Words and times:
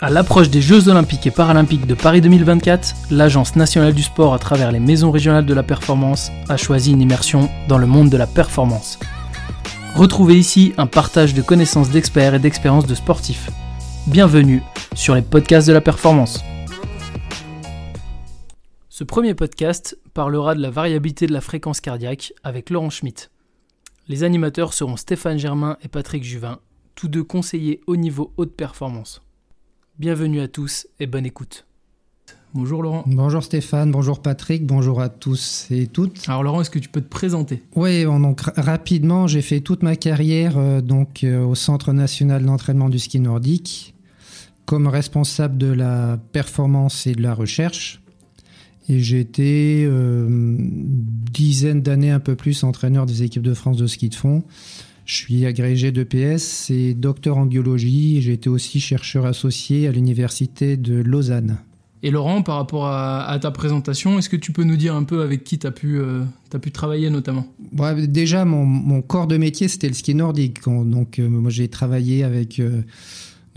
À 0.00 0.10
l'approche 0.10 0.48
des 0.48 0.62
Jeux 0.62 0.88
Olympiques 0.88 1.26
et 1.26 1.32
Paralympiques 1.32 1.88
de 1.88 1.94
Paris 1.94 2.20
2024, 2.20 3.10
l'Agence 3.10 3.56
nationale 3.56 3.92
du 3.92 4.04
sport, 4.04 4.32
à 4.32 4.38
travers 4.38 4.70
les 4.70 4.78
maisons 4.78 5.10
régionales 5.10 5.44
de 5.44 5.54
la 5.54 5.64
performance, 5.64 6.30
a 6.48 6.56
choisi 6.56 6.92
une 6.92 7.00
immersion 7.00 7.50
dans 7.68 7.78
le 7.78 7.88
monde 7.88 8.08
de 8.08 8.16
la 8.16 8.28
performance. 8.28 9.00
Retrouvez 9.96 10.38
ici 10.38 10.72
un 10.78 10.86
partage 10.86 11.34
de 11.34 11.42
connaissances 11.42 11.90
d'experts 11.90 12.34
et 12.34 12.38
d'expériences 12.38 12.86
de 12.86 12.94
sportifs. 12.94 13.50
Bienvenue 14.06 14.62
sur 14.94 15.16
les 15.16 15.22
podcasts 15.22 15.66
de 15.66 15.72
la 15.72 15.80
performance. 15.80 16.44
Ce 18.88 19.02
premier 19.02 19.34
podcast 19.34 19.98
parlera 20.14 20.54
de 20.54 20.62
la 20.62 20.70
variabilité 20.70 21.26
de 21.26 21.32
la 21.32 21.40
fréquence 21.40 21.80
cardiaque 21.80 22.32
avec 22.44 22.70
Laurent 22.70 22.90
Schmitt. 22.90 23.32
Les 24.06 24.22
animateurs 24.22 24.74
seront 24.74 24.96
Stéphane 24.96 25.38
Germain 25.38 25.76
et 25.82 25.88
Patrick 25.88 26.22
Juvin, 26.22 26.60
tous 26.94 27.08
deux 27.08 27.24
conseillers 27.24 27.80
au 27.88 27.96
niveau 27.96 28.32
haute 28.36 28.54
performance. 28.54 29.22
Bienvenue 29.98 30.40
à 30.40 30.46
tous 30.46 30.86
et 31.00 31.08
bonne 31.08 31.26
écoute. 31.26 31.66
Bonjour 32.54 32.84
Laurent. 32.84 33.02
Bonjour 33.08 33.42
Stéphane, 33.42 33.90
bonjour 33.90 34.22
Patrick, 34.22 34.64
bonjour 34.64 35.00
à 35.00 35.08
tous 35.08 35.66
et 35.72 35.88
toutes. 35.88 36.22
Alors 36.28 36.44
Laurent, 36.44 36.60
est-ce 36.60 36.70
que 36.70 36.78
tu 36.78 36.88
peux 36.88 37.00
te 37.00 37.08
présenter? 37.08 37.64
Oui, 37.74 38.04
donc 38.04 38.42
rapidement, 38.56 39.26
j'ai 39.26 39.42
fait 39.42 39.58
toute 39.58 39.82
ma 39.82 39.96
carrière 39.96 40.56
euh, 40.56 40.80
donc 40.80 41.24
euh, 41.24 41.44
au 41.44 41.56
Centre 41.56 41.92
national 41.92 42.44
d'entraînement 42.44 42.88
du 42.88 43.00
ski 43.00 43.18
nordique 43.18 43.92
comme 44.66 44.86
responsable 44.86 45.58
de 45.58 45.72
la 45.72 46.16
performance 46.30 47.08
et 47.08 47.16
de 47.16 47.22
la 47.22 47.34
recherche. 47.34 48.00
Et 48.88 49.00
j'ai 49.00 49.18
été 49.18 49.84
euh, 49.84 50.56
dizaine 50.60 51.82
d'années 51.82 52.12
un 52.12 52.20
peu 52.20 52.36
plus 52.36 52.62
entraîneur 52.62 53.04
des 53.04 53.24
équipes 53.24 53.42
de 53.42 53.54
France 53.54 53.78
de 53.78 53.88
ski 53.88 54.10
de 54.10 54.14
fond. 54.14 54.44
Je 55.08 55.14
suis 55.14 55.46
agrégé 55.46 55.90
d'EPS 55.90 56.68
et 56.68 56.92
docteur 56.92 57.38
en 57.38 57.46
biologie. 57.46 58.20
J'ai 58.20 58.34
été 58.34 58.50
aussi 58.50 58.78
chercheur 58.78 59.24
associé 59.24 59.88
à 59.88 59.90
l'université 59.90 60.76
de 60.76 60.96
Lausanne. 60.96 61.56
Et 62.02 62.10
Laurent, 62.10 62.42
par 62.42 62.56
rapport 62.56 62.86
à, 62.86 63.38
ta 63.40 63.50
présentation, 63.50 64.18
est-ce 64.18 64.28
que 64.28 64.36
tu 64.36 64.52
peux 64.52 64.64
nous 64.64 64.76
dire 64.76 64.94
un 64.94 65.04
peu 65.04 65.22
avec 65.22 65.44
qui 65.44 65.58
tu 65.58 65.66
as, 65.66 65.70
pu, 65.70 65.98
euh, 65.98 66.24
as 66.52 66.58
pu 66.58 66.70
travailler 66.70 67.08
notamment? 67.08 67.46
Déjà, 68.06 68.44
mon, 68.44 69.00
corps 69.00 69.26
de 69.26 69.38
métier, 69.38 69.66
c'était 69.68 69.88
le 69.88 69.94
ski 69.94 70.14
nordique. 70.14 70.62
Donc, 70.66 71.18
euh, 71.18 71.26
moi, 71.26 71.50
j'ai 71.50 71.68
travaillé 71.68 72.22
avec 72.22 72.60
euh, 72.60 72.82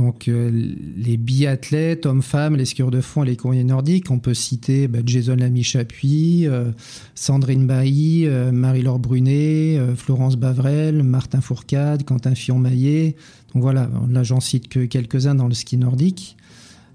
donc 0.02 0.28
euh, 0.28 0.50
les 0.98 1.16
biathlètes, 1.16 2.08
hommes-femmes, 2.08 2.56
les 2.56 2.66
skieurs 2.66 2.90
de 2.90 3.02
fond 3.02 3.24
et 3.24 3.28
les 3.28 3.36
courriers 3.36 3.64
nordiques, 3.64 4.10
on 4.10 4.18
peut 4.18 4.34
citer 4.34 4.88
bah, 4.88 5.00
Jason 5.06 5.36
Lamy-Chapuis, 5.36 6.48
euh, 6.48 6.72
Sandrine 7.14 7.68
Bailly, 7.68 8.26
euh, 8.26 8.52
Marie-Laure 8.52 8.98
Brunet, 8.98 9.80
Florence 9.96 10.38
Bavrel, 10.38 11.04
Martin 11.04 11.40
Fourcade, 11.40 12.04
Quentin 12.04 12.34
Fillon-Maillet. 12.34 13.16
Donc 13.54 13.62
voilà, 13.62 13.90
là 14.10 14.24
j'en 14.24 14.40
cite 14.40 14.70
que 14.70 14.86
quelques-uns 14.86 15.36
dans 15.36 15.48
le 15.48 15.54
ski 15.54 15.78
nordique. 15.78 16.36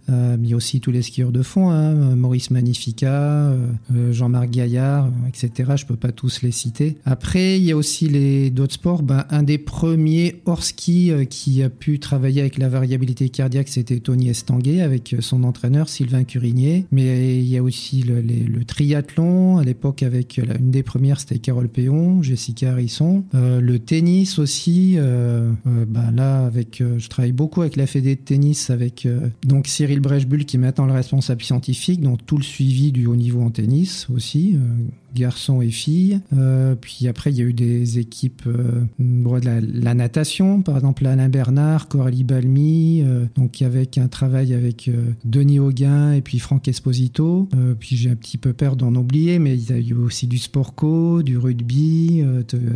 Euh, 0.08 0.36
mais 0.38 0.54
aussi 0.54 0.80
tous 0.80 0.90
les 0.90 1.02
skieurs 1.02 1.32
de 1.32 1.42
fond, 1.42 1.70
hein, 1.70 2.14
Maurice 2.14 2.50
Magnifica, 2.50 3.12
euh, 3.12 3.66
euh, 3.94 4.12
Jean-Marc 4.12 4.50
Gaillard, 4.50 5.10
etc. 5.28 5.72
Je 5.76 5.84
peux 5.84 5.96
pas 5.96 6.12
tous 6.12 6.42
les 6.42 6.52
citer. 6.52 6.96
Après, 7.04 7.58
il 7.58 7.64
y 7.64 7.72
a 7.72 7.76
aussi 7.76 8.08
les 8.08 8.50
d'autres 8.50 8.74
sports. 8.74 9.02
Ben, 9.02 9.24
un 9.30 9.42
des 9.42 9.58
premiers 9.58 10.42
hors 10.44 10.62
ski 10.62 11.12
qui 11.28 11.62
a 11.62 11.70
pu 11.70 11.98
travailler 11.98 12.40
avec 12.40 12.58
la 12.58 12.68
variabilité 12.68 13.28
cardiaque, 13.28 13.68
c'était 13.68 13.98
Tony 13.98 14.28
Estanguet 14.28 14.80
avec 14.80 15.16
son 15.20 15.42
entraîneur 15.44 15.88
Sylvain 15.88 16.24
Curigné. 16.24 16.86
Mais 16.92 17.38
il 17.38 17.48
y 17.48 17.56
a 17.56 17.62
aussi 17.62 18.02
le, 18.02 18.20
le 18.20 18.64
triathlon. 18.64 19.58
À 19.58 19.64
l'époque, 19.64 20.02
avec 20.02 20.38
une 20.38 20.70
des 20.70 20.82
premières, 20.82 21.20
c'était 21.20 21.38
Carole 21.38 21.68
Péon, 21.68 22.22
Jessica 22.22 22.72
Harrison. 22.72 23.24
le 23.32 23.78
tennis 23.78 24.38
aussi. 24.38 24.96
Ben, 24.96 26.10
là, 26.12 26.46
avec, 26.46 26.82
je 26.98 27.08
travaille 27.08 27.32
beaucoup 27.32 27.62
avec 27.62 27.76
la 27.76 27.86
Fédé 27.86 28.14
de 28.14 28.20
tennis, 28.20 28.70
avec 28.70 29.08
donc 29.44 29.66
Cyril 29.66 29.95
Cyril 30.02 30.44
qui 30.44 30.56
est 30.56 30.60
maintenant 30.60 30.86
le 30.86 30.92
responsable 30.92 31.42
scientifique, 31.42 32.00
donc 32.00 32.24
tout 32.26 32.36
le 32.36 32.42
suivi 32.42 32.92
du 32.92 33.06
haut 33.06 33.16
niveau 33.16 33.42
en 33.42 33.50
tennis 33.50 34.06
aussi, 34.14 34.54
euh, 34.54 34.58
garçons 35.14 35.62
et 35.62 35.70
filles. 35.70 36.20
Euh, 36.36 36.74
puis 36.74 37.08
après, 37.08 37.30
il 37.30 37.38
y 37.38 37.40
a 37.40 37.44
eu 37.44 37.52
des 37.52 37.98
équipes 37.98 38.42
euh, 38.46 38.82
de 38.98 39.84
la, 39.84 39.94
natation, 39.94 40.62
par 40.62 40.76
exemple 40.76 41.06
Alain 41.06 41.28
Bernard, 41.28 41.88
Coralie 41.88 42.24
Balmy, 42.24 43.04
donc 43.36 43.62
avec 43.62 43.98
un 43.98 44.08
travail 44.08 44.52
avec 44.52 44.90
Denis 45.24 45.58
Auguin 45.58 46.12
et 46.12 46.20
puis 46.20 46.38
Franck 46.38 46.68
Esposito. 46.68 47.48
puis 47.78 47.96
j'ai 47.96 48.10
un 48.10 48.16
petit 48.16 48.38
peu 48.38 48.52
peur 48.52 48.76
d'en 48.76 48.94
oublier, 48.94 49.38
mais 49.38 49.56
il 49.56 49.70
y 49.70 49.72
a 49.72 49.78
eu 49.78 49.94
aussi 49.94 50.26
du 50.26 50.38
sport 50.38 50.74
co, 50.74 51.22
du 51.22 51.38
rugby, 51.38 52.22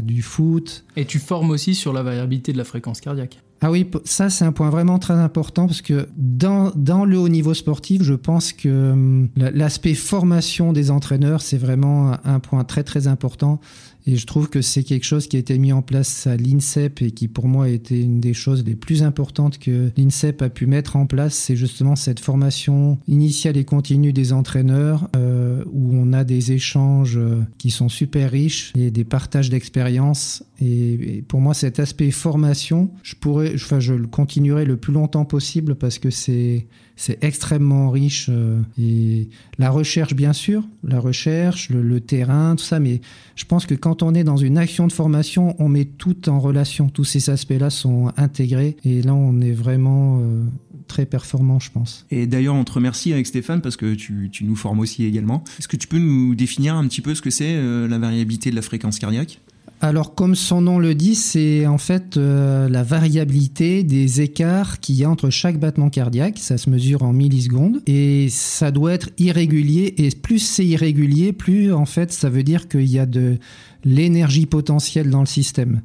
du 0.03 0.23
foot. 0.23 0.85
Et 0.97 1.05
tu 1.05 1.19
formes 1.19 1.51
aussi 1.51 1.75
sur 1.75 1.93
la 1.93 2.03
variabilité 2.03 2.53
de 2.53 2.59
la 2.59 2.65
fréquence 2.65 3.01
cardiaque 3.01 3.41
ah 3.63 3.71
oui, 3.71 3.91
ça 4.05 4.31
c'est 4.31 4.45
un 4.45 4.53
point 4.53 4.71
vraiment 4.71 4.99
très 4.99 5.15
important 5.15 5.67
parce 5.67 5.83
que 5.83 6.09
dans, 6.17 6.73
dans 6.75 7.05
le 7.05 7.19
haut 7.19 7.29
niveau 7.29 7.53
sportif, 7.53 8.03
je 8.03 8.15
pense 8.15 8.53
que 8.55 8.93
hum, 8.93 9.29
l'aspect 9.37 9.95
formation 9.95 10.73
des 10.73 10.91
entraîneurs, 10.91 11.43
c'est 11.43 11.59
vraiment 11.59 12.13
un 12.25 12.41
point 12.41 12.65
très 12.65 12.85
très 12.85 13.07
important. 13.07 13.61
Et 14.07 14.17
je 14.17 14.27
trouve 14.27 14.49
que 14.49 14.63
c'est 14.63 14.83
quelque 14.83 15.05
chose 15.05 15.27
qui 15.27 15.37
a 15.37 15.39
été 15.39 15.59
mis 15.59 15.73
en 15.73 15.83
place 15.83 16.27
à 16.27 16.37
l'INSEP 16.37 17.03
et 17.03 17.11
qui 17.11 17.29
pour 17.29 17.49
moi 17.49 17.67
a 17.67 17.69
été 17.69 18.01
une 18.01 18.21
des 18.21 18.35
choses 18.35 18.65
les 18.65 18.75
plus 18.75 19.03
importantes 19.03 19.59
que 19.59 19.91
l'INSEP 19.97 20.43
a 20.43 20.49
pu 20.49 20.67
mettre 20.67 20.97
en 20.97 21.07
place. 21.07 21.35
C'est 21.35 21.57
justement 21.57 21.97
cette 21.97 22.21
formation 22.21 22.99
initiale 23.09 23.57
et 23.57 23.65
continue 23.65 24.13
des 24.13 24.33
entraîneurs 24.33 25.09
euh, 25.17 25.65
où 25.73 25.91
on 25.93 26.13
a 26.13 26.25
des 26.25 26.53
échanges 26.53 27.17
euh, 27.17 27.43
qui 27.59 27.71
sont 27.71 27.89
super 27.89 28.31
riches 28.31 28.73
et 28.77 28.91
des 28.91 29.05
partages 29.05 29.51
d'expériences. 29.51 30.45
Et, 30.61 31.25
pour 31.29 31.41
moi, 31.41 31.55
cet 31.55 31.79
aspect 31.79 32.11
formation, 32.11 32.91
je 33.03 33.15
pourrais, 33.15 33.55
enfin, 33.55 33.81
je 33.81 33.95
le 33.95 34.07
continuerai 34.07 34.65
le 34.65 34.77
plus 34.77 34.93
longtemps 34.93 35.25
possible 35.25 35.75
parce 35.75 35.99
que 35.99 36.11
c'est 36.11 36.67
c'est 37.01 37.25
extrêmement 37.25 37.91
riche. 37.91 38.27
Euh, 38.29 38.61
et 38.79 39.31
la 39.59 39.71
recherche, 39.71 40.13
bien 40.15 40.35
sûr, 40.35 40.69
la 40.85 41.01
recherche, 41.01 41.71
le, 41.71 41.99
terrain, 42.01 42.57
tout 42.57 42.65
ça, 42.65 42.79
mais 42.79 43.01
je 43.37 43.47
pense 43.47 43.65
que 43.65 43.75
quand 43.75 44.03
on 44.03 44.13
est 44.15 44.23
dans 44.23 44.37
une 44.37 44.59
action 44.59 44.87
de 44.87 44.93
formation, 44.93 45.57
on 45.59 45.69
met 45.69 45.87
tout 45.87 46.29
en 46.29 46.39
relation. 46.39 46.91
Tous 46.91 47.05
ces 47.05 47.31
aspects-là 47.31 47.71
sont 47.71 48.13
intégrés. 48.19 48.77
Et 48.85 49.01
là, 49.01 49.15
on 49.15 49.41
est 49.41 49.53
vraiment 49.53 50.19
euh, 50.21 50.45
très 50.89 51.07
performant, 51.07 51.59
je 51.59 51.71
pense. 51.71 52.05
Et 52.11 52.27
d'ailleurs, 52.27 52.55
on 52.55 52.65
te 52.65 52.73
remercie 52.73 53.15
avec 53.15 53.27
Stéphane 53.27 53.63
parce 53.63 53.79
que 53.79 53.95
tu, 53.95 54.29
tu 54.31 54.45
nous 54.45 54.57
formes 54.57 54.81
aussi 54.81 55.05
également. 55.05 55.43
Est-ce 55.59 55.69
que 55.69 55.79
tu 55.79 55.89
peux 55.89 55.99
nous 55.99 56.35
définir 56.35 56.75
un 56.75 56.87
petit 56.87 57.01
peu 57.01 57.15
ce 57.15 57.23
que 57.23 57.31
c'est 57.31 57.55
euh, 57.55 57.89
la 57.89 57.99
variabilité 57.99 58.51
de 58.51 58.57
la 58.57 58.63
fréquence 58.63 58.99
cardiaque? 58.99 59.41
Alors, 59.83 60.15
comme 60.15 60.35
son 60.35 60.61
nom 60.61 60.79
le 60.79 60.95
dit, 60.95 61.15
c'est 61.15 61.67
en 61.67 61.79
fait 61.79 62.19
euh, 62.19 62.69
la 62.69 62.83
variabilité 62.83 63.83
des 63.83 64.21
écarts 64.21 64.79
qu'il 64.79 64.97
y 64.97 65.05
a 65.05 65.11
entre 65.11 65.31
chaque 65.31 65.59
battement 65.59 65.89
cardiaque. 65.89 66.39
Ça 66.39 66.59
se 66.59 66.69
mesure 66.69 67.03
en 67.03 67.15
millisecondes 67.15 67.81
et 67.87 68.29
ça 68.29 68.73
doit 68.73 68.93
être 68.93 69.09
irrégulier. 69.17 69.95
Et 69.97 70.11
plus 70.11 70.39
c'est 70.39 70.67
irrégulier, 70.67 71.33
plus 71.33 71.73
en 71.73 71.87
fait 71.87 72.13
ça 72.13 72.29
veut 72.29 72.43
dire 72.43 72.69
qu'il 72.69 72.91
y 72.91 72.99
a 72.99 73.07
de 73.07 73.39
l'énergie 73.83 74.45
potentielle 74.45 75.09
dans 75.09 75.21
le 75.21 75.27
système. 75.27 75.81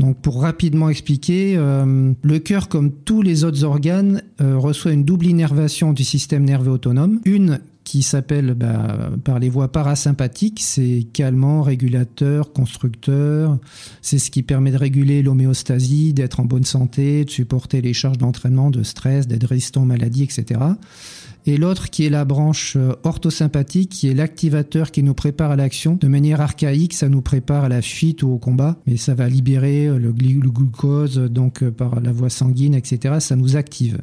Donc 0.00 0.20
pour 0.20 0.42
rapidement 0.42 0.90
expliquer, 0.90 1.54
euh, 1.56 2.12
le 2.20 2.38
cœur, 2.40 2.68
comme 2.68 2.90
tous 2.90 3.22
les 3.22 3.44
autres 3.44 3.62
organes, 3.62 4.22
euh, 4.40 4.58
reçoit 4.58 4.92
une 4.92 5.04
double 5.04 5.26
innervation 5.26 5.92
du 5.92 6.02
système 6.02 6.42
nerveux 6.42 6.72
autonome. 6.72 7.20
Une 7.24 7.60
qui 7.86 8.02
s'appelle 8.02 8.54
bah, 8.54 9.10
par 9.22 9.38
les 9.38 9.48
voies 9.48 9.70
parasympathiques, 9.70 10.58
c'est 10.60 11.06
calmant, 11.12 11.62
régulateur, 11.62 12.52
constructeur. 12.52 13.58
C'est 14.02 14.18
ce 14.18 14.32
qui 14.32 14.42
permet 14.42 14.72
de 14.72 14.76
réguler 14.76 15.22
l'homéostasie, 15.22 16.12
d'être 16.12 16.40
en 16.40 16.44
bonne 16.44 16.64
santé, 16.64 17.24
de 17.24 17.30
supporter 17.30 17.80
les 17.80 17.92
charges 17.92 18.18
d'entraînement, 18.18 18.70
de 18.70 18.82
stress, 18.82 19.28
d'être 19.28 19.46
résistant 19.46 19.82
aux 19.82 19.86
maladies, 19.86 20.24
etc. 20.24 20.58
Et 21.46 21.56
l'autre 21.56 21.88
qui 21.88 22.04
est 22.04 22.10
la 22.10 22.24
branche 22.24 22.74
euh, 22.76 22.94
orthosympathique, 23.04 23.90
qui 23.90 24.08
est 24.08 24.14
l'activateur 24.14 24.90
qui 24.90 25.04
nous 25.04 25.14
prépare 25.14 25.52
à 25.52 25.56
l'action. 25.56 25.94
De 25.94 26.08
manière 26.08 26.40
archaïque, 26.40 26.92
ça 26.92 27.08
nous 27.08 27.22
prépare 27.22 27.62
à 27.62 27.68
la 27.68 27.82
fuite 27.82 28.24
ou 28.24 28.30
au 28.30 28.38
combat, 28.38 28.78
mais 28.88 28.96
ça 28.96 29.14
va 29.14 29.28
libérer 29.28 29.86
euh, 29.86 29.98
le, 29.98 30.12
glucose 30.12 31.18
donc 31.18 31.62
euh, 31.62 31.70
par 31.70 32.00
la 32.00 32.10
voie 32.10 32.30
sanguine, 32.30 32.74
etc. 32.74 33.20
Ça 33.20 33.36
nous 33.36 33.54
active 33.54 34.02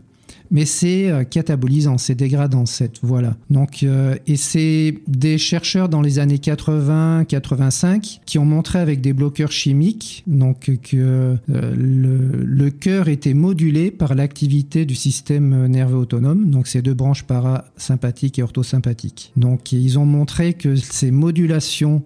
mais 0.52 0.66
c'est 0.66 1.10
euh, 1.10 1.24
catabolisant, 1.24 1.98
c'est 1.98 2.16
dégradant 2.16 2.66
cette 2.66 3.00
voie-là. 3.04 3.36
Donc, 3.50 3.84
euh, 3.84 4.16
et 4.28 4.38
c'est 4.38 5.00
des 5.08 5.38
chercheurs 5.38 5.90
dans 5.90 6.02
les 6.02 6.20
années 6.20 6.38
80-85 6.38 8.20
qui 8.26 8.38
ont 8.38 8.46
montré 8.46 8.80
avec 8.80 9.02
des 9.02 9.14
bloqueurs 9.14 9.52
chimiques 9.52 10.24
donc 10.28 10.72
que 10.82 10.98
euh, 10.98 11.36
le, 11.48 12.44
le 12.46 12.70
cœur 12.70 13.08
était 13.08 13.34
modulé 13.34 13.92
par 13.92 14.16
l'activité 14.16 14.86
du 14.86 14.96
système 14.96 15.68
nerveux 15.68 15.98
autonome, 15.98 16.50
donc 16.50 16.68
ces 16.68 16.82
deux 16.82 16.94
branches 16.94 17.24
parasympathiques 17.24 18.40
et 18.40 18.44
orthosympathiques. 18.44 19.32
Donc, 19.36 19.72
ils 19.72 19.98
ont 19.98 20.06
montré 20.06 20.54
que 20.54 20.76
ces 20.76 21.12
modulations 21.12 22.04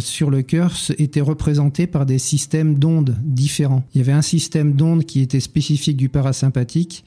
sur 0.00 0.30
le 0.30 0.42
cœur 0.42 0.74
étaient 0.98 1.20
représentés 1.20 1.86
par 1.86 2.04
des 2.04 2.18
systèmes 2.18 2.80
d'ondes 2.80 3.16
différents. 3.22 3.84
Il 3.94 3.98
y 3.98 4.00
avait 4.00 4.10
un 4.10 4.22
système 4.22 4.72
d'ondes 4.72 5.04
qui 5.04 5.20
était 5.20 5.38
spécifique 5.38 5.96
du 5.96 6.08
parasympathique 6.08 7.04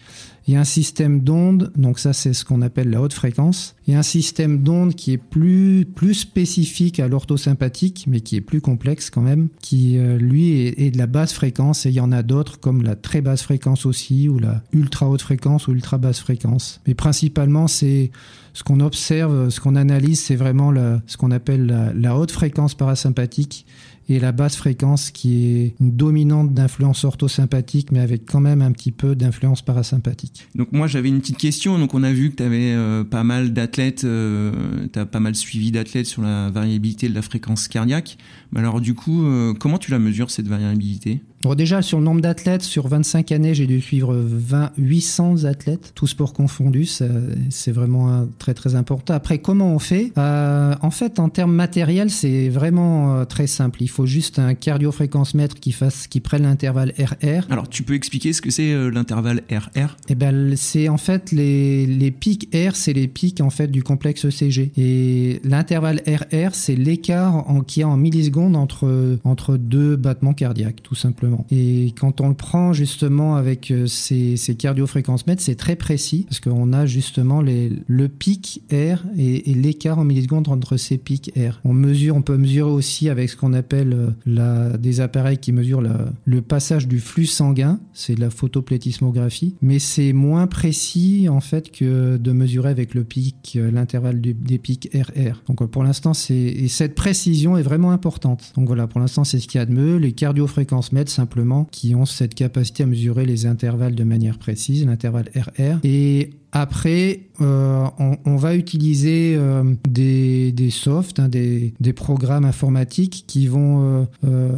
Il 0.48 0.54
y 0.54 0.58
a 0.58 0.60
un 0.60 0.64
système 0.66 1.22
d'onde, 1.22 1.72
donc 1.76 1.98
ça 1.98 2.14
c'est 2.14 2.34
ce 2.34 2.46
qu'on 2.46 2.62
appelle 2.62 2.92
la 2.92 3.02
haute 3.02 3.14
fréquence. 3.14 3.76
Il 3.88 3.94
y 3.94 3.96
a 3.96 4.00
un 4.00 4.04
système 4.04 4.62
d'onde 4.62 4.94
qui 4.94 5.12
est 5.12 5.18
plus, 5.18 5.86
plus 5.86 6.14
spécifique 6.14 7.00
à 7.00 7.08
l'orthosympathique, 7.08 8.06
mais 8.08 8.22
qui 8.22 8.36
est 8.36 8.42
plus 8.42 8.62
complexe 8.62 9.10
quand 9.10 9.22
même, 9.22 9.48
qui 9.62 9.98
euh, 9.98 10.18
lui 10.18 10.52
est, 10.68 10.92
de 10.92 10.98
la 11.00 11.08
basse 11.08 11.34
fréquence 11.34 11.88
et 11.88 11.90
il 11.90 11.96
y 11.96 12.00
en 12.00 12.12
a 12.12 12.22
d'autres 12.22 12.60
comme 12.60 12.84
la 12.84 12.96
très 12.96 13.22
basse 13.22 13.42
fréquence 13.42 13.88
aussi, 13.88 14.30
ou 14.30 14.38
la 14.38 14.62
ultra 14.72 15.10
haute 15.10 15.24
fréquence 15.24 15.68
ou 15.68 15.72
ultra 15.72 15.98
basse 15.98 16.20
fréquence. 16.20 16.80
Mais 16.86 16.94
principalement 16.94 17.68
c'est 17.68 18.12
ce 18.54 18.64
qu'on 18.64 18.80
observe, 18.82 19.50
ce 19.50 19.60
qu'on 19.60 19.76
analyse, 19.76 20.20
c'est 20.20 20.36
vraiment 20.36 20.72
ce 21.08 21.18
qu'on 21.18 21.32
appelle 21.32 21.66
la, 21.66 21.92
la 21.94 22.16
haute 22.16 22.32
fréquence 22.32 22.76
parasympathique 22.76 23.66
et 24.08 24.20
la 24.20 24.32
basse 24.32 24.56
fréquence 24.56 25.12
qui 25.12 25.46
est 25.46 25.76
une 25.80 25.96
dominante 25.96 26.54
d'influence 26.54 27.04
orthosympathique 27.04 27.92
mais 27.92 28.00
avec 28.00 28.26
quand 28.26 28.40
même 28.40 28.62
un 28.62 28.72
petit 28.72 28.92
peu 28.92 29.16
d'influence 29.16 29.62
parasympathique. 29.62 30.48
Donc 30.56 30.72
moi 30.72 30.88
j'avais 30.88 31.10
une 31.10 31.20
petite 31.20 31.38
question, 31.38 31.80
donc 31.80 31.94
on 31.94 32.04
a 32.04 32.12
vu 32.12 32.32
que 32.32 32.36
tu 32.38 32.44
avais 32.44 32.74
euh, 32.74 33.04
pas 33.04 33.24
mal 33.24 33.54
d'athlètes, 33.54 34.04
euh, 34.04 34.88
tu 34.92 35.00
as 35.00 35.06
pas 35.06 35.20
mal 35.20 35.36
suivi 35.36 35.72
d'athlètes 35.72 36.06
sur 36.06 36.22
la 36.22 36.50
variabilité 36.50 37.10
de 37.10 37.14
la 37.14 37.22
fréquence 37.22 37.68
cardiaque, 37.68 38.18
mais 38.52 38.60
alors 38.60 38.82
du 38.82 38.94
coup 38.94 39.26
euh, 39.26 39.54
comment 39.54 39.78
tu 39.78 39.92
la 39.92 40.00
mesures 40.00 40.32
cette 40.32 40.48
variabilité? 40.48 41.22
Bon, 41.46 41.54
déjà, 41.54 41.84
sur 41.84 42.00
le 42.00 42.04
nombre 42.04 42.22
d'athlètes, 42.22 42.64
sur 42.64 42.88
25 42.88 43.32
années, 43.32 43.54
j'ai 43.54 43.68
dû 43.68 43.80
suivre 43.80 44.16
20, 44.16 44.72
800 44.80 45.44
athlètes, 45.44 45.92
tous 45.94 46.08
sports 46.08 46.34
confondus. 46.34 47.04
C'est 47.52 47.72
vraiment 47.72 48.12
un, 48.12 48.28
très, 48.40 48.56
très 48.56 48.74
important. 48.74 49.14
Après, 49.14 49.38
comment 49.38 49.72
on 49.72 49.78
fait? 49.78 50.12
Euh, 50.18 50.74
En 50.82 50.90
fait, 50.90 51.20
en 51.20 51.30
termes 51.30 51.54
matériels, 51.54 52.10
c'est 52.10 52.50
vraiment 52.50 53.14
euh, 53.14 53.26
très 53.26 53.46
simple. 53.46 53.84
Il 53.84 53.90
faut 53.90 54.08
juste 54.08 54.40
un 54.40 54.56
cardiofréquence-mètre 54.56 55.60
qui, 55.60 55.72
fasse, 55.72 56.08
qui 56.08 56.20
prenne 56.20 56.42
l'intervalle 56.42 56.94
RR. 56.98 57.46
Alors, 57.52 57.70
tu 57.70 57.84
peux 57.84 57.94
expliquer 57.94 58.34
ce 58.34 58.42
que 58.42 58.50
c'est 58.50 58.72
euh, 58.72 58.90
l'intervalle 58.90 59.44
RR 59.52 59.98
Eh 60.10 60.16
ben, 60.16 60.56
c'est 60.56 60.90
en 60.90 60.98
fait 60.98 61.32
les, 61.32 61.86
les 61.86 62.10
pics 62.10 62.50
R, 62.56 62.76
c'est 62.76 62.94
les 62.94 63.08
pics 63.08 63.40
en 63.40 63.52
fait 63.52 63.68
du 63.68 63.84
complexe 63.84 64.26
ECG. 64.26 64.72
Et 64.78 65.42
l'intervalle 65.44 66.02
RR, 66.08 66.56
c'est 66.56 66.76
l'écart 66.76 67.46
qu'il 67.68 67.82
y 67.82 67.84
a 67.84 67.88
en 67.88 67.98
millisecondes 67.98 68.56
entre, 68.56 69.20
entre 69.24 69.58
deux 69.58 69.96
battements 69.96 70.34
cardiaques, 70.34 70.82
tout 70.82 70.96
simplement. 70.96 71.35
Et 71.52 71.94
quand 72.00 72.22
on 72.22 72.30
le 72.30 72.36
prend 72.36 72.74
justement 72.74 73.36
avec 73.36 73.72
euh, 73.72 73.88
ces, 73.88 74.38
ces 74.38 74.56
cardiofréquences 74.56 75.28
mètres, 75.28 75.42
c'est 75.42 75.56
très 75.56 75.76
précis 75.76 76.26
parce 76.28 76.40
qu'on 76.40 76.74
a 76.74 76.86
justement 76.86 77.42
le 77.42 78.08
pic 78.08 78.62
R 78.72 79.04
et, 79.18 79.54
l'écart 79.56 80.00
en 80.00 80.04
millisecondes 80.04 80.50
entre 80.50 80.78
ces 80.78 80.98
pics 80.98 81.32
R. 81.38 81.60
On 81.64 81.74
mesure, 81.74 82.16
on 82.16 82.22
peut 82.22 82.38
mesurer 82.38 82.70
aussi 82.70 83.10
avec 83.10 83.30
ce 83.30 83.38
qu'on 83.38 83.54
appelle 83.54 84.14
euh, 84.28 84.78
des 84.78 85.00
appareils 85.00 85.38
qui 85.38 85.52
mesurent 85.52 85.84
le 86.26 86.42
passage 86.42 86.88
du 86.88 87.00
flux 87.00 87.26
sanguin, 87.26 87.80
c'est 87.94 88.18
la 88.18 88.30
photoplétismographie, 88.30 89.56
mais 89.62 89.80
c'est 89.80 90.14
moins 90.14 90.48
précis 90.48 91.28
en 91.30 91.42
fait 91.42 91.72
que 91.72 92.18
de 92.18 92.32
mesurer 92.32 92.70
avec 92.70 92.94
le 92.94 93.04
pic, 93.04 93.54
euh, 93.56 93.72
l'intervalle 93.72 94.22
des 94.22 94.58
pics 94.58 94.90
RR. 94.94 95.42
Donc 95.48 95.66
pour 95.66 95.84
l'instant, 95.84 96.14
cette 96.14 96.96
précision 96.96 97.58
est 97.58 97.64
vraiment 97.64 97.92
importante. 97.92 98.54
Donc 98.56 98.68
voilà, 98.68 98.88
pour 98.88 99.00
l'instant, 99.00 99.24
c'est 99.24 99.40
ce 99.40 99.48
qu'il 99.48 99.60
y 99.60 99.62
a 99.62 99.66
de 99.66 99.74
mieux. 99.74 99.98
Les 99.98 100.12
cardiofréquences 100.12 100.92
mètres, 100.92 101.12
simplement, 101.16 101.66
qui 101.66 101.96
ont 101.96 102.06
cette 102.06 102.36
capacité 102.36 102.84
à 102.84 102.86
mesurer 102.86 103.26
les 103.26 103.46
intervalles 103.46 103.96
de 103.96 104.04
manière 104.04 104.38
précise, 104.38 104.86
l'intervalle 104.86 105.30
RR. 105.36 105.80
Et 105.84 106.32
après, 106.58 107.20
euh, 107.42 107.86
on, 108.00 108.38
va 108.38 108.56
utiliser 108.56 109.36
euh, 109.38 109.76
des, 109.90 110.54
des 110.54 110.70
softs, 110.70 111.20
hein, 111.20 111.28
des, 111.28 111.74
programmes 111.94 112.46
informatiques 112.46 113.26
qui 113.28 113.48
vont 113.48 114.08
euh, 114.24 114.52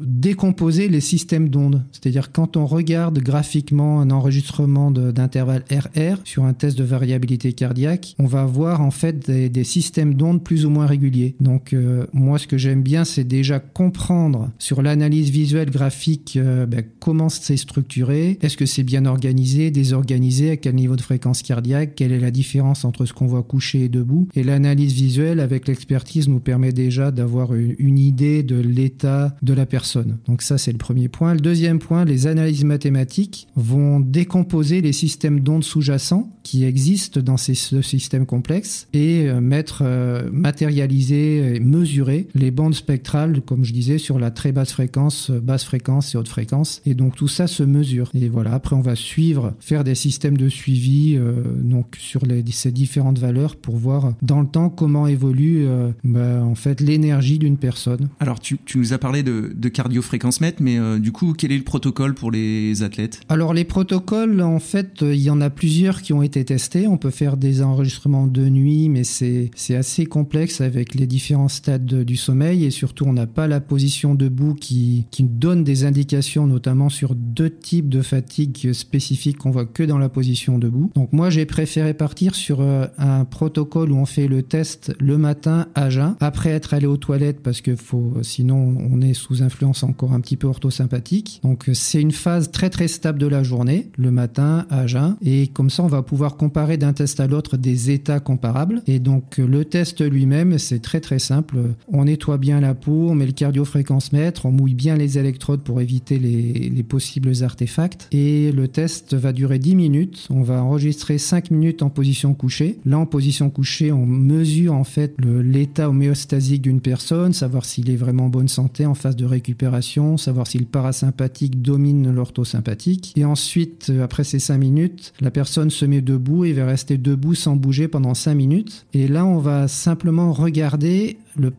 décomposer 0.00 0.88
les 0.88 1.00
systèmes 1.00 1.48
d'ondes. 1.48 1.84
C'est-à-dire 1.90 2.30
quand 2.30 2.56
on 2.56 2.64
regarde 2.64 3.18
graphiquement 3.18 4.00
un 4.00 4.12
enregistrement 4.12 4.92
d'intervalle 4.92 5.64
RR 5.68 6.18
sur 6.22 6.44
un 6.44 6.52
test 6.52 6.78
de 6.78 6.84
variabilité 6.84 7.52
cardiaque, 7.54 8.14
on 8.20 8.26
va 8.26 8.44
voir 8.44 8.80
en 8.80 8.92
fait 8.92 9.28
des, 9.28 9.64
systèmes 9.64 10.14
d'ondes 10.14 10.44
plus 10.44 10.64
ou 10.64 10.70
moins 10.70 10.86
réguliers. 10.86 11.34
Donc 11.40 11.74
moi, 12.12 12.38
ce 12.38 12.46
que 12.46 12.56
j'aime 12.56 12.82
bien, 12.82 13.04
c'est 13.04 13.24
déjà 13.24 13.58
comprendre 13.58 14.50
sur 14.58 14.80
l'analyse 14.80 15.30
visuelle 15.30 15.70
graphique 15.70 16.38
ben, 16.38 16.84
comment 17.00 17.28
c'est 17.28 17.56
structuré, 17.56 18.38
est-ce 18.42 18.56
que 18.56 18.66
c'est 18.66 18.84
bien 18.84 19.06
organisé, 19.06 19.72
désorganisé, 19.72 20.50
à 20.50 20.56
quel 20.56 20.76
niveau 20.76 20.94
de 20.94 21.00
fréquence 21.00 21.15
cardiaque, 21.18 21.94
quelle 21.94 22.12
est 22.12 22.20
la 22.20 22.30
différence 22.30 22.84
entre 22.84 23.06
ce 23.06 23.12
qu'on 23.12 23.26
voit 23.26 23.42
couché 23.42 23.84
et 23.84 23.88
debout? 23.88 24.28
Et 24.34 24.42
l'analyse 24.42 24.92
visuelle 24.92 25.40
avec 25.40 25.68
l'expertise 25.68 26.28
nous 26.28 26.40
permet 26.40 26.72
déjà 26.72 27.10
d'avoir 27.10 27.54
une 27.54 27.98
idée 27.98 28.42
de 28.42 28.56
l'état 28.56 29.36
de 29.42 29.52
la 29.52 29.66
personne. 29.66 30.18
Donc 30.26 30.42
ça, 30.42 30.58
c'est 30.58 30.72
le 30.72 30.78
premier 30.78 31.08
point. 31.08 31.34
Le 31.34 31.40
deuxième 31.40 31.78
point, 31.78 32.04
les 32.04 32.26
analyses 32.26 32.64
mathématiques 32.64 33.48
vont 33.56 34.00
décomposer 34.00 34.80
les 34.80 34.92
systèmes 34.92 35.40
d'ondes 35.40 35.64
sous-jacents 35.64 36.30
qui 36.42 36.64
existent 36.64 37.20
dans 37.20 37.36
ces 37.36 37.54
systèmes 37.54 38.26
complexes 38.26 38.88
et 38.92 39.28
euh, 39.28 39.40
mettre, 39.40 39.82
euh, 39.84 40.28
matérialiser 40.32 41.56
et 41.56 41.60
mesurer 41.60 42.28
les 42.34 42.50
bandes 42.50 42.74
spectrales, 42.74 43.40
comme 43.42 43.64
je 43.64 43.72
disais, 43.72 43.98
sur 43.98 44.18
la 44.18 44.30
très 44.30 44.52
basse 44.52 44.72
fréquence, 44.72 45.30
basse 45.30 45.64
fréquence 45.64 46.14
et 46.14 46.18
haute 46.18 46.28
fréquence. 46.28 46.82
Et 46.86 46.94
donc 46.94 47.16
tout 47.16 47.28
ça 47.28 47.46
se 47.46 47.62
mesure. 47.62 48.10
Et 48.14 48.28
voilà, 48.28 48.54
après 48.54 48.76
on 48.76 48.80
va 48.80 48.94
suivre, 48.94 49.54
faire 49.60 49.84
des 49.84 49.94
systèmes 49.94 50.36
de 50.36 50.48
suivi 50.48 51.05
euh, 51.14 51.42
donc 51.62 51.96
sur 51.98 52.26
les, 52.26 52.44
ces 52.50 52.72
différentes 52.72 53.18
valeurs 53.18 53.56
pour 53.56 53.76
voir 53.76 54.14
dans 54.22 54.40
le 54.40 54.46
temps 54.46 54.68
comment 54.68 55.06
évolue 55.06 55.66
euh, 55.66 55.90
bah, 56.04 56.42
en 56.44 56.54
fait 56.54 56.80
l'énergie 56.80 57.38
d'une 57.38 57.56
personne. 57.56 58.08
Alors 58.20 58.40
tu, 58.40 58.58
tu, 58.64 58.78
nous 58.78 58.92
as 58.92 58.98
parlé 58.98 59.22
de, 59.22 59.52
de 59.54 59.68
cardiofréquence 59.68 60.40
mètre, 60.40 60.62
mais 60.62 60.78
euh, 60.78 60.98
du 60.98 61.12
coup 61.12 61.32
quel 61.32 61.52
est 61.52 61.58
le 61.58 61.64
protocole 61.64 62.14
pour 62.14 62.30
les 62.30 62.82
athlètes? 62.82 63.20
Alors 63.28 63.54
les 63.54 63.64
protocoles 63.64 64.40
en 64.40 64.58
fait 64.58 65.02
il 65.02 65.20
y 65.20 65.30
en 65.30 65.40
a 65.40 65.50
plusieurs 65.50 66.02
qui 66.02 66.12
ont 66.12 66.22
été 66.22 66.44
testés. 66.44 66.86
On 66.86 66.98
peut 66.98 67.10
faire 67.10 67.36
des 67.36 67.62
enregistrements 67.62 68.26
de 68.26 68.48
nuit, 68.48 68.88
mais 68.88 69.04
c'est 69.04 69.50
c'est 69.54 69.76
assez 69.76 70.06
complexe 70.06 70.60
avec 70.60 70.94
les 70.94 71.06
différents 71.06 71.48
stades 71.48 71.86
de, 71.86 72.02
du 72.02 72.16
sommeil 72.16 72.64
et 72.64 72.70
surtout 72.70 73.04
on 73.04 73.12
n'a 73.12 73.26
pas 73.26 73.46
la 73.46 73.60
position 73.60 74.14
debout 74.14 74.54
qui 74.54 75.06
qui 75.10 75.22
donne 75.22 75.64
des 75.64 75.84
indications 75.84 76.46
notamment 76.46 76.88
sur 76.88 77.14
deux 77.14 77.50
types 77.50 77.88
de 77.88 78.02
fatigue 78.02 78.72
spécifiques 78.72 79.38
qu'on 79.38 79.50
voit 79.50 79.66
que 79.66 79.82
dans 79.82 79.98
la 79.98 80.08
position 80.08 80.58
debout. 80.58 80.90
Donc 80.96 81.12
moi 81.12 81.28
j'ai 81.28 81.44
préféré 81.44 81.92
partir 81.92 82.34
sur 82.34 82.62
euh, 82.62 82.86
un 82.96 83.26
protocole 83.26 83.92
où 83.92 83.96
on 83.96 84.06
fait 84.06 84.28
le 84.28 84.42
test 84.42 84.94
le 84.98 85.18
matin 85.18 85.66
à 85.74 85.90
jeun, 85.90 86.16
après 86.20 86.50
être 86.50 86.72
allé 86.72 86.86
aux 86.86 86.96
toilettes 86.96 87.40
parce 87.42 87.60
que 87.60 87.76
faut, 87.76 88.14
sinon 88.22 88.74
on 88.90 89.02
est 89.02 89.12
sous 89.12 89.42
influence 89.42 89.82
encore 89.82 90.14
un 90.14 90.20
petit 90.20 90.38
peu 90.38 90.46
orthosympathique. 90.46 91.40
Donc 91.42 91.68
c'est 91.74 92.00
une 92.00 92.12
phase 92.12 92.50
très 92.50 92.70
très 92.70 92.88
stable 92.88 93.18
de 93.18 93.26
la 93.26 93.42
journée, 93.42 93.90
le 93.98 94.10
matin 94.10 94.66
à 94.70 94.86
jeun, 94.86 95.16
et 95.22 95.48
comme 95.48 95.68
ça 95.68 95.82
on 95.82 95.86
va 95.86 96.02
pouvoir 96.02 96.38
comparer 96.38 96.78
d'un 96.78 96.94
test 96.94 97.20
à 97.20 97.26
l'autre 97.26 97.58
des 97.58 97.90
états 97.90 98.18
comparables. 98.18 98.82
Et 98.86 98.98
donc 98.98 99.36
le 99.36 99.66
test 99.66 100.00
lui-même 100.00 100.58
c'est 100.58 100.80
très 100.80 101.00
très 101.00 101.18
simple. 101.18 101.58
On 101.88 102.06
nettoie 102.06 102.38
bien 102.38 102.58
la 102.60 102.74
peau, 102.74 103.08
on 103.10 103.14
met 103.14 103.26
le 103.26 103.32
cardiofréquence 103.32 104.12
mètre, 104.12 104.46
on 104.46 104.50
mouille 104.50 104.74
bien 104.74 104.96
les 104.96 105.18
électrodes 105.18 105.60
pour 105.60 105.82
éviter 105.82 106.18
les, 106.18 106.70
les 106.70 106.82
possibles 106.82 107.32
artefacts. 107.42 108.08
Et 108.12 108.50
le 108.50 108.66
test 108.66 109.12
va 109.12 109.34
durer 109.34 109.58
10 109.58 109.74
minutes. 109.76 110.26
On 110.30 110.40
va 110.40 110.62
enregistrer 110.76 111.16
5 111.16 111.50
minutes 111.52 111.82
en 111.82 111.88
position 111.88 112.34
couchée. 112.34 112.76
Là, 112.84 112.98
en 112.98 113.06
position 113.06 113.48
couchée, 113.48 113.92
on 113.92 114.04
mesure 114.04 114.74
en 114.74 114.84
fait 114.84 115.14
l'état 115.24 115.88
homéostasique 115.88 116.60
d'une 116.60 116.82
personne, 116.82 117.32
savoir 117.32 117.64
s'il 117.64 117.88
est 117.88 117.96
vraiment 117.96 118.26
en 118.26 118.28
bonne 118.28 118.48
santé 118.48 118.84
en 118.84 118.92
phase 118.92 119.16
de 119.16 119.24
récupération, 119.24 120.18
savoir 120.18 120.46
si 120.46 120.58
le 120.58 120.66
parasympathique 120.66 121.62
domine 121.62 122.10
l'orthosympathique. 122.12 123.14
Et 123.16 123.24
ensuite, 123.24 123.86
euh, 123.88 124.04
après 124.04 124.22
ces 124.22 124.38
5 124.38 124.58
minutes, 124.58 125.14
la 125.20 125.30
personne 125.30 125.70
se 125.70 125.86
met 125.86 126.02
debout 126.02 126.44
et 126.44 126.52
va 126.52 126.66
rester 126.66 126.98
debout 126.98 127.34
sans 127.34 127.56
bouger 127.56 127.88
pendant 127.88 128.12
5 128.12 128.34
minutes. 128.34 128.84
Et 128.92 129.08
là, 129.08 129.24
on 129.24 129.38
va 129.38 129.68
simplement 129.68 130.34
regarder 130.34 131.16
le 131.38 131.50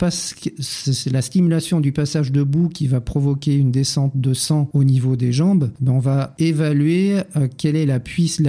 c'est 0.60 1.12
la 1.12 1.22
stimulation 1.22 1.79
du 1.79 1.91
passage 1.91 2.31
debout 2.31 2.69
qui 2.69 2.88
va 2.88 3.01
provoquer 3.01 3.55
une 3.55 3.72
descente 3.72 4.13
de 4.15 4.34
sang 4.34 4.69
au 4.74 4.84
niveau 4.84 5.15
des 5.15 5.31
jambes. 5.31 5.72
Ben 5.81 5.91
on 5.91 6.00
va 6.00 6.36
évaluer 6.39 7.17
euh, 7.36 7.48
quelle 7.57 7.75
est 7.75 7.86
la, 7.86 8.00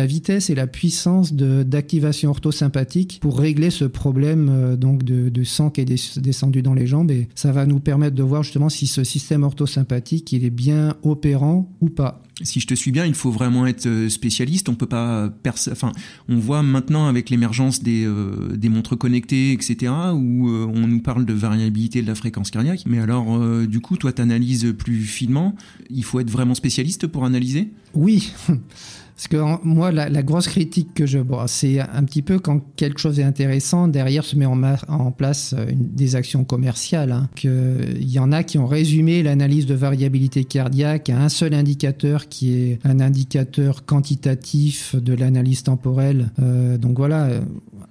vitesse 0.06 0.50
et 0.50 0.54
la 0.54 0.66
puissance 0.66 1.32
d'activation 1.32 2.30
orthosympathique 2.30 3.18
pour 3.20 3.38
régler 3.38 3.70
ce 3.70 3.84
problème 3.84 4.48
euh, 4.50 4.76
de, 4.76 5.44
sang 5.44 5.70
qui 5.70 5.80
est 5.80 6.18
descendu 6.18 6.62
dans 6.62 6.74
les 6.74 6.86
jambes 6.86 7.10
et 7.10 7.28
ça 7.34 7.52
va 7.52 7.66
nous 7.66 7.80
permettre 7.80 8.14
de 8.14 8.22
voir 8.22 8.42
justement 8.42 8.68
si 8.68 8.86
ce 8.86 9.04
système 9.04 9.42
orthosympathique 9.44 10.32
il 10.32 10.44
est 10.44 10.50
bien 10.50 10.96
opérant 11.02 11.70
ou 11.80 11.88
pas 11.88 12.22
si 12.42 12.60
je 12.60 12.66
te 12.66 12.74
suis 12.74 12.92
bien, 12.92 13.04
il 13.04 13.14
faut 13.14 13.30
vraiment 13.30 13.66
être 13.66 14.08
spécialiste. 14.08 14.68
On 14.68 14.74
peut 14.74 14.86
pas, 14.86 15.30
enfin, 15.70 15.92
on 16.28 16.36
voit 16.36 16.62
maintenant 16.62 17.06
avec 17.06 17.30
l'émergence 17.30 17.82
des, 17.82 18.04
euh, 18.04 18.56
des 18.56 18.68
montres 18.68 18.96
connectées, 18.96 19.52
etc., 19.52 19.92
où 20.14 20.48
euh, 20.48 20.70
on 20.72 20.86
nous 20.86 21.00
parle 21.00 21.24
de 21.24 21.32
variabilité 21.32 22.02
de 22.02 22.06
la 22.06 22.14
fréquence 22.14 22.50
cardiaque. 22.50 22.84
Mais 22.86 22.98
alors, 22.98 23.36
euh, 23.36 23.66
du 23.66 23.80
coup, 23.80 23.96
toi, 23.96 24.12
tu 24.12 24.22
analyses 24.22 24.74
plus 24.78 25.00
finement. 25.02 25.54
Il 25.90 26.04
faut 26.04 26.20
être 26.20 26.30
vraiment 26.30 26.54
spécialiste 26.54 27.06
pour 27.06 27.24
analyser? 27.24 27.72
Oui. 27.94 28.32
Parce 29.18 29.26
que 29.26 29.66
moi, 29.66 29.90
la, 29.90 30.22
grosse 30.22 30.46
critique 30.46 30.94
que 30.94 31.04
je 31.04 31.18
vois, 31.18 31.48
c'est 31.48 31.80
un 31.80 32.04
petit 32.04 32.22
peu 32.22 32.38
quand 32.38 32.60
quelque 32.76 33.00
chose 33.00 33.18
est 33.18 33.24
intéressant, 33.24 33.88
derrière 33.88 34.24
se 34.24 34.36
met 34.36 34.46
en, 34.46 34.62
en 34.62 35.10
place 35.10 35.56
euh, 35.58 35.66
des 35.74 36.14
actions 36.14 36.44
commerciales. 36.44 37.10
Hein, 37.10 37.28
Il 37.42 38.08
y 38.08 38.20
en 38.20 38.30
a 38.30 38.44
qui 38.44 38.58
ont 38.58 38.66
résumé 38.68 39.24
l'analyse 39.24 39.66
de 39.66 39.74
variabilité 39.74 40.44
cardiaque 40.44 41.10
à 41.10 41.20
un 41.20 41.28
seul 41.28 41.52
indicateur 41.54 42.28
qui 42.28 42.54
est 42.54 42.78
un 42.84 43.00
indicateur 43.00 43.84
quantitatif 43.84 44.94
de 44.94 45.14
l'analyse 45.14 45.64
temporelle. 45.64 46.30
Euh, 46.40 46.78
donc 46.78 46.96
voilà, 46.96 47.28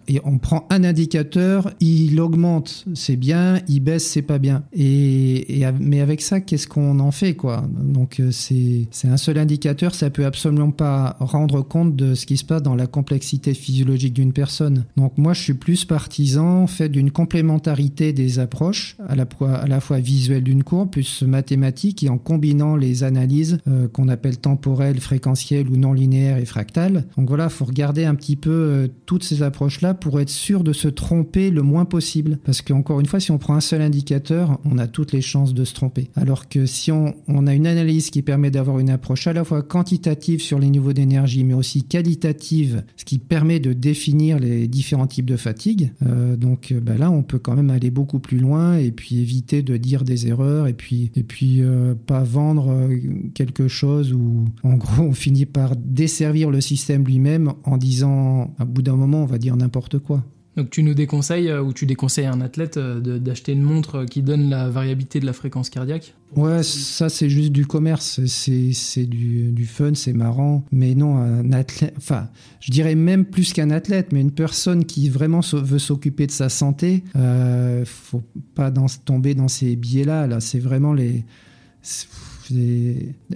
et 0.07 0.19
on 0.23 0.37
prend 0.37 0.65
un 0.69 0.83
indicateur, 0.83 1.71
il 1.79 2.19
augmente, 2.19 2.85
c'est 2.93 3.15
bien, 3.15 3.59
il 3.67 3.81
baisse, 3.81 4.05
c'est 4.05 4.21
pas 4.21 4.39
bien. 4.39 4.63
Et, 4.73 5.63
mais 5.79 6.01
avec 6.01 6.21
ça, 6.21 6.39
qu'est-ce 6.39 6.67
qu'on 6.67 6.99
en 6.99 7.11
fait, 7.11 7.35
quoi? 7.35 7.67
Donc 7.77 8.19
euh, 8.19 8.29
c'est 8.31 8.87
un 9.07 9.17
seul 9.17 9.37
indicateur, 9.37 9.95
ça 9.95 10.09
peut 10.09 10.25
absolument 10.25 10.71
pas 10.71 11.17
rendre 11.19 11.61
compte 11.61 11.95
de 11.95 12.15
ce 12.15 12.25
qui 12.25 12.37
se 12.37 12.45
passe 12.45 12.63
dans 12.63 12.75
la 12.75 12.87
complexité 12.87 13.53
physiologique 13.53 14.13
d'une 14.13 14.33
personne. 14.33 14.85
Donc 14.95 15.17
moi, 15.17 15.33
je 15.33 15.41
suis 15.41 15.53
plus 15.53 15.85
partisan, 15.85 16.67
fait, 16.67 16.89
d'une 16.89 17.11
complémentarité 17.11 18.13
des 18.13 18.39
approches, 18.39 18.97
à 19.07 19.15
la, 19.15 19.79
fois 19.79 19.99
visuelle 19.99 20.43
d'une 20.43 20.63
courbe, 20.63 20.89
plus 20.89 21.23
mathématique, 21.23 22.03
et 22.03 22.09
en 22.09 22.17
combinant 22.17 22.75
les 22.75 23.03
analyses 23.03 23.59
euh, 23.67 23.87
qu'on 23.87 24.07
appelle 24.07 24.37
temporelles, 24.37 24.99
fréquentielles 24.99 25.69
ou 25.69 25.77
non 25.77 25.93
linéaires 25.93 26.37
et 26.37 26.45
fractales. 26.45 27.05
Donc 27.17 27.27
voilà, 27.27 27.49
faut 27.49 27.65
regarder 27.65 28.05
un 28.05 28.15
petit 28.15 28.35
peu 28.35 28.51
euh, 28.51 28.87
toutes 29.05 29.23
ces 29.23 29.41
approches-là 29.77 29.93
pour 29.93 30.19
être 30.19 30.29
sûr 30.29 30.63
de 30.63 30.73
se 30.73 30.87
tromper 30.87 31.51
le 31.51 31.61
moins 31.61 31.85
possible. 31.85 32.39
Parce 32.43 32.61
qu'encore 32.61 32.99
une 32.99 33.05
fois, 33.05 33.19
si 33.19 33.31
on 33.31 33.37
prend 33.37 33.55
un 33.55 33.61
seul 33.61 33.81
indicateur, 33.81 34.59
on 34.65 34.77
a 34.77 34.87
toutes 34.87 35.11
les 35.11 35.21
chances 35.21 35.53
de 35.53 35.65
se 35.65 35.73
tromper. 35.73 36.09
Alors 36.15 36.49
que 36.49 36.65
si 36.65 36.91
on, 36.91 37.13
a 37.47 37.53
une 37.53 37.67
analyse 37.67 38.09
qui 38.09 38.21
permet 38.21 38.51
d'avoir 38.51 38.79
une 38.79 38.89
approche 38.89 39.27
à 39.27 39.33
la 39.33 39.43
fois 39.43 39.61
quantitative 39.61 40.41
sur 40.41 40.59
les 40.59 40.69
niveaux 40.69 40.93
d'énergie, 40.93 41.43
mais 41.43 41.53
aussi 41.53 41.83
qualitative, 41.83 42.83
ce 42.97 43.05
qui 43.05 43.19
permet 43.19 43.59
de 43.59 43.73
définir 43.73 44.39
les 44.39 44.67
différents 44.67 45.07
types 45.07 45.25
de 45.25 45.37
fatigue, 45.37 45.91
euh, 46.05 46.35
donc 46.35 46.73
bah 46.81 46.97
là, 46.97 47.11
on 47.11 47.23
peut 47.23 47.39
quand 47.39 47.55
même 47.55 47.69
aller 47.69 47.91
beaucoup 47.91 48.19
plus 48.19 48.39
loin 48.39 48.77
et 48.77 48.91
puis 48.91 49.19
éviter 49.19 49.61
de 49.61 49.77
dire 49.77 50.03
des 50.03 50.27
erreurs 50.27 50.67
et 50.67 50.73
puis, 50.73 51.11
et 51.15 51.23
puis 51.23 51.61
euh, 51.61 51.93
pas 51.95 52.23
vendre 52.23 52.71
euh, 52.71 52.97
quelque 53.33 53.67
chose 53.67 54.13
où, 54.13 54.45
en 54.63 54.73
gros, 54.73 55.03
on 55.03 55.13
finit 55.13 55.45
par 55.45 55.75
desservir 55.75 56.49
le 56.49 56.61
système 56.61 57.03
lui-même 57.05 57.53
en 57.63 57.77
disant, 57.77 58.53
à 58.59 58.65
bout 58.65 58.81
d'un 58.81 58.95
moment, 58.95 59.23
on 59.23 59.25
va 59.25 59.37
dire 59.37 59.55
n'importe 59.55 59.66
quoi. 60.03 60.23
Donc 60.57 60.71
tu 60.71 60.81
nous 60.81 60.95
déconseilles 60.95 61.49
euh, 61.49 61.61
ou 61.61 61.71
tu 61.71 61.85
déconseilles 61.85 62.25
à 62.25 62.31
un 62.31 62.41
athlète 62.41 62.77
euh, 62.77 62.99
d'acheter 63.19 63.51
une 63.51 63.61
montre 63.61 64.05
qui 64.05 64.23
donne 64.23 64.49
la 64.49 64.69
variabilité 64.69 65.19
de 65.19 65.25
la 65.27 65.33
fréquence 65.33 65.69
cardiaque? 65.69 66.15
Ouais, 66.35 66.63
ça 66.63 67.09
c'est 67.09 67.29
juste 67.29 67.51
du 67.51 67.67
commerce, 67.67 68.19
c'est 68.25 69.05
du, 69.05 69.65
fun, 69.67 69.93
c'est 69.93 70.13
marrant. 70.13 70.65
Mais 70.71 70.95
non, 70.95 71.17
un 71.17 71.53
athlète, 71.53 71.93
enfin, 71.95 72.27
je 72.59 72.71
dirais 72.71 72.95
même 72.95 73.23
plus 73.23 73.53
qu'un 73.53 73.69
athlète, 73.69 74.11
mais 74.11 74.19
une 74.19 74.31
personne 74.31 74.83
qui 74.85 75.09
vraiment 75.09 75.41
veut 75.53 75.79
s'occuper 75.79 76.25
de 76.25 76.31
sa 76.31 76.49
santé, 76.49 77.03
euh, 77.15 77.85
faut 77.85 78.23
pas 78.55 78.73
tomber 79.05 79.35
dans 79.35 79.47
ces 79.47 79.75
biais-là. 79.75 80.25
Là, 80.25 80.39
c'est 80.41 80.59
vraiment 80.59 80.91
les 80.91 81.23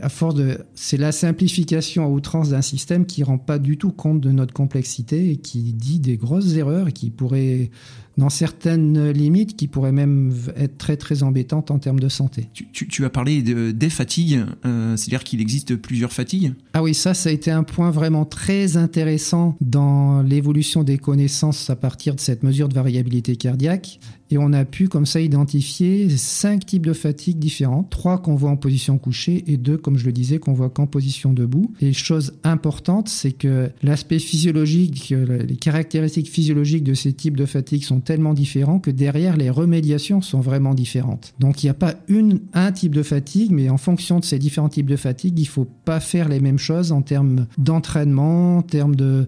à 0.01 0.09
force 0.09 0.35
de, 0.35 0.59
c'est 0.75 0.97
la 0.97 1.11
simplification 1.11 2.05
à 2.05 2.07
outrance 2.07 2.49
d'un 2.49 2.61
système 2.61 3.05
qui 3.05 3.23
rend 3.23 3.37
pas 3.37 3.59
du 3.59 3.77
tout 3.77 3.91
compte 3.91 4.21
de 4.21 4.31
notre 4.31 4.53
complexité 4.53 5.31
et 5.31 5.37
qui 5.37 5.73
dit 5.73 5.99
des 5.99 6.17
grosses 6.17 6.55
erreurs 6.55 6.89
et 6.89 6.91
qui 6.91 7.09
pourrait 7.09 7.69
dans 8.17 8.29
certaines 8.29 9.09
limites 9.11 9.55
qui 9.55 9.67
pourraient 9.67 9.91
même 9.91 10.33
être 10.55 10.77
très 10.77 10.97
très 10.97 11.23
embêtantes 11.23 11.71
en 11.71 11.79
termes 11.79 11.99
de 11.99 12.09
santé. 12.09 12.49
Tu, 12.73 13.05
as 13.05 13.09
parlé 13.09 13.41
de, 13.41 13.71
des 13.71 13.89
fatigues, 13.89 14.43
euh, 14.65 14.97
c'est-à-dire 14.97 15.23
qu'il 15.23 15.41
existe 15.41 15.75
plusieurs 15.75 16.11
fatigues? 16.11 16.53
Ah 16.73 16.83
oui, 16.83 16.93
ça, 16.93 17.13
ça 17.13 17.29
a 17.29 17.31
été 17.31 17.51
un 17.51 17.63
point 17.63 17.89
vraiment 17.91 18.25
très 18.25 18.77
intéressant 18.77 19.55
dans 19.61 20.21
l'évolution 20.21 20.83
des 20.83 20.97
connaissances 20.97 21.69
à 21.69 21.75
partir 21.75 22.15
de 22.15 22.19
cette 22.19 22.43
mesure 22.43 22.69
de 22.69 22.73
variabilité 22.73 23.35
cardiaque. 23.35 23.99
Et 24.31 24.37
on 24.37 24.53
a 24.53 24.65
pu 24.65 24.87
comme 24.87 25.05
ça 25.05 25.19
identifier 25.19 26.09
cinq 26.09 26.65
types 26.65 26.85
de 26.85 26.93
fatigues 26.93 27.37
différentes, 27.37 27.89
trois 27.89 28.17
qu'on 28.17 28.35
voit 28.35 28.49
en 28.49 28.57
position 28.57 28.97
couchée 28.97 29.43
et 29.47 29.57
deux, 29.57 29.77
comme 29.77 29.97
je 29.97 30.05
le 30.05 30.13
disais, 30.13 30.39
qu'on 30.39 30.53
voit 30.53 30.69
qu'en 30.69 30.87
position 30.87 31.33
debout. 31.33 31.73
Et 31.81 31.93
chose 31.93 32.33
importante, 32.43 33.09
c'est 33.09 33.33
que 33.33 33.69
l'aspect 33.83 34.19
physiologique, 34.19 35.13
les 35.47 35.55
caractéristiques 35.57 36.29
physiologiques 36.29 36.83
de 36.83 36.93
ces 36.93 37.13
types 37.13 37.35
de 37.35 37.45
fatigues 37.45 37.83
sont 37.83 37.99
tellement 37.99 38.33
différents 38.33 38.79
que 38.79 38.91
derrière 38.91 39.35
les 39.35 39.49
remédiations 39.49 40.21
sont 40.21 40.39
vraiment 40.39 40.73
différentes. 40.73 41.33
Donc 41.39 41.63
il 41.63 41.65
n'y 41.65 41.71
a 41.71 41.75
pas 41.75 41.95
une, 42.07 42.39
un 42.53 42.71
type 42.71 42.95
de 42.95 43.03
fatigue, 43.03 43.51
mais 43.51 43.69
en 43.69 43.77
fonction 43.77 44.19
de 44.19 44.25
ces 44.25 44.39
différents 44.39 44.69
types 44.69 44.89
de 44.89 44.95
fatigue, 44.95 45.37
il 45.39 45.47
faut 45.47 45.67
pas 45.85 45.99
faire 45.99 46.29
les 46.29 46.39
mêmes 46.39 46.57
choses 46.57 46.91
en 46.91 47.01
termes 47.01 47.47
d'entraînement, 47.57 48.59
en 48.59 48.61
termes 48.61 48.95
de, 48.95 49.27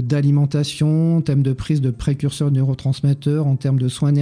d'alimentation, 0.00 1.18
en 1.18 1.20
termes 1.20 1.42
de 1.42 1.52
prise 1.52 1.80
de 1.80 1.90
précurseurs 1.90 2.50
neurotransmetteurs, 2.50 3.46
en 3.46 3.56
termes 3.56 3.78
de 3.78 3.88
soins 3.88 4.12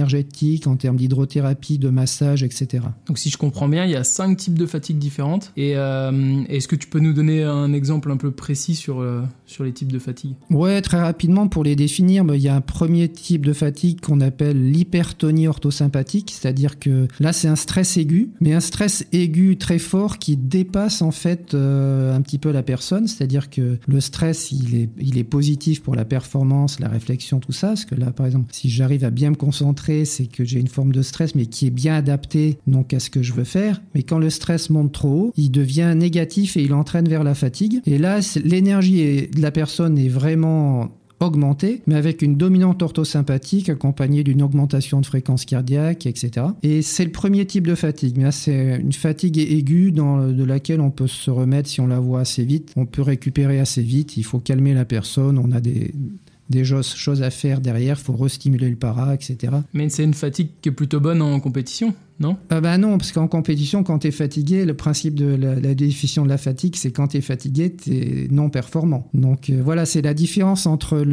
en 0.65 0.75
termes 0.75 0.97
d'hydrothérapie, 0.97 1.77
de 1.77 1.89
massage, 1.89 2.43
etc. 2.43 2.85
Donc 3.07 3.17
si 3.17 3.29
je 3.29 3.37
comprends 3.37 3.67
bien, 3.67 3.85
il 3.85 3.91
y 3.91 3.95
a 3.95 4.03
cinq 4.03 4.37
types 4.37 4.57
de 4.57 4.65
fatigue 4.65 4.97
différentes. 4.97 5.51
Et 5.57 5.73
euh, 5.75 6.43
est-ce 6.49 6.67
que 6.67 6.75
tu 6.75 6.87
peux 6.87 6.99
nous 6.99 7.13
donner 7.13 7.43
un 7.43 7.73
exemple 7.73 8.11
un 8.11 8.17
peu 8.17 8.31
précis 8.31 8.75
sur, 8.75 8.99
euh, 8.99 9.21
sur 9.45 9.63
les 9.63 9.71
types 9.71 9.91
de 9.91 9.99
fatigue 9.99 10.33
Ouais, 10.49 10.81
très 10.81 10.99
rapidement 10.99 11.47
pour 11.47 11.63
les 11.63 11.75
définir, 11.75 12.25
bah, 12.25 12.35
il 12.35 12.41
y 12.41 12.47
a 12.47 12.55
un 12.55 12.61
premier 12.61 13.09
type 13.09 13.45
de 13.45 13.53
fatigue 13.53 14.01
qu'on 14.01 14.21
appelle 14.21 14.71
l'hypertonie 14.71 15.47
orthosympathique, 15.47 16.31
c'est-à-dire 16.31 16.79
que 16.79 17.07
là 17.19 17.33
c'est 17.33 17.47
un 17.47 17.55
stress 17.55 17.97
aigu, 17.97 18.31
mais 18.39 18.53
un 18.53 18.59
stress 18.59 19.05
aigu 19.11 19.57
très 19.57 19.79
fort 19.79 20.17
qui 20.17 20.37
dépasse 20.37 21.01
en 21.01 21.11
fait 21.11 21.53
euh, 21.53 22.15
un 22.15 22.21
petit 22.21 22.37
peu 22.37 22.51
la 22.51 22.63
personne, 22.63 23.07
c'est-à-dire 23.07 23.49
que 23.49 23.77
le 23.87 23.99
stress 23.99 24.51
il 24.51 24.75
est, 24.75 24.89
il 24.99 25.17
est 25.17 25.23
positif 25.23 25.81
pour 25.81 25.95
la 25.95 26.05
performance, 26.05 26.79
la 26.79 26.89
réflexion, 26.89 27.39
tout 27.39 27.51
ça, 27.51 27.69
parce 27.69 27.85
que 27.85 27.95
là 27.95 28.11
par 28.11 28.25
exemple 28.25 28.47
si 28.51 28.69
j'arrive 28.69 29.03
à 29.03 29.09
bien 29.09 29.31
me 29.31 29.35
concentrer, 29.35 29.90
c'est 30.05 30.27
que 30.27 30.43
j'ai 30.43 30.59
une 30.59 30.67
forme 30.67 30.91
de 30.91 31.01
stress 31.01 31.35
mais 31.35 31.45
qui 31.45 31.67
est 31.67 31.71
bien 31.71 31.95
adaptée 31.95 32.57
donc 32.67 32.93
à 32.93 32.99
ce 32.99 33.09
que 33.09 33.21
je 33.21 33.33
veux 33.33 33.43
faire, 33.43 33.81
mais 33.95 34.03
quand 34.03 34.19
le 34.19 34.29
stress 34.29 34.69
monte 34.69 34.91
trop 34.91 35.09
haut, 35.09 35.33
il 35.37 35.51
devient 35.51 35.93
négatif 35.95 36.57
et 36.57 36.63
il 36.63 36.73
entraîne 36.73 37.07
vers 37.07 37.23
la 37.23 37.35
fatigue, 37.35 37.81
et 37.85 37.97
là 37.97 38.19
l'énergie 38.43 39.27
de 39.27 39.41
la 39.41 39.51
personne 39.51 39.97
est 39.97 40.09
vraiment 40.09 40.91
augmentée, 41.21 41.81
mais 41.87 41.95
avec 41.95 42.21
une 42.21 42.35
dominante 42.35 42.81
orthosympathique 42.81 43.69
accompagnée 43.69 44.23
d'une 44.23 44.41
augmentation 44.41 45.01
de 45.01 45.05
fréquence 45.05 45.45
cardiaque, 45.45 46.05
etc. 46.05 46.47
Et 46.63 46.81
c'est 46.81 47.05
le 47.05 47.11
premier 47.11 47.45
type 47.45 47.67
de 47.67 47.75
fatigue. 47.75 48.17
Mais 48.17 48.31
c'est 48.31 48.77
une 48.77 48.93
fatigue 48.93 49.37
aiguë 49.37 49.91
dans, 49.91 50.27
de 50.27 50.43
laquelle 50.43 50.81
on 50.81 50.91
peut 50.91 51.07
se 51.07 51.29
remettre 51.31 51.69
si 51.69 51.81
on 51.81 51.87
la 51.87 51.99
voit 51.99 52.21
assez 52.21 52.43
vite. 52.43 52.73
On 52.75 52.85
peut 52.85 53.01
récupérer 53.01 53.59
assez 53.59 53.81
vite. 53.81 54.17
Il 54.17 54.23
faut 54.23 54.39
calmer 54.39 54.73
la 54.73 54.85
personne. 54.85 55.37
On 55.37 55.51
a 55.51 55.61
des 55.61 55.93
des 56.51 56.63
choses 56.63 57.23
à 57.23 57.31
faire 57.31 57.61
derrière, 57.61 57.99
faut 57.99 58.15
restimuler 58.15 58.69
le 58.69 58.75
para, 58.75 59.13
etc. 59.15 59.53
Mais 59.73 59.89
c'est 59.89 60.03
une 60.03 60.13
fatigue 60.13 60.49
qui 60.61 60.69
est 60.69 60.73
plutôt 60.73 60.99
bonne 60.99 61.21
en 61.21 61.39
compétition 61.39 61.95
non 62.21 62.37
ah 62.49 62.61
bah 62.61 62.77
Non, 62.77 62.97
parce 62.97 63.11
qu'en 63.11 63.27
compétition, 63.27 63.83
quand 63.83 63.99
tu 63.99 64.07
es 64.07 64.11
fatigué, 64.11 64.63
le 64.63 64.75
principe 64.75 65.15
de 65.15 65.35
la, 65.35 65.55
définition 65.73 66.23
de 66.23 66.29
la 66.29 66.37
fatigue, 66.37 66.75
c'est 66.75 66.91
quand 66.91 67.09
tu 67.09 67.17
es 67.17 67.21
fatigué, 67.21 67.75
tu 67.75 67.93
es 67.93 68.27
non 68.29 68.49
performant. 68.49 69.09
Donc 69.13 69.49
euh, 69.49 69.61
voilà, 69.63 69.85
c'est 69.85 70.01
la 70.01 70.13
différence 70.13 70.67
entre 70.67 71.03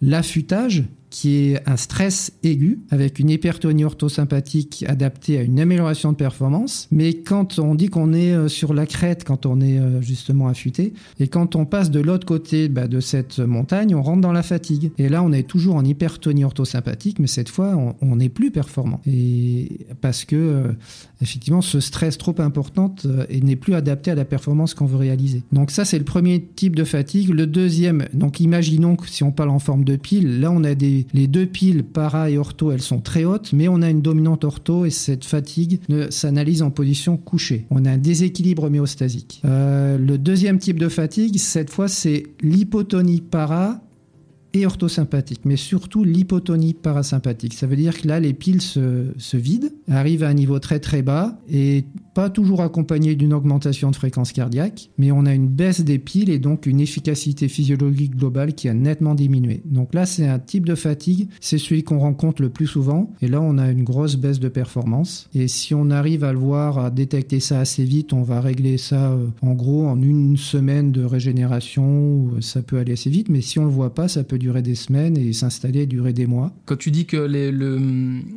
l'affûtage, 0.00 0.84
qui 1.10 1.34
est 1.36 1.68
un 1.68 1.76
stress 1.76 2.32
aigu 2.44 2.78
avec 2.90 3.18
une 3.18 3.30
hypertonie 3.30 3.84
orthosympathique 3.84 4.84
adaptée 4.88 5.38
à 5.38 5.42
une 5.42 5.58
amélioration 5.58 6.12
de 6.12 6.16
performance. 6.16 6.86
Mais 6.92 7.14
quand 7.14 7.58
on 7.58 7.74
dit 7.74 7.88
qu'on 7.88 8.12
est 8.12 8.32
euh, 8.32 8.48
sur 8.48 8.72
la 8.72 8.86
crête, 8.86 9.24
quand 9.24 9.44
on 9.44 9.60
est 9.60 9.78
euh, 9.78 10.00
justement 10.00 10.46
affûté, 10.46 10.94
et 11.18 11.26
quand 11.26 11.56
on 11.56 11.66
passe 11.66 11.90
de 11.90 12.00
l'autre 12.00 12.26
côté 12.26 12.68
bah, 12.68 12.86
de 12.86 13.00
cette 13.00 13.40
montagne, 13.40 13.94
on 13.94 14.02
rentre 14.02 14.20
dans 14.20 14.32
la 14.32 14.44
fatigue. 14.44 14.92
Et 14.98 15.08
là, 15.08 15.22
on 15.22 15.32
est 15.32 15.42
toujours 15.42 15.74
en 15.74 15.84
hypertonie 15.84 16.44
orthosympathique, 16.44 17.18
mais 17.18 17.26
cette 17.26 17.48
fois, 17.48 17.76
on 18.00 18.16
n'est 18.16 18.28
plus 18.28 18.52
performant. 18.52 19.00
Et 19.06 19.86
parce 20.00 20.24
euh, 20.36 20.72
effectivement 21.20 21.62
ce 21.62 21.80
stress 21.80 22.18
trop 22.18 22.34
important 22.38 22.94
euh, 23.04 23.24
n'est 23.42 23.56
plus 23.56 23.74
adapté 23.74 24.10
à 24.10 24.14
la 24.14 24.24
performance 24.24 24.74
qu'on 24.74 24.86
veut 24.86 24.96
réaliser. 24.96 25.42
Donc 25.52 25.70
ça 25.70 25.84
c'est 25.84 25.98
le 25.98 26.04
premier 26.04 26.42
type 26.42 26.76
de 26.76 26.84
fatigue. 26.84 27.30
Le 27.30 27.46
deuxième, 27.46 28.06
donc 28.12 28.40
imaginons 28.40 28.96
que 28.96 29.08
si 29.08 29.22
on 29.22 29.32
parle 29.32 29.50
en 29.50 29.58
forme 29.58 29.84
de 29.84 29.96
pile, 29.96 30.40
là 30.40 30.50
on 30.50 30.64
a 30.64 30.74
des 30.74 31.06
les 31.12 31.26
deux 31.26 31.46
piles 31.46 31.84
para 31.84 32.30
et 32.30 32.38
ortho, 32.38 32.72
elles 32.72 32.82
sont 32.82 33.00
très 33.00 33.24
hautes, 33.24 33.52
mais 33.52 33.68
on 33.68 33.82
a 33.82 33.90
une 33.90 34.02
dominante 34.02 34.44
ortho 34.44 34.84
et 34.84 34.90
cette 34.90 35.24
fatigue 35.24 35.80
s'analyse 36.10 36.62
en 36.62 36.70
position 36.70 37.16
couchée. 37.16 37.66
On 37.70 37.84
a 37.84 37.90
un 37.90 37.98
déséquilibre 37.98 38.64
homéostasique. 38.64 39.42
Euh, 39.44 39.98
le 39.98 40.18
deuxième 40.18 40.58
type 40.58 40.78
de 40.78 40.88
fatigue, 40.88 41.38
cette 41.38 41.70
fois 41.70 41.88
c'est 41.88 42.24
l'hypotonie 42.40 43.20
para 43.20 43.80
et 44.52 44.66
orthosympathique, 44.66 45.40
mais 45.44 45.56
surtout 45.56 46.04
l'hypotonie 46.04 46.74
parasympathique. 46.74 47.54
Ça 47.54 47.66
veut 47.66 47.76
dire 47.76 48.00
que 48.00 48.08
là, 48.08 48.20
les 48.20 48.32
piles 48.32 48.62
se, 48.62 49.12
se 49.16 49.36
vident, 49.36 49.70
arrivent 49.88 50.24
à 50.24 50.28
un 50.28 50.34
niveau 50.34 50.58
très 50.58 50.80
très 50.80 51.02
bas, 51.02 51.38
et 51.48 51.84
pas 52.14 52.30
toujours 52.30 52.60
accompagné 52.60 53.14
d'une 53.14 53.32
augmentation 53.32 53.90
de 53.90 53.96
fréquence 53.96 54.32
cardiaque, 54.32 54.90
mais 54.98 55.12
on 55.12 55.26
a 55.26 55.34
une 55.34 55.48
baisse 55.48 55.80
des 55.80 55.98
piles 55.98 56.30
et 56.30 56.38
donc 56.38 56.66
une 56.66 56.80
efficacité 56.80 57.48
physiologique 57.48 58.16
globale 58.16 58.54
qui 58.54 58.68
a 58.68 58.74
nettement 58.74 59.14
diminué. 59.14 59.62
Donc 59.64 59.94
là, 59.94 60.06
c'est 60.06 60.26
un 60.26 60.38
type 60.38 60.66
de 60.66 60.74
fatigue, 60.74 61.28
c'est 61.40 61.58
celui 61.58 61.82
qu'on 61.82 61.98
rencontre 61.98 62.42
le 62.42 62.48
plus 62.48 62.66
souvent, 62.66 63.12
et 63.20 63.28
là, 63.28 63.40
on 63.40 63.58
a 63.58 63.70
une 63.70 63.84
grosse 63.84 64.16
baisse 64.16 64.40
de 64.40 64.48
performance. 64.48 65.28
Et 65.34 65.48
si 65.48 65.74
on 65.74 65.90
arrive 65.90 66.24
à 66.24 66.32
le 66.32 66.38
voir, 66.38 66.78
à 66.78 66.90
détecter 66.90 67.40
ça 67.40 67.60
assez 67.60 67.84
vite, 67.84 68.12
on 68.12 68.22
va 68.22 68.40
régler 68.40 68.78
ça 68.78 69.12
euh, 69.12 69.26
en 69.42 69.52
gros 69.52 69.86
en 69.86 70.00
une 70.00 70.36
semaine 70.36 70.92
de 70.92 71.04
régénération, 71.04 72.30
ça 72.40 72.62
peut 72.62 72.78
aller 72.78 72.92
assez 72.92 73.10
vite, 73.10 73.28
mais 73.28 73.40
si 73.40 73.58
on 73.58 73.64
le 73.64 73.70
voit 73.70 73.94
pas, 73.94 74.08
ça 74.08 74.24
peut 74.24 74.38
durer 74.38 74.62
des 74.62 74.74
semaines 74.74 75.16
et 75.16 75.32
s'installer, 75.32 75.86
durer 75.86 76.12
des 76.12 76.26
mois. 76.26 76.52
Quand 76.66 76.76
tu 76.76 76.90
dis 76.90 77.06
que 77.06 77.28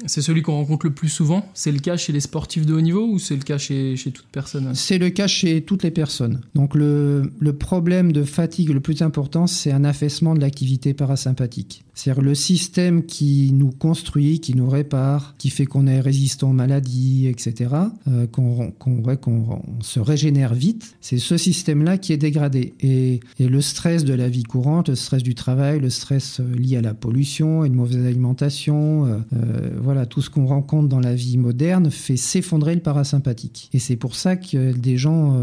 c'est 0.05 0.21
celui 0.21 0.41
qu'on 0.41 0.53
rencontre 0.53 0.85
le 0.85 0.93
plus 0.93 1.09
souvent, 1.09 1.45
c'est 1.53 1.71
le 1.71 1.79
cas 1.79 1.97
chez 1.97 2.13
les 2.13 2.19
sportifs 2.19 2.65
de 2.65 2.73
haut 2.73 2.81
niveau 2.81 3.07
ou 3.07 3.19
c'est 3.19 3.35
le 3.35 3.41
cas 3.41 3.57
chez 3.63 4.11
toute 4.11 4.25
personne 4.31 4.73
C'est 4.75 4.97
le 4.97 5.09
cas 5.09 5.27
chez 5.27 5.61
toutes 5.61 5.83
les 5.83 5.91
personnes. 5.91 6.41
Donc 6.55 6.75
le, 6.75 7.31
le 7.39 7.53
problème 7.53 8.11
de 8.11 8.23
fatigue 8.23 8.69
le 8.69 8.79
plus 8.79 9.01
important, 9.01 9.47
c'est 9.47 9.71
un 9.71 9.83
affaissement 9.83 10.35
de 10.35 10.41
l'activité 10.41 10.93
parasympathique. 10.93 11.83
C'est-à-dire 11.93 12.23
le 12.23 12.35
système 12.35 13.05
qui 13.05 13.51
nous 13.53 13.71
construit, 13.71 14.39
qui 14.39 14.55
nous 14.55 14.69
répare, 14.69 15.35
qui 15.37 15.49
fait 15.49 15.65
qu'on 15.65 15.85
est 15.85 15.99
résistant 15.99 16.49
aux 16.49 16.53
maladies, 16.53 17.27
etc., 17.27 17.75
euh, 18.07 18.25
qu'on 18.27 19.61
se 19.81 19.99
régénère 19.99 20.53
vite, 20.53 20.95
c'est 21.01 21.19
ce 21.19 21.37
système-là 21.37 21.97
qui 21.97 22.13
est 22.13 22.17
dégradé. 22.17 22.73
Et, 22.81 23.19
le 23.39 23.61
stress 23.61 24.03
de 24.05 24.13
la 24.13 24.29
vie 24.29 24.43
courante, 24.43 24.89
le 24.89 24.95
stress 24.95 25.21
du 25.21 25.35
travail, 25.35 25.79
le 25.79 25.89
stress 25.89 26.39
euh, 26.39 26.55
lié 26.55 26.77
à 26.77 26.81
la 26.81 26.93
pollution, 26.93 27.65
une 27.65 27.73
mauvaise 27.73 28.05
alimentation, 28.05 29.05
euh, 29.05 29.69
voilà, 29.81 30.05
tout 30.05 30.21
ce 30.21 30.29
qu'on 30.29 30.45
rencontre 30.45 30.87
dans 30.87 30.99
la 30.99 31.13
vie 31.13 31.37
moderne 31.37 31.91
fait 31.91 32.17
s'effondrer 32.17 32.73
le 32.73 32.81
parasympathique. 32.81 33.69
Et 33.73 33.79
c'est 33.79 33.95
pour 33.95 34.15
ça 34.15 34.37
que 34.37 34.71
des 34.71 34.97
gens, 34.97 35.37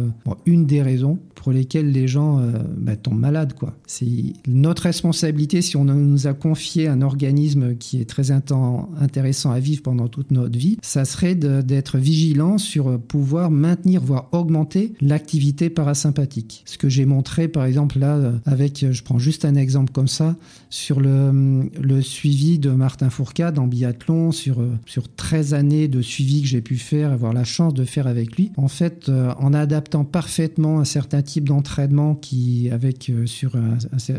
une 0.46 0.66
des 0.66 0.82
raisons 0.82 1.18
pour 1.34 1.52
lesquelles 1.52 1.92
les 1.92 2.08
gens 2.08 2.42
bah, 2.76 2.96
tombent 2.96 3.20
malades, 3.20 3.54
quoi. 3.54 3.74
C'est 3.86 4.06
notre 4.46 4.82
responsabilité 4.82 5.62
si 5.62 5.76
on 5.76 5.84
nous 5.84 6.26
a 6.26 6.34
confié 6.40 6.88
un 6.88 7.02
organisme 7.02 7.76
qui 7.76 8.00
est 8.00 8.08
très 8.08 8.30
intéressant 8.30 9.52
à 9.52 9.60
vivre 9.60 9.82
pendant 9.82 10.08
toute 10.08 10.30
notre 10.30 10.58
vie, 10.58 10.78
ça 10.82 11.04
serait 11.04 11.34
d'être 11.34 11.98
vigilant 11.98 12.58
sur 12.58 12.98
pouvoir 13.00 13.50
maintenir, 13.50 14.02
voire 14.02 14.28
augmenter 14.32 14.94
l'activité 15.00 15.70
parasympathique. 15.70 16.62
Ce 16.66 16.78
que 16.78 16.88
j'ai 16.88 17.04
montré, 17.04 17.48
par 17.48 17.64
exemple, 17.64 17.98
là, 17.98 18.16
euh, 18.16 18.32
avec, 18.46 18.84
je 18.90 19.02
prends 19.02 19.18
juste 19.18 19.44
un 19.44 19.54
exemple 19.54 19.92
comme 19.92 20.08
ça, 20.08 20.36
sur 20.70 21.00
le, 21.00 22.00
suivi 22.00 22.58
de 22.58 22.70
Martin 22.70 23.10
Fourcade 23.10 23.58
en 23.58 23.66
biathlon, 23.66 24.32
sur, 24.32 24.64
sur 24.86 25.12
13 25.12 25.54
années 25.54 25.88
de 25.88 26.00
suivi 26.00 26.42
que 26.42 26.48
j'ai 26.48 26.60
pu 26.60 26.76
faire, 26.76 27.12
avoir 27.12 27.32
la 27.32 27.44
chance 27.44 27.74
de 27.74 27.84
faire 27.84 28.06
avec 28.06 28.36
lui. 28.36 28.52
En 28.56 28.68
fait, 28.68 29.08
euh, 29.08 29.32
en 29.38 29.52
adaptant 29.52 30.04
parfaitement 30.04 30.80
un 30.80 30.84
certain 30.84 31.22
type 31.22 31.48
d'entraînement 31.48 32.14
qui, 32.14 32.70
avec 32.70 33.10
euh, 33.10 33.26
sur 33.26 33.52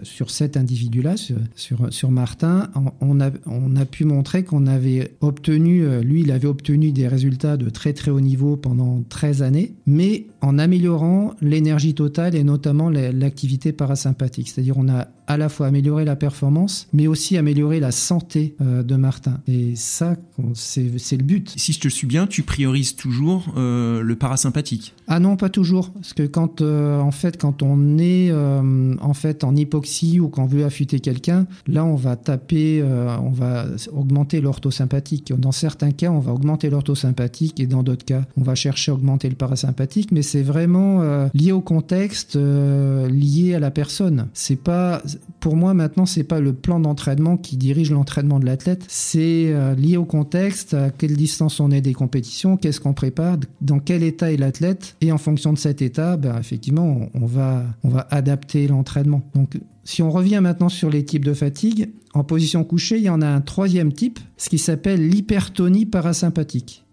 sur 0.04 0.30
cet 0.30 0.58
individu-là, 0.58 1.16
sur, 1.18 1.94
sur 1.94 2.12
Martin, 2.12 2.70
on 3.00 3.20
a 3.22 3.32
on 3.46 3.76
a 3.76 3.86
pu 3.86 4.06
montrer 4.06 4.44
qu'on 4.44 4.68
avait 4.68 5.16
obtenu, 5.22 5.84
euh, 5.86 6.02
lui, 6.02 6.22
il 6.22 6.32
avait 6.32 6.48
obtenu 6.48 6.92
des 6.92 7.08
résultats 7.08 7.58
de 7.58 7.70
très 7.70 7.94
très 7.94 8.12
haut 8.12 8.22
niveau 8.22 8.58
pendant 8.58 9.04
13 9.10 9.42
années, 9.42 9.74
mais 9.86 10.28
en 10.42 10.58
améliorant 10.58 11.34
l'énergie 11.42 11.94
totale 11.94 12.36
et 12.36 12.44
notamment 12.44 12.90
l'activité 12.90 13.72
parasympathique. 13.72 14.50
C'est-à-dire, 14.50 14.78
on 14.78 14.90
a 14.90 15.08
à 15.34 15.38
la 15.38 15.50
fois 15.50 15.68
amélioré 15.68 16.06
la 16.06 16.16
performance, 16.16 16.88
mais 16.94 17.08
aussi 17.08 17.38
amélioré 17.38 17.80
la 17.80 17.92
santé 17.92 18.56
de 18.60 18.96
Martin. 18.96 19.40
Et 19.48 19.76
ça, 19.76 20.16
c'est 20.54 21.18
le 21.18 21.24
but. 21.24 21.54
Si 21.56 21.74
je 21.74 21.80
te 21.80 21.88
suis 21.88 22.08
bien, 22.08 22.28
tu 22.28 22.44
priorises 22.44 22.96
toujours 22.96 23.54
le 23.56 24.14
parasympathique. 24.14 24.94
Ah 25.08 25.20
non, 25.20 25.36
pas 25.36 25.50
toujours, 25.50 25.92
parce 25.92 26.14
que 26.14 26.24
quand 26.24 26.62
euh, 26.62 27.00
en 27.00 27.12
fait 27.12 27.38
quand 27.38 27.64
on 27.64 27.98
est 27.98 28.30
euh, 28.32 28.96
en 29.02 29.14
fait 29.14 29.44
en 29.44 29.56
hypoxie 29.56 30.20
ou 30.20 30.30
qu'on 30.30 30.46
veut 30.46 30.64
affûter 30.64 31.00
quelqu'un, 31.00 31.48
là 31.68 31.84
on 31.84 31.96
va 31.96 32.16
taper, 32.16 32.82
euh, 32.82 33.16
on 33.22 33.30
va 33.30 33.66
augmenter 33.92 34.42
l'orthosympathique. 34.42 35.34
Dans 35.38 35.52
certains 35.52 35.92
cas, 35.92 36.10
on 36.12 36.20
va 36.20 36.34
augmenter 36.34 36.70
l'orthosympathique 36.70 37.60
et 37.60 37.68
dans 37.68 37.84
d'autres 37.84 38.06
cas, 38.06 38.24
on 38.38 38.44
va 38.44 38.56
chercher 38.56 38.92
à 38.92 38.96
augmenter 38.96 39.30
le 39.30 39.36
parasympathique, 39.36 40.12
mais 40.12 40.22
c'est 40.22 40.44
vraiment 40.44 41.02
lié 41.34 41.52
au 41.52 41.62
contexte, 41.62 42.38
lié 42.38 43.56
à 43.56 43.60
la 43.60 43.72
personne. 43.72 44.28
C'est 44.34 44.56
pas 44.56 45.02
pour 45.40 45.56
moi 45.56 45.74
maintenant, 45.74 46.06
c'est 46.06 46.24
pas 46.24 46.40
le 46.40 46.54
plan 46.54 46.80
d'entraînement 46.80 47.38
qui 47.38 47.58
dirige 47.58 47.92
l'entraînement 47.92 48.40
de 48.40 48.46
l'athlète, 48.46 48.86
c'est 48.88 49.54
lié 49.76 49.98
au 49.98 50.06
contexte, 50.06 50.74
à 50.74 50.90
quelle 50.92 51.16
distance 51.16 51.60
on 51.60 51.72
est 51.72 51.82
des 51.82 51.94
compétitions, 51.94 52.58
qu'est-ce 52.58 52.80
qu'on 52.80 52.94
prépare, 52.94 53.38
dans 53.62 53.80
quel 53.80 54.04
état 54.04 54.32
est 54.32 54.38
l'athlète 54.38 54.96
et 55.02 55.12
en 55.12 55.18
fonction 55.18 55.54
de 55.54 55.58
cet 55.58 55.82
état, 55.82 56.18
ben, 56.18 56.38
effectivement, 56.40 57.10
on 57.14 57.26
va, 57.26 57.64
on 57.84 57.90
va 57.90 58.08
adapter 58.12 58.68
l'entraînement. 58.68 59.22
Donc, 59.34 59.58
si 59.84 60.04
on 60.04 60.12
revient 60.12 60.40
maintenant 60.42 60.70
sur 60.70 60.90
les 60.90 61.04
types 61.04 61.26
de 61.26 61.34
fatigue, 61.34 61.90
en 62.14 62.24
position 62.24 62.64
couchée, 62.64 62.98
il 62.98 63.04
y 63.04 63.10
en 63.10 63.22
a 63.22 63.28
un 63.28 63.42
troisième 63.42 63.94
type, 63.94 64.20
ce 64.38 64.50
qui 64.50 64.58
s'appelle 64.58 65.08
l'hypertonie 65.08 65.86
parasympathique. 65.86 66.86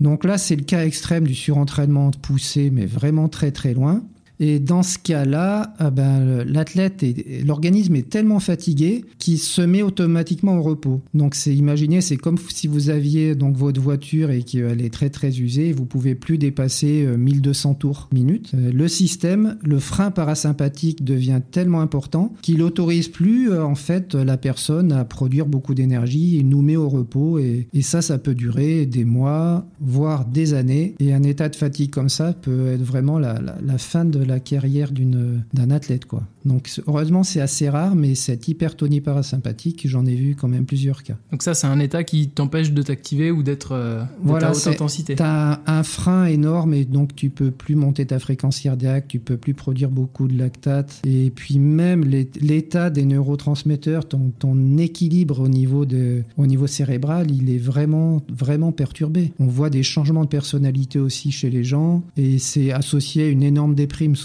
Donc 0.00 0.24
là, 0.24 0.38
c'est 0.38 0.56
le 0.56 0.62
cas 0.62 0.84
extrême 0.84 1.26
du 1.26 1.34
surentraînement 1.34 2.10
poussé, 2.10 2.70
mais 2.70 2.86
vraiment 2.86 3.28
très 3.28 3.50
très 3.50 3.74
loin. 3.74 4.02
Et 4.40 4.58
dans 4.58 4.82
ce 4.82 4.98
cas-là, 4.98 5.74
ah 5.78 5.90
ben, 5.90 6.42
l'athlète 6.44 7.02
et 7.02 7.42
l'organisme 7.46 7.94
est 7.94 8.08
tellement 8.08 8.40
fatigué 8.40 9.04
qu'il 9.18 9.38
se 9.38 9.60
met 9.60 9.82
automatiquement 9.82 10.56
au 10.56 10.62
repos. 10.62 11.02
Donc 11.12 11.34
c'est 11.34 11.54
imaginez, 11.54 12.00
c'est 12.00 12.16
comme 12.16 12.38
si 12.48 12.66
vous 12.66 12.88
aviez 12.88 13.34
donc 13.34 13.56
votre 13.56 13.80
voiture 13.80 14.30
et 14.30 14.42
qu'elle 14.42 14.80
est 14.80 14.92
très 14.92 15.10
très 15.10 15.38
usée, 15.38 15.72
vous 15.72 15.84
pouvez 15.84 16.14
plus 16.14 16.38
dépasser 16.38 17.06
1200 17.06 17.70
euh, 17.70 17.74
tours 17.74 18.08
minute. 18.12 18.52
Euh, 18.54 18.72
le 18.72 18.88
système, 18.88 19.58
le 19.62 19.78
frein 19.78 20.10
parasympathique 20.10 21.04
devient 21.04 21.40
tellement 21.50 21.82
important 21.82 22.32
qu'il 22.40 22.62
autorise 22.62 23.08
plus 23.08 23.50
euh, 23.50 23.62
en 23.62 23.74
fait 23.74 24.14
la 24.14 24.38
personne 24.38 24.92
à 24.92 25.04
produire 25.04 25.46
beaucoup 25.46 25.74
d'énergie 25.74 26.38
et 26.38 26.42
nous 26.42 26.62
met 26.62 26.76
au 26.76 26.88
repos 26.88 27.38
et, 27.38 27.68
et 27.74 27.82
ça, 27.82 28.00
ça 28.00 28.16
peut 28.16 28.34
durer 28.34 28.86
des 28.86 29.04
mois, 29.04 29.66
voire 29.80 30.24
des 30.24 30.54
années. 30.54 30.94
Et 30.98 31.12
un 31.12 31.24
état 31.24 31.50
de 31.50 31.56
fatigue 31.56 31.90
comme 31.90 32.08
ça 32.08 32.32
peut 32.32 32.68
être 32.68 32.82
vraiment 32.82 33.18
la, 33.18 33.34
la, 33.34 33.56
la 33.62 33.78
fin 33.78 34.06
de 34.06 34.29
la 34.30 34.40
carrière 34.40 34.90
d'un 34.92 35.70
athlète. 35.70 36.06
Quoi. 36.06 36.22
Donc 36.44 36.70
heureusement, 36.86 37.22
c'est 37.22 37.40
assez 37.40 37.68
rare, 37.68 37.94
mais 37.94 38.14
cette 38.14 38.48
hypertonie 38.48 39.00
parasympathique, 39.00 39.86
j'en 39.86 40.06
ai 40.06 40.14
vu 40.14 40.36
quand 40.36 40.48
même 40.48 40.64
plusieurs 40.64 41.02
cas. 41.02 41.16
Donc 41.32 41.42
ça, 41.42 41.54
c'est 41.54 41.66
un 41.66 41.78
état 41.80 42.04
qui 42.04 42.28
t'empêche 42.28 42.72
de 42.72 42.82
t'activer 42.82 43.30
ou 43.30 43.42
d'être 43.42 43.72
euh, 43.72 44.02
à 44.02 44.50
haute 44.52 44.66
intensité. 44.66 45.16
Tu 45.16 45.22
as 45.22 45.60
un 45.66 45.82
frein 45.82 46.26
énorme 46.26 46.74
et 46.74 46.84
donc 46.84 47.14
tu 47.14 47.28
peux 47.28 47.50
plus 47.50 47.74
monter 47.74 48.06
ta 48.06 48.18
fréquence 48.18 48.60
cardiaque, 48.60 49.08
tu 49.08 49.18
peux 49.18 49.36
plus 49.36 49.54
produire 49.54 49.90
beaucoup 49.90 50.28
de 50.28 50.38
lactate. 50.38 51.02
Et 51.04 51.30
puis 51.34 51.58
même 51.58 52.04
l'état 52.04 52.90
des 52.90 53.04
neurotransmetteurs, 53.04 54.06
ton, 54.06 54.32
ton 54.38 54.78
équilibre 54.78 55.40
au 55.40 55.48
niveau, 55.48 55.84
de, 55.84 56.22
au 56.38 56.46
niveau 56.46 56.66
cérébral, 56.66 57.30
il 57.30 57.50
est 57.50 57.58
vraiment, 57.58 58.22
vraiment 58.28 58.72
perturbé. 58.72 59.32
On 59.40 59.46
voit 59.46 59.70
des 59.70 59.82
changements 59.82 60.24
de 60.24 60.28
personnalité 60.28 60.98
aussi 60.98 61.32
chez 61.32 61.50
les 61.50 61.64
gens 61.64 62.02
et 62.16 62.38
c'est 62.38 62.72
associé 62.72 63.24
à 63.24 63.28
une 63.28 63.42
énorme 63.42 63.74
déprime 63.74 64.16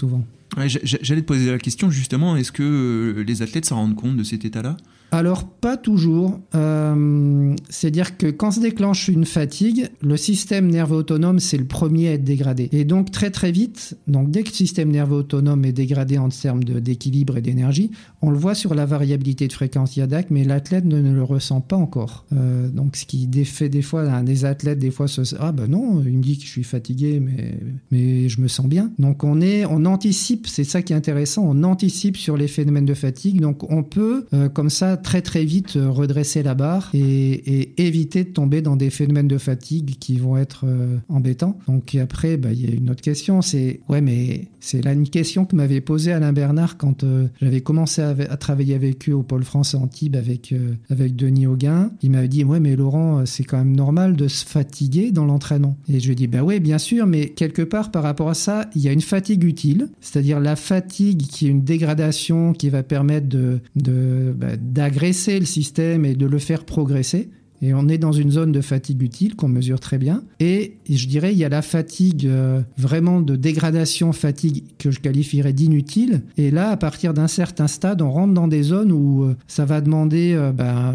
J'allais 0.66 1.22
te 1.22 1.26
poser 1.26 1.50
la 1.50 1.58
question 1.58 1.90
justement, 1.90 2.36
est-ce 2.36 2.52
que 2.52 2.62
euh, 2.62 3.22
les 3.22 3.42
athlètes 3.42 3.64
s'en 3.64 3.76
rendent 3.76 3.96
compte 3.96 4.16
de 4.16 4.22
cet 4.22 4.44
état-là? 4.44 4.76
Alors, 5.12 5.44
pas 5.48 5.76
toujours. 5.76 6.40
Euh, 6.54 7.54
C'est-à-dire 7.68 8.16
que 8.16 8.26
quand 8.26 8.50
se 8.50 8.60
déclenche 8.60 9.08
une 9.08 9.24
fatigue, 9.24 9.88
le 10.02 10.16
système 10.16 10.68
nerveux 10.68 10.96
autonome, 10.96 11.38
c'est 11.38 11.56
le 11.56 11.64
premier 11.64 12.08
à 12.08 12.12
être 12.12 12.24
dégradé. 12.24 12.68
Et 12.72 12.84
donc, 12.84 13.10
très 13.10 13.30
très 13.30 13.52
vite, 13.52 13.96
donc 14.08 14.30
dès 14.30 14.42
que 14.42 14.48
le 14.48 14.54
système 14.54 14.90
nerveux 14.90 15.16
autonome 15.16 15.64
est 15.64 15.72
dégradé 15.72 16.18
en 16.18 16.28
termes 16.28 16.64
d'équilibre 16.64 17.36
et 17.36 17.40
d'énergie, 17.40 17.90
on 18.20 18.30
le 18.30 18.38
voit 18.38 18.54
sur 18.54 18.74
la 18.74 18.86
variabilité 18.86 19.46
de 19.46 19.52
fréquence 19.52 19.94
cardiaque, 19.94 20.26
mais 20.30 20.44
l'athlète 20.44 20.84
ne, 20.84 21.00
le 21.00 21.22
ressent 21.22 21.60
pas 21.60 21.76
encore. 21.76 22.26
Euh, 22.32 22.68
donc, 22.68 22.96
ce 22.96 23.06
qui 23.06 23.28
fait 23.44 23.68
des 23.68 23.82
fois, 23.82 24.22
des 24.22 24.44
athlètes, 24.44 24.78
des 24.78 24.90
fois, 24.90 25.08
se 25.08 25.22
Ah 25.38 25.52
ben 25.52 25.68
non, 25.68 26.02
il 26.04 26.18
me 26.18 26.22
dit 26.22 26.36
que 26.36 26.44
je 26.44 26.50
suis 26.50 26.64
fatigué, 26.64 27.20
mais, 27.20 27.58
mais 27.90 28.28
je 28.28 28.40
me 28.40 28.48
sens 28.48 28.66
bien. 28.66 28.90
Donc, 28.98 29.24
on, 29.24 29.40
est, 29.40 29.64
on 29.66 29.84
anticipe, 29.84 30.46
c'est 30.46 30.64
ça 30.64 30.82
qui 30.82 30.92
est 30.92 30.96
intéressant, 30.96 31.44
on 31.46 31.62
anticipe 31.62 32.16
sur 32.16 32.36
les 32.36 32.48
phénomènes 32.48 32.86
de 32.86 32.94
fatigue. 32.94 33.40
Donc, 33.40 33.70
on 33.70 33.82
peut, 33.82 34.26
euh, 34.34 34.48
comme 34.48 34.70
ça, 34.70 34.95
très 34.96 35.22
très 35.22 35.44
vite 35.44 35.76
euh, 35.76 35.90
redresser 35.90 36.42
la 36.42 36.54
barre 36.54 36.90
et, 36.94 37.72
éviter 37.78 38.24
de 38.24 38.30
tomber 38.30 38.62
dans 38.62 38.76
des 38.76 38.90
phénomènes 38.90 39.28
de 39.28 39.38
fatigue 39.38 39.96
qui 39.98 40.16
vont 40.18 40.36
être 40.36 40.64
euh, 40.66 40.96
embêtants. 41.08 41.58
Donc 41.66 41.94
après, 41.94 42.36
bah, 42.36 42.52
il 42.52 42.68
y 42.68 42.72
a 42.72 42.74
une 42.74 42.90
autre 42.90 43.02
question, 43.02 43.42
c'est 43.42 43.80
ouais, 43.88 44.00
mais 44.00 44.46
c'est 44.66 44.84
là 44.84 44.92
une 44.92 45.08
question 45.08 45.44
que 45.44 45.54
m'avait 45.54 45.80
posée 45.80 46.12
Alain 46.12 46.32
Bernard 46.32 46.76
quand 46.76 47.04
euh, 47.04 47.28
j'avais 47.40 47.60
commencé 47.60 48.02
à, 48.02 48.36
travailler 48.36 48.74
avec 48.74 49.08
eux 49.08 49.12
au 49.12 49.22
pôle 49.22 49.44
français 49.44 49.76
Antibes 49.76 50.16
avec 50.16 50.54
avec 50.90 51.16
Denis 51.16 51.46
Auguin. 51.46 51.90
Il 52.02 52.10
m'avait 52.10 52.28
dit 52.28 52.44
ouais, 52.44 52.60
mais 52.60 52.76
Laurent, 52.76 53.24
c'est 53.26 53.44
quand 53.44 53.58
même 53.58 53.74
normal 53.74 54.16
de 54.16 54.28
se 54.28 54.44
fatiguer 54.44 55.12
dans 55.12 55.24
l'entraînement. 55.24 55.76
Et 55.88 56.00
je 56.00 56.06
lui 56.06 56.12
ai 56.12 56.16
dit 56.16 56.26
bah 56.26 56.42
ouais, 56.42 56.60
bien 56.60 56.78
sûr, 56.78 57.06
mais 57.06 57.28
quelque 57.28 57.62
part 57.62 57.90
par 57.90 58.02
rapport 58.02 58.28
à 58.28 58.34
ça, 58.34 58.68
il 58.74 58.82
y 58.82 58.88
a 58.88 58.92
une 58.92 59.00
fatigue 59.00 59.44
utile, 59.44 59.88
c'est-à-dire 60.00 60.40
la 60.40 60.56
fatigue 60.56 61.22
qui 61.22 61.46
est 61.46 61.50
une 61.50 61.62
dégradation 61.62 62.52
qui 62.52 62.68
va 62.68 62.82
permettre 62.82 63.28
de, 63.28 63.60
de 63.76 64.34
bah, 64.36 64.84
agresser 64.84 65.38
le 65.38 65.46
système 65.46 66.04
et 66.04 66.14
de 66.14 66.26
le 66.26 66.38
faire 66.38 66.64
progresser. 66.64 67.30
Et 67.62 67.74
on 67.74 67.88
est 67.88 67.98
dans 67.98 68.12
une 68.12 68.30
zone 68.30 68.52
de 68.52 68.60
fatigue 68.60 69.02
utile 69.02 69.36
qu'on 69.36 69.48
mesure 69.48 69.80
très 69.80 69.98
bien. 69.98 70.22
Et 70.40 70.76
je 70.88 71.06
dirais, 71.06 71.32
il 71.32 71.38
y 71.38 71.44
a 71.44 71.48
la 71.48 71.62
fatigue 71.62 72.26
euh, 72.26 72.60
vraiment 72.76 73.20
de 73.20 73.36
dégradation, 73.36 74.12
fatigue 74.12 74.64
que 74.78 74.90
je 74.90 75.00
qualifierais 75.00 75.52
d'inutile. 75.52 76.22
Et 76.36 76.50
là, 76.50 76.70
à 76.70 76.76
partir 76.76 77.14
d'un 77.14 77.28
certain 77.28 77.66
stade, 77.66 78.02
on 78.02 78.10
rentre 78.10 78.34
dans 78.34 78.48
des 78.48 78.62
zones 78.62 78.92
où 78.92 79.24
euh, 79.24 79.36
ça 79.46 79.64
va 79.64 79.80
demander 79.80 80.32
euh, 80.34 80.52
ben, 80.52 80.94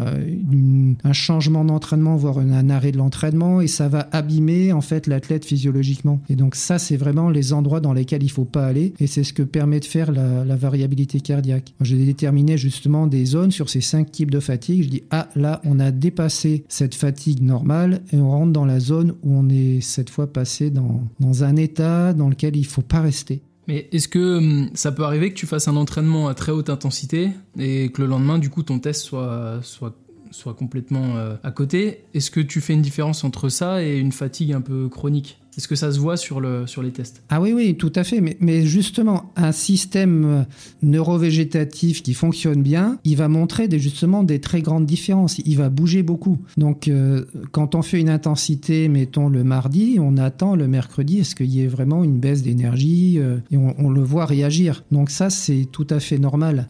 un 1.04 1.12
changement 1.12 1.64
d'entraînement, 1.64 2.16
voire 2.16 2.38
un, 2.38 2.70
arrêt 2.70 2.92
de 2.92 2.98
l'entraînement, 2.98 3.60
et 3.60 3.66
ça 3.66 3.88
va 3.88 4.08
abîmer 4.12 4.72
en 4.72 4.80
fait 4.80 5.06
l'athlète 5.06 5.44
physiologiquement. 5.44 6.20
Et 6.28 6.36
donc 6.36 6.54
ça, 6.54 6.78
c'est 6.78 6.96
vraiment 6.96 7.28
les 7.28 7.52
endroits 7.52 7.80
dans 7.80 7.92
lesquels 7.92 8.22
il 8.22 8.30
faut 8.30 8.44
pas 8.44 8.66
aller, 8.66 8.94
et 9.00 9.06
c'est 9.06 9.24
ce 9.24 9.32
que 9.32 9.42
permet 9.42 9.80
de 9.80 9.84
faire 9.84 10.12
la, 10.12 10.44
la 10.44 10.56
variabilité 10.56 11.20
cardiaque. 11.20 11.74
J'ai 11.80 11.96
déterminé 11.96 12.56
justement 12.56 13.06
des 13.06 13.24
zones 13.24 13.50
sur 13.50 13.68
ces 13.68 13.80
cinq 13.80 14.10
types 14.10 14.30
de 14.30 14.40
fatigue. 14.40 14.84
Je 14.84 14.88
dis 14.88 15.02
ah 15.10 15.28
là, 15.34 15.60
on 15.64 15.80
a 15.80 15.90
dépassé 15.90 16.51
cette 16.68 16.94
fatigue 16.94 17.42
normale 17.42 18.02
et 18.12 18.16
on 18.16 18.30
rentre 18.30 18.52
dans 18.52 18.64
la 18.64 18.80
zone 18.80 19.14
où 19.22 19.34
on 19.34 19.48
est 19.48 19.80
cette 19.80 20.10
fois 20.10 20.32
passé 20.32 20.70
dans, 20.70 21.02
dans 21.20 21.44
un 21.44 21.56
état 21.56 22.12
dans 22.12 22.28
lequel 22.28 22.56
il 22.56 22.66
faut 22.66 22.82
pas 22.82 23.00
rester. 23.00 23.42
Mais 23.68 23.88
est-ce 23.92 24.08
que 24.08 24.38
hum, 24.38 24.70
ça 24.74 24.92
peut 24.92 25.04
arriver 25.04 25.30
que 25.30 25.38
tu 25.38 25.46
fasses 25.46 25.68
un 25.68 25.76
entraînement 25.76 26.28
à 26.28 26.34
très 26.34 26.52
haute 26.52 26.70
intensité 26.70 27.30
et 27.58 27.90
que 27.90 28.02
le 28.02 28.08
lendemain, 28.08 28.38
du 28.38 28.50
coup, 28.50 28.62
ton 28.62 28.78
test 28.78 29.02
soit, 29.02 29.60
soit, 29.62 29.96
soit 30.30 30.54
complètement 30.54 31.16
euh, 31.16 31.36
à 31.42 31.50
côté? 31.50 32.04
Est-ce 32.14 32.30
que 32.30 32.40
tu 32.40 32.60
fais 32.60 32.72
une 32.72 32.82
différence 32.82 33.24
entre 33.24 33.48
ça 33.48 33.82
et 33.82 33.98
une 33.98 34.12
fatigue 34.12 34.52
un 34.52 34.60
peu 34.60 34.88
chronique? 34.88 35.38
Est-ce 35.56 35.68
que 35.68 35.74
ça 35.74 35.92
se 35.92 35.98
voit 35.98 36.16
sur, 36.16 36.40
le, 36.40 36.66
sur 36.66 36.82
les 36.82 36.92
tests? 36.92 37.22
Ah 37.28 37.40
oui, 37.40 37.52
oui, 37.52 37.74
tout 37.74 37.92
à 37.94 38.04
fait. 38.04 38.22
Mais, 38.22 38.38
mais, 38.40 38.64
justement, 38.64 39.32
un 39.36 39.52
système 39.52 40.24
euh, 40.24 40.42
neurovégétatif 40.82 42.02
qui 42.02 42.14
fonctionne 42.14 42.62
bien, 42.62 42.98
il 43.04 43.16
va 43.16 43.28
montrer 43.28 43.68
des, 43.68 43.78
justement 43.78 44.22
des 44.22 44.40
très 44.40 44.62
grandes 44.62 44.86
différences. 44.86 45.40
Il 45.40 45.58
va 45.58 45.68
bouger 45.68 46.02
beaucoup. 46.02 46.38
Donc, 46.56 46.88
euh, 46.88 47.26
quand 47.50 47.74
on 47.74 47.82
fait 47.82 48.00
une 48.00 48.08
intensité, 48.08 48.88
mettons 48.88 49.28
le 49.28 49.44
mardi, 49.44 49.98
on 50.00 50.16
attend 50.16 50.56
le 50.56 50.68
mercredi, 50.68 51.18
est-ce 51.18 51.34
qu'il 51.34 51.50
y 51.50 51.62
ait 51.62 51.68
vraiment 51.68 52.02
une 52.02 52.18
baisse 52.18 52.42
d'énergie 52.42 53.18
euh, 53.18 53.36
et 53.50 53.58
on, 53.58 53.90
le 53.90 54.02
voit 54.02 54.24
réagir. 54.24 54.84
Donc 54.90 55.10
ça, 55.10 55.28
c'est 55.28 55.66
tout 55.70 55.86
à 55.90 56.00
fait 56.00 56.18
normal. 56.18 56.68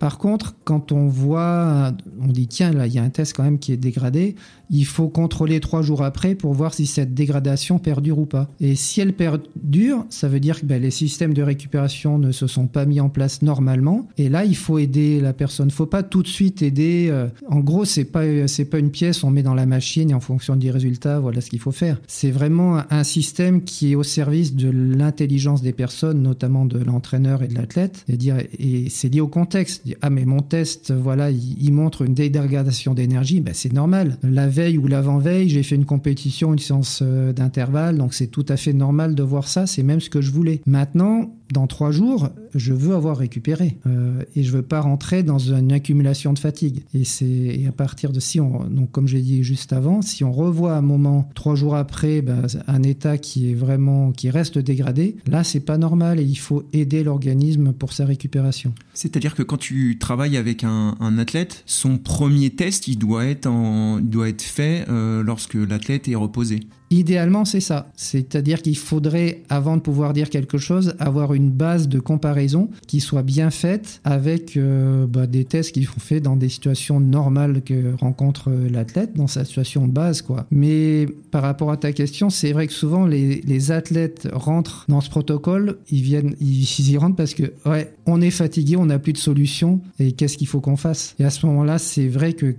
Par 0.00 0.18
contre, 0.18 0.56
quand 0.64 0.90
on 0.90 1.06
voit, 1.06 1.92
on 2.20 2.26
dit 2.26 2.48
tiens, 2.48 2.72
là, 2.72 2.86
il 2.88 2.92
y 2.92 2.98
a 2.98 3.02
un 3.02 3.10
test 3.10 3.36
quand 3.36 3.44
même 3.44 3.60
qui 3.60 3.72
est 3.72 3.76
dégradé, 3.76 4.34
il 4.70 4.84
faut 4.84 5.08
contrôler 5.08 5.60
trois 5.60 5.82
jours 5.82 6.02
après 6.02 6.34
pour 6.34 6.52
voir 6.52 6.74
si 6.74 6.86
cette 6.86 7.14
dégradation 7.14 7.78
perdure 7.78 8.18
ou 8.18 8.26
pas. 8.26 8.48
Et 8.60 8.74
si 8.74 9.00
elle 9.00 9.12
perdure, 9.12 10.04
ça 10.10 10.28
veut 10.28 10.40
dire 10.40 10.60
que 10.60 10.66
ben, 10.66 10.80
les 10.80 10.90
systèmes 10.90 11.34
de 11.34 11.42
récupération 11.42 12.18
ne 12.18 12.32
se 12.32 12.46
sont 12.46 12.66
pas 12.66 12.84
mis 12.84 13.00
en 13.00 13.08
place 13.08 13.42
normalement. 13.42 14.08
Et 14.18 14.28
là, 14.28 14.44
il 14.44 14.56
faut 14.56 14.78
aider 14.78 15.20
la 15.20 15.32
personne. 15.32 15.70
Faut 15.70 15.86
pas 15.86 16.02
tout 16.02 16.22
de 16.22 16.28
suite 16.28 16.62
aider. 16.62 17.08
Euh, 17.10 17.28
en 17.48 17.60
gros, 17.60 17.84
c'est 17.84 18.04
pas 18.04 18.22
c'est 18.46 18.64
pas 18.64 18.78
une 18.78 18.90
pièce, 18.90 19.24
on 19.24 19.30
met 19.30 19.42
dans 19.42 19.54
la 19.54 19.66
machine 19.66 20.10
et 20.10 20.14
en 20.14 20.20
fonction 20.20 20.56
des 20.56 20.70
résultats, 20.70 21.20
voilà 21.20 21.40
ce 21.40 21.50
qu'il 21.50 21.60
faut 21.60 21.72
faire. 21.72 22.00
C'est 22.06 22.30
vraiment 22.30 22.82
un 22.90 23.04
système 23.04 23.62
qui 23.62 23.92
est 23.92 23.94
au 23.94 24.02
service 24.02 24.54
de 24.54 24.70
l'intelligence 24.70 25.62
des 25.62 25.72
personnes, 25.72 26.22
notamment 26.22 26.66
de 26.66 26.78
l'entraîneur 26.78 27.42
et 27.42 27.48
de 27.48 27.54
l'athlète. 27.54 28.04
Et 28.08 28.18
et 28.58 28.90
c'est 28.90 29.08
lié 29.08 29.20
au 29.20 29.28
contexte. 29.28 29.84
Ah 30.02 30.10
mais 30.10 30.24
mon 30.24 30.40
test, 30.40 30.92
voilà, 30.92 31.30
il, 31.30 31.56
il 31.60 31.72
montre 31.72 32.02
une 32.02 32.14
dégradation 32.14 32.94
d'énergie. 32.94 33.40
Ben, 33.40 33.54
c'est 33.54 33.72
normal. 33.72 34.18
Ou 34.58 34.88
l'avant-veille, 34.88 35.48
j'ai 35.48 35.62
fait 35.62 35.76
une 35.76 35.84
compétition, 35.84 36.52
une 36.52 36.58
séance 36.58 37.00
euh, 37.02 37.32
d'intervalle, 37.32 37.96
donc 37.96 38.12
c'est 38.12 38.26
tout 38.26 38.44
à 38.48 38.56
fait 38.56 38.72
normal 38.72 39.14
de 39.14 39.22
voir 39.22 39.46
ça, 39.46 39.66
c'est 39.66 39.84
même 39.84 40.00
ce 40.00 40.10
que 40.10 40.20
je 40.20 40.32
voulais. 40.32 40.60
Maintenant, 40.66 41.30
dans 41.52 41.66
trois 41.66 41.90
jours, 41.90 42.28
je 42.54 42.72
veux 42.72 42.94
avoir 42.94 43.16
récupéré 43.16 43.76
euh, 43.86 44.22
et 44.36 44.42
je 44.42 44.52
veux 44.52 44.62
pas 44.62 44.80
rentrer 44.80 45.22
dans 45.22 45.38
une 45.38 45.72
accumulation 45.72 46.32
de 46.32 46.38
fatigue. 46.38 46.82
Et 46.94 47.04
c'est 47.04 47.64
à 47.66 47.72
partir 47.72 48.12
de 48.12 48.20
si 48.20 48.40
on, 48.40 48.64
donc 48.64 48.90
comme 48.90 49.08
j'ai 49.08 49.20
dit 49.20 49.42
juste 49.42 49.72
avant, 49.72 50.02
si 50.02 50.24
on 50.24 50.32
revoit 50.32 50.74
un 50.74 50.82
moment 50.82 51.28
trois 51.34 51.54
jours 51.54 51.76
après 51.76 52.22
ben, 52.22 52.42
un 52.66 52.82
état 52.82 53.18
qui 53.18 53.50
est 53.50 53.54
vraiment 53.54 54.12
qui 54.12 54.30
reste 54.30 54.58
dégradé, 54.58 55.16
là 55.26 55.44
c'est 55.44 55.60
pas 55.60 55.78
normal 55.78 56.20
et 56.20 56.24
il 56.24 56.38
faut 56.38 56.64
aider 56.72 57.02
l'organisme 57.02 57.72
pour 57.72 57.92
sa 57.92 58.04
récupération. 58.04 58.74
C'est-à-dire 58.94 59.34
que 59.34 59.42
quand 59.42 59.58
tu 59.58 59.98
travailles 59.98 60.36
avec 60.36 60.64
un, 60.64 60.96
athlète, 61.18 61.62
son 61.66 61.98
premier 61.98 62.50
test 62.50 62.88
il 62.88 62.96
doit 62.96 63.26
être 63.26 63.46
en, 63.46 64.00
doit 64.00 64.28
être 64.28 64.42
fait 64.42 64.84
euh, 64.88 65.22
lorsque 65.22 65.54
l'athlète 65.54 66.08
est 66.08 66.14
reposé. 66.14 66.60
Idéalement, 66.90 67.44
c'est 67.44 67.60
ça. 67.60 67.90
C'est-à-dire 67.96 68.62
qu'il 68.62 68.76
faudrait, 68.76 69.42
avant 69.48 69.76
de 69.76 69.82
pouvoir 69.82 70.12
dire 70.12 70.30
quelque 70.30 70.58
chose, 70.58 70.94
avoir 70.98 71.34
une 71.34 71.50
base 71.50 71.88
de 71.88 72.00
comparaison 72.00 72.70
qui 72.86 73.00
soit 73.00 73.22
bien 73.22 73.50
faite 73.50 74.00
avec 74.04 74.56
euh, 74.56 75.06
bah, 75.06 75.26
des 75.26 75.44
tests 75.44 75.72
qui 75.72 75.84
sont 75.84 76.00
faits 76.00 76.22
dans 76.22 76.36
des 76.36 76.48
situations 76.48 77.00
normales 77.00 77.62
que 77.62 77.94
rencontre 78.00 78.50
euh, 78.50 78.68
l'athlète, 78.70 79.14
dans 79.14 79.26
sa 79.26 79.44
situation 79.44 79.86
de 79.86 79.92
base. 79.92 80.22
quoi. 80.22 80.46
Mais 80.50 81.06
par 81.30 81.42
rapport 81.42 81.70
à 81.70 81.76
ta 81.76 81.92
question, 81.92 82.30
c'est 82.30 82.52
vrai 82.52 82.66
que 82.66 82.72
souvent 82.72 83.06
les, 83.06 83.70
athlètes 83.70 84.28
rentrent 84.32 84.86
dans 84.88 85.00
ce 85.00 85.10
protocole, 85.10 85.78
ils 85.90 86.02
viennent, 86.02 86.34
ils, 86.40 86.62
ils 86.62 86.90
y 86.90 86.96
rentrent 86.96 87.16
parce 87.16 87.34
que, 87.34 87.52
ouais, 87.66 87.92
on 88.06 88.20
est 88.20 88.30
fatigué, 88.30 88.76
on 88.76 88.86
n'a 88.86 88.98
plus 88.98 89.12
de 89.12 89.18
solution, 89.18 89.80
et 89.98 90.12
qu'est-ce 90.12 90.38
qu'il 90.38 90.46
faut 90.46 90.60
qu'on 90.60 90.76
fasse? 90.76 91.14
Et 91.18 91.24
à 91.24 91.30
ce 91.30 91.44
moment-là, 91.46 91.78
c'est 91.78 92.08
vrai 92.08 92.32
que 92.32 92.54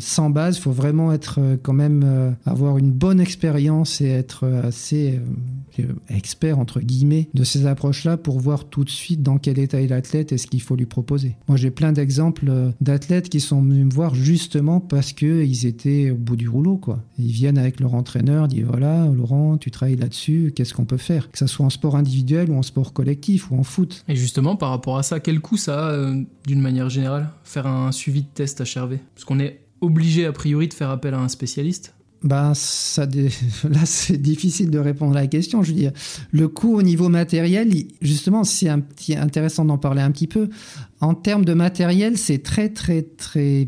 sans 0.00 0.30
base, 0.30 0.58
il 0.58 0.60
faut 0.60 0.72
vraiment 0.72 1.12
être 1.12 1.36
euh, 1.38 1.56
quand 1.60 1.72
même 1.72 2.02
euh, 2.04 2.30
avoir 2.44 2.78
une 2.78 2.90
bonne 2.90 3.20
expérience 3.20 4.00
et 4.00 4.08
être 4.08 4.44
euh, 4.44 4.62
assez 4.66 5.18
expert 6.10 6.58
entre 6.58 6.80
guillemets 6.80 7.30
de 7.32 7.44
ces 7.44 7.64
approches-là 7.64 8.18
pour 8.18 8.38
voir 8.40 8.66
tout 8.66 8.84
de 8.84 8.90
suite 8.90 9.22
dans 9.22 9.38
quel 9.38 9.58
état 9.58 9.80
est 9.80 9.86
l'athlète 9.86 10.32
et 10.32 10.38
ce 10.38 10.46
qu'il 10.46 10.60
faut 10.60 10.76
lui 10.76 10.84
proposer. 10.84 11.36
Moi, 11.48 11.56
j'ai 11.56 11.70
plein 11.70 11.92
d'exemples 11.92 12.52
d'athlètes 12.82 13.30
qui 13.30 13.40
sont 13.40 13.62
venus 13.62 13.86
me 13.86 13.90
voir 13.90 14.14
justement 14.14 14.80
parce 14.80 15.14
que 15.14 15.42
ils 15.42 15.64
étaient 15.64 16.10
au 16.10 16.16
bout 16.16 16.36
du 16.36 16.46
rouleau, 16.48 16.76
quoi. 16.76 17.02
Ils 17.18 17.32
viennent 17.32 17.56
avec 17.56 17.80
leur 17.80 17.94
entraîneur, 17.94 18.48
disent 18.48 18.64
voilà, 18.64 19.06
Laurent, 19.06 19.56
tu 19.56 19.70
travailles 19.70 19.96
là-dessus, 19.96 20.52
qu'est-ce 20.54 20.74
qu'on 20.74 20.84
peut 20.84 20.98
faire? 20.98 21.30
Que 21.30 21.38
ça 21.38 21.46
soit 21.46 21.64
en 21.64 21.70
sport 21.70 21.96
individuel 21.96 22.50
ou 22.50 22.56
en 22.56 22.62
sport 22.62 22.92
collectif 22.92 23.50
ou 23.50 23.56
en 23.56 23.62
foot. 23.62 24.04
Et 24.08 24.16
justement, 24.16 24.56
par 24.56 24.68
rapport 24.68 24.98
à 24.98 25.02
ça, 25.02 25.20
quel 25.20 25.40
coût 25.40 25.56
ça 25.56 25.88
a 25.88 26.12
d'une 26.46 26.60
manière 26.60 26.90
générale 26.90 27.30
faire 27.44 27.66
un 27.66 27.92
suivi 27.92 28.22
de 28.22 28.28
test 28.34 28.60
HRV 28.60 28.98
Parce 29.14 29.24
qu'on 29.24 29.40
est 29.40 29.61
obligé 29.82 30.24
a 30.24 30.32
priori 30.32 30.68
de 30.68 30.74
faire 30.74 30.90
appel 30.90 31.12
à 31.12 31.18
un 31.18 31.28
spécialiste 31.28 31.94
ben, 32.22 32.52
ça, 32.54 33.04
là, 33.68 33.84
c'est 33.84 34.20
difficile 34.20 34.70
de 34.70 34.78
répondre 34.78 35.16
à 35.16 35.22
la 35.22 35.26
question. 35.26 35.62
Je 35.62 35.72
veux 35.72 35.76
dire, 35.76 35.92
le 36.30 36.48
coût 36.48 36.76
au 36.76 36.82
niveau 36.82 37.08
matériel, 37.08 37.72
justement, 38.00 38.44
c'est 38.44 38.68
un 38.68 38.80
petit 38.80 39.16
intéressant 39.16 39.64
d'en 39.64 39.78
parler 39.78 40.02
un 40.02 40.10
petit 40.10 40.28
peu. 40.28 40.48
En 41.02 41.14
termes 41.14 41.44
de 41.44 41.52
matériel, 41.52 42.16
c'est 42.16 42.44
très, 42.44 42.68
très, 42.68 43.02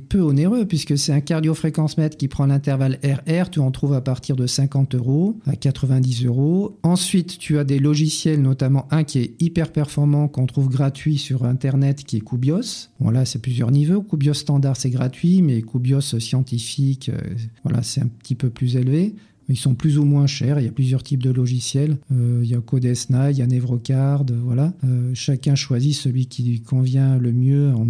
peu 0.09 0.21
onéreux 0.21 0.67
puisque 0.67 0.97
c'est 0.97 1.11
un 1.11 1.21
cardiofréquence-mètre 1.21 2.17
qui 2.17 2.29
prend 2.29 2.47
l'intervalle 2.47 3.01
RR. 3.03 3.51
Tu 3.51 3.59
en 3.59 3.73
trouves 3.73 3.95
à 3.95 4.01
partir 4.01 4.37
de 4.37 4.47
50 4.47 4.95
euros 4.95 5.37
à 5.45 5.57
90 5.57 6.27
euros. 6.27 6.79
Ensuite, 6.85 7.39
tu 7.39 7.59
as 7.59 7.65
des 7.65 7.81
logiciels, 7.81 8.41
notamment 8.41 8.87
un 8.93 9.03
qui 9.03 9.19
est 9.19 9.35
hyper 9.43 9.73
performant 9.73 10.29
qu'on 10.29 10.47
trouve 10.47 10.69
gratuit 10.69 11.19
sur 11.19 11.45
Internet 11.45 12.05
qui 12.05 12.19
est 12.19 12.21
Cubios. 12.21 12.89
Bon, 13.01 13.11
là, 13.11 13.25
c'est 13.25 13.41
plusieurs 13.41 13.73
niveaux. 13.73 14.01
Cubios 14.01 14.35
standard, 14.35 14.77
c'est 14.77 14.91
gratuit, 14.91 15.43
mais 15.43 15.61
Cubios 15.61 16.01
scientifique, 16.01 17.09
euh, 17.09 17.19
voilà, 17.65 17.83
c'est 17.83 18.01
un 18.01 18.07
petit 18.07 18.37
peu 18.37 18.49
plus 18.49 18.77
élevés. 18.77 19.17
Ils 19.49 19.57
sont 19.57 19.75
plus 19.75 19.99
ou 19.99 20.05
moins 20.05 20.27
chers. 20.27 20.59
Il 20.59 20.65
y 20.65 20.69
a 20.69 20.73
plusieurs 20.73 21.03
types 21.03 21.23
de 21.23 21.31
logiciels. 21.31 21.99
Euh, 22.13 22.41
il 22.43 22.49
y 22.49 22.55
a 22.55 22.61
Codesna, 22.61 23.31
il 23.31 23.39
y 23.39 23.43
a 23.43 23.47
Nevrocard, 23.47 24.25
voilà. 24.43 24.73
Euh, 24.85 25.11
chacun 25.15 25.55
choisit 25.55 25.95
celui 25.95 26.27
qui 26.27 26.43
lui 26.43 26.61
convient 26.61 27.19
le 27.19 27.33
mieux 27.33 27.73
en, 27.75 27.87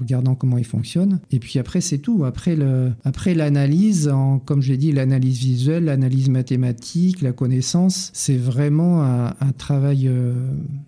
regardant 0.00 0.34
comment 0.34 0.58
il 0.58 0.64
fonctionne. 0.64 1.20
Et 1.30 1.38
puis 1.38 1.58
après, 1.58 1.80
c'est 1.80 1.98
tout. 1.98 2.24
Après 2.24 2.56
le, 2.56 2.92
après 3.04 3.34
l'analyse, 3.34 4.08
en, 4.08 4.38
comme 4.38 4.62
j'ai 4.62 4.76
dit, 4.76 4.92
l'analyse 4.92 5.38
visuelle, 5.38 5.84
l'analyse 5.84 6.28
mathématique, 6.28 7.22
la 7.22 7.32
connaissance, 7.32 8.10
c'est 8.12 8.36
vraiment 8.36 9.02
un, 9.02 9.32
travail 9.58 10.08
euh, 10.08 10.32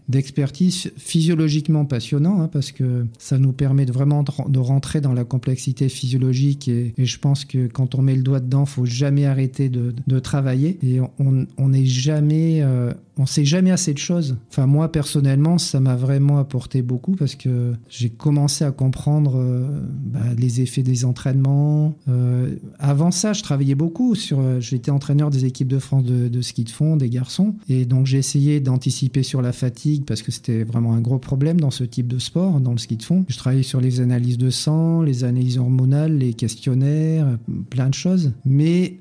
d'expertise 0.09 0.91
physiologiquement 0.97 1.85
passionnant 1.85 2.41
hein, 2.41 2.49
parce 2.49 2.73
que 2.73 3.07
ça 3.19 3.39
nous 3.39 3.53
permet 3.53 3.85
de 3.85 3.93
vraiment 3.93 4.25
de, 4.49 4.59
rentrer 4.59 5.01
dans 5.01 5.13
la 5.13 5.25
complexité 5.25 5.89
physiologique 5.89 6.67
et, 6.67 6.95
et, 6.97 7.05
je 7.05 7.19
pense 7.19 7.45
que 7.45 7.67
quand 7.67 7.95
on 7.95 8.03
met 8.03 8.17
le 8.17 8.23
doigt 8.23 8.41
dedans, 8.41 8.65
faut 8.65 8.87
jamais 8.87 9.27
arrêter 9.27 9.69
de, 9.75 10.19
travailler 10.21 10.79
et 10.83 11.01
on 11.19 11.69
n'est 11.69 11.85
jamais 11.85 12.63
euh, 12.63 12.93
on 13.17 13.27
sait 13.27 13.45
jamais 13.45 13.71
assez 13.71 13.93
de 13.93 13.99
choses. 13.99 14.37
Enfin, 14.51 14.67
moi, 14.67 14.91
personnellement, 14.91 15.59
ça 15.59 15.79
m'a 15.79 15.95
vraiment 15.95 16.39
apporté 16.39 16.83
beaucoup 16.83 17.13
parce 17.13 17.37
que 17.37 17.75
j'ai 17.89 18.11
commencé 18.11 18.65
à 18.65 18.73
comprendre 18.73 19.35
euh, 19.37 19.83
bah, 20.05 20.21
les 20.37 20.61
effets 20.61 20.83
des 20.83 21.05
entraînements. 21.05 21.95
Euh, 22.09 22.57
avant 22.79 23.11
ça, 23.11 23.33
je 23.33 23.43
travaillais 23.43 23.77
beaucoup 23.77 24.15
sur. 24.15 24.61
J'étais 24.61 24.91
entraîneur 24.91 25.31
des 25.31 25.45
équipes 25.45 25.69
de 25.69 25.79
France 25.79 26.05
de, 26.05 26.43
ski 26.43 26.65
de 26.65 26.71
fond, 26.71 26.97
des 26.97 27.09
garçons. 27.09 27.55
Et 27.69 27.85
donc, 27.85 28.07
j'ai 28.07 28.19
essayé 28.19 28.61
d'anticiper 28.61 29.23
sur 29.23 29.43
la 29.43 29.53
fatigue 29.53 30.05
parce 30.05 30.23
que 30.23 30.33
c'était 30.33 30.65
vraiment 30.65 30.95
un 30.95 31.01
gros 31.01 31.19
problème 31.19 31.61
dans 31.61 31.71
ce 31.71 31.85
type 31.85 32.09
de 32.09 32.19
sport, 32.19 32.61
dans 32.61 32.73
le 32.73 32.79
ski 32.79 32.97
de 32.97 33.03
fond. 33.03 33.25
Je 33.29 33.37
travaillais 33.37 33.63
sur 33.63 33.81
les 33.81 34.01
analyses 34.01 34.39
de 34.39 34.51
sang, 34.51 35.03
les 35.03 35.25
analyses 35.25 35.59
hormonales, 35.59 36.19
les 36.19 36.35
questionnaires, 36.35 37.39
plein 37.71 37.89
de 37.89 37.95
choses. 37.95 38.33
Mais 38.45 38.99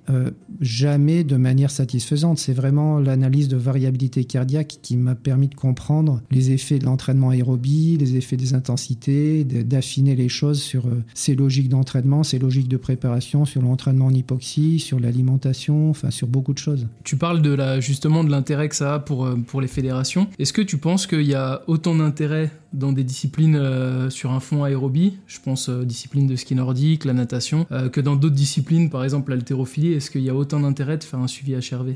jamais 0.64 1.24
de 1.24 1.38
manière 1.38 1.72
satisfaisante. 1.72 2.40
C'est 2.40 2.54
vraiment 2.54 3.00
l'analyse 3.00 3.48
de 3.48 3.58
variabilité 3.58 4.24
cardiaque 4.26 4.80
qui 4.82 4.98
m'a 4.98 5.16
permis 5.16 5.48
de 5.48 5.56
comprendre 5.56 6.22
les 6.32 6.52
effets 6.52 6.80
de 6.80 6.86
l'entraînement 6.86 7.30
aérobie, 7.30 7.98
les 8.00 8.16
effets 8.16 8.38
des 8.38 8.54
intensités, 8.54 9.44
d'affiner 9.44 10.16
les 10.16 10.30
choses 10.30 10.62
sur 10.62 10.88
euh, 10.88 11.04
ces 11.14 11.36
logiques 11.36 11.70
d'entraînement, 11.70 12.24
ces 12.24 12.40
logiques 12.40 12.68
de 12.68 12.78
préparation, 12.78 13.46
sur 13.46 13.62
l'entraînement 13.62 14.08
en 14.08 14.14
hypoxie, 14.14 14.80
sur 14.80 15.00
l'alimentation, 15.00 15.90
enfin 15.90 16.12
sur 16.12 16.28
beaucoup 16.28 16.54
de 16.54 16.60
choses. 16.60 16.88
Tu 17.04 17.18
parles 17.18 17.42
de 17.42 17.54
la, 17.54 17.80
justement 17.80 18.24
de 18.24 18.32
l'intérêt 18.32 18.70
que 18.70 18.76
ça 18.76 18.96
a 18.96 19.00
pour, 19.00 19.26
euh, 19.26 19.36
pour 19.36 19.62
les 19.62 19.68
fédérations. 19.68 20.28
Est-ce 20.40 20.54
que 20.54 20.62
tu 20.62 20.78
penses 20.78 21.08
qu'il 21.08 21.24
y 21.24 21.36
a 21.36 21.62
autant 21.68 21.96
d'intérêt 21.96 22.52
dans 22.74 22.92
des 22.92 23.04
disciplines 23.04 23.56
euh, 23.56 24.10
sur 24.10 24.32
un 24.32 24.40
fond 24.40 24.64
aérobie, 24.64 25.18
je 25.28 25.40
pense 25.40 25.70
aux 25.70 25.86
disciplines 25.86 26.28
de 26.28 26.36
ski 26.36 26.56
nordique, 26.56 27.06
la 27.06 27.14
natation, 27.14 27.66
que 27.92 28.02
dans 28.02 28.16
d'autres 28.16 28.36
disciplines, 28.36 28.90
par 28.90 29.04
exemple 29.04 29.32
l'haltérophilie, 29.32 29.94
est-ce 29.94 30.12
qu'il 30.12 30.22
y 30.22 30.30
a 30.30 30.36
autant 30.36 30.60
d'intérêt 30.60 30.98
de 30.98 31.04
faire 31.04 31.20
un 31.20 31.28
suivi 31.28 31.54
HRV 31.54 31.96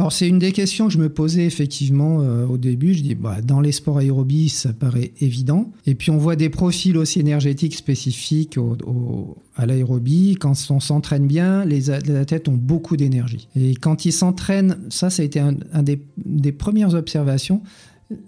alors 0.00 0.12
c'est 0.12 0.28
une 0.28 0.38
des 0.38 0.52
questions 0.52 0.86
que 0.86 0.92
je 0.92 0.98
me 0.98 1.08
posais 1.08 1.44
effectivement 1.44 2.20
euh, 2.20 2.46
au 2.46 2.56
début. 2.56 2.94
Je 2.94 3.02
dis 3.02 3.14
bah, 3.16 3.38
dans 3.42 3.60
les 3.60 3.72
sports 3.72 3.98
aérobies 3.98 4.48
ça 4.48 4.72
paraît 4.72 5.10
évident. 5.20 5.72
Et 5.86 5.96
puis 5.96 6.12
on 6.12 6.18
voit 6.18 6.36
des 6.36 6.50
profils 6.50 6.96
aussi 6.96 7.18
énergétiques 7.18 7.74
spécifiques 7.74 8.56
à 9.56 9.66
l'aérobie. 9.66 10.36
Quand 10.38 10.54
on 10.70 10.78
s'entraîne 10.78 11.26
bien, 11.26 11.64
les, 11.64 11.90
athlètes 11.90 12.46
ont 12.46 12.56
beaucoup 12.56 12.96
d'énergie. 12.96 13.48
Et 13.56 13.74
quand 13.74 14.04
ils 14.04 14.12
s'entraînent, 14.12 14.78
ça 14.88 15.10
ça 15.10 15.22
a 15.22 15.24
été 15.24 15.40
un, 15.40 15.82
des, 15.82 16.00
des 16.16 16.52
premières 16.52 16.94
observations 16.94 17.60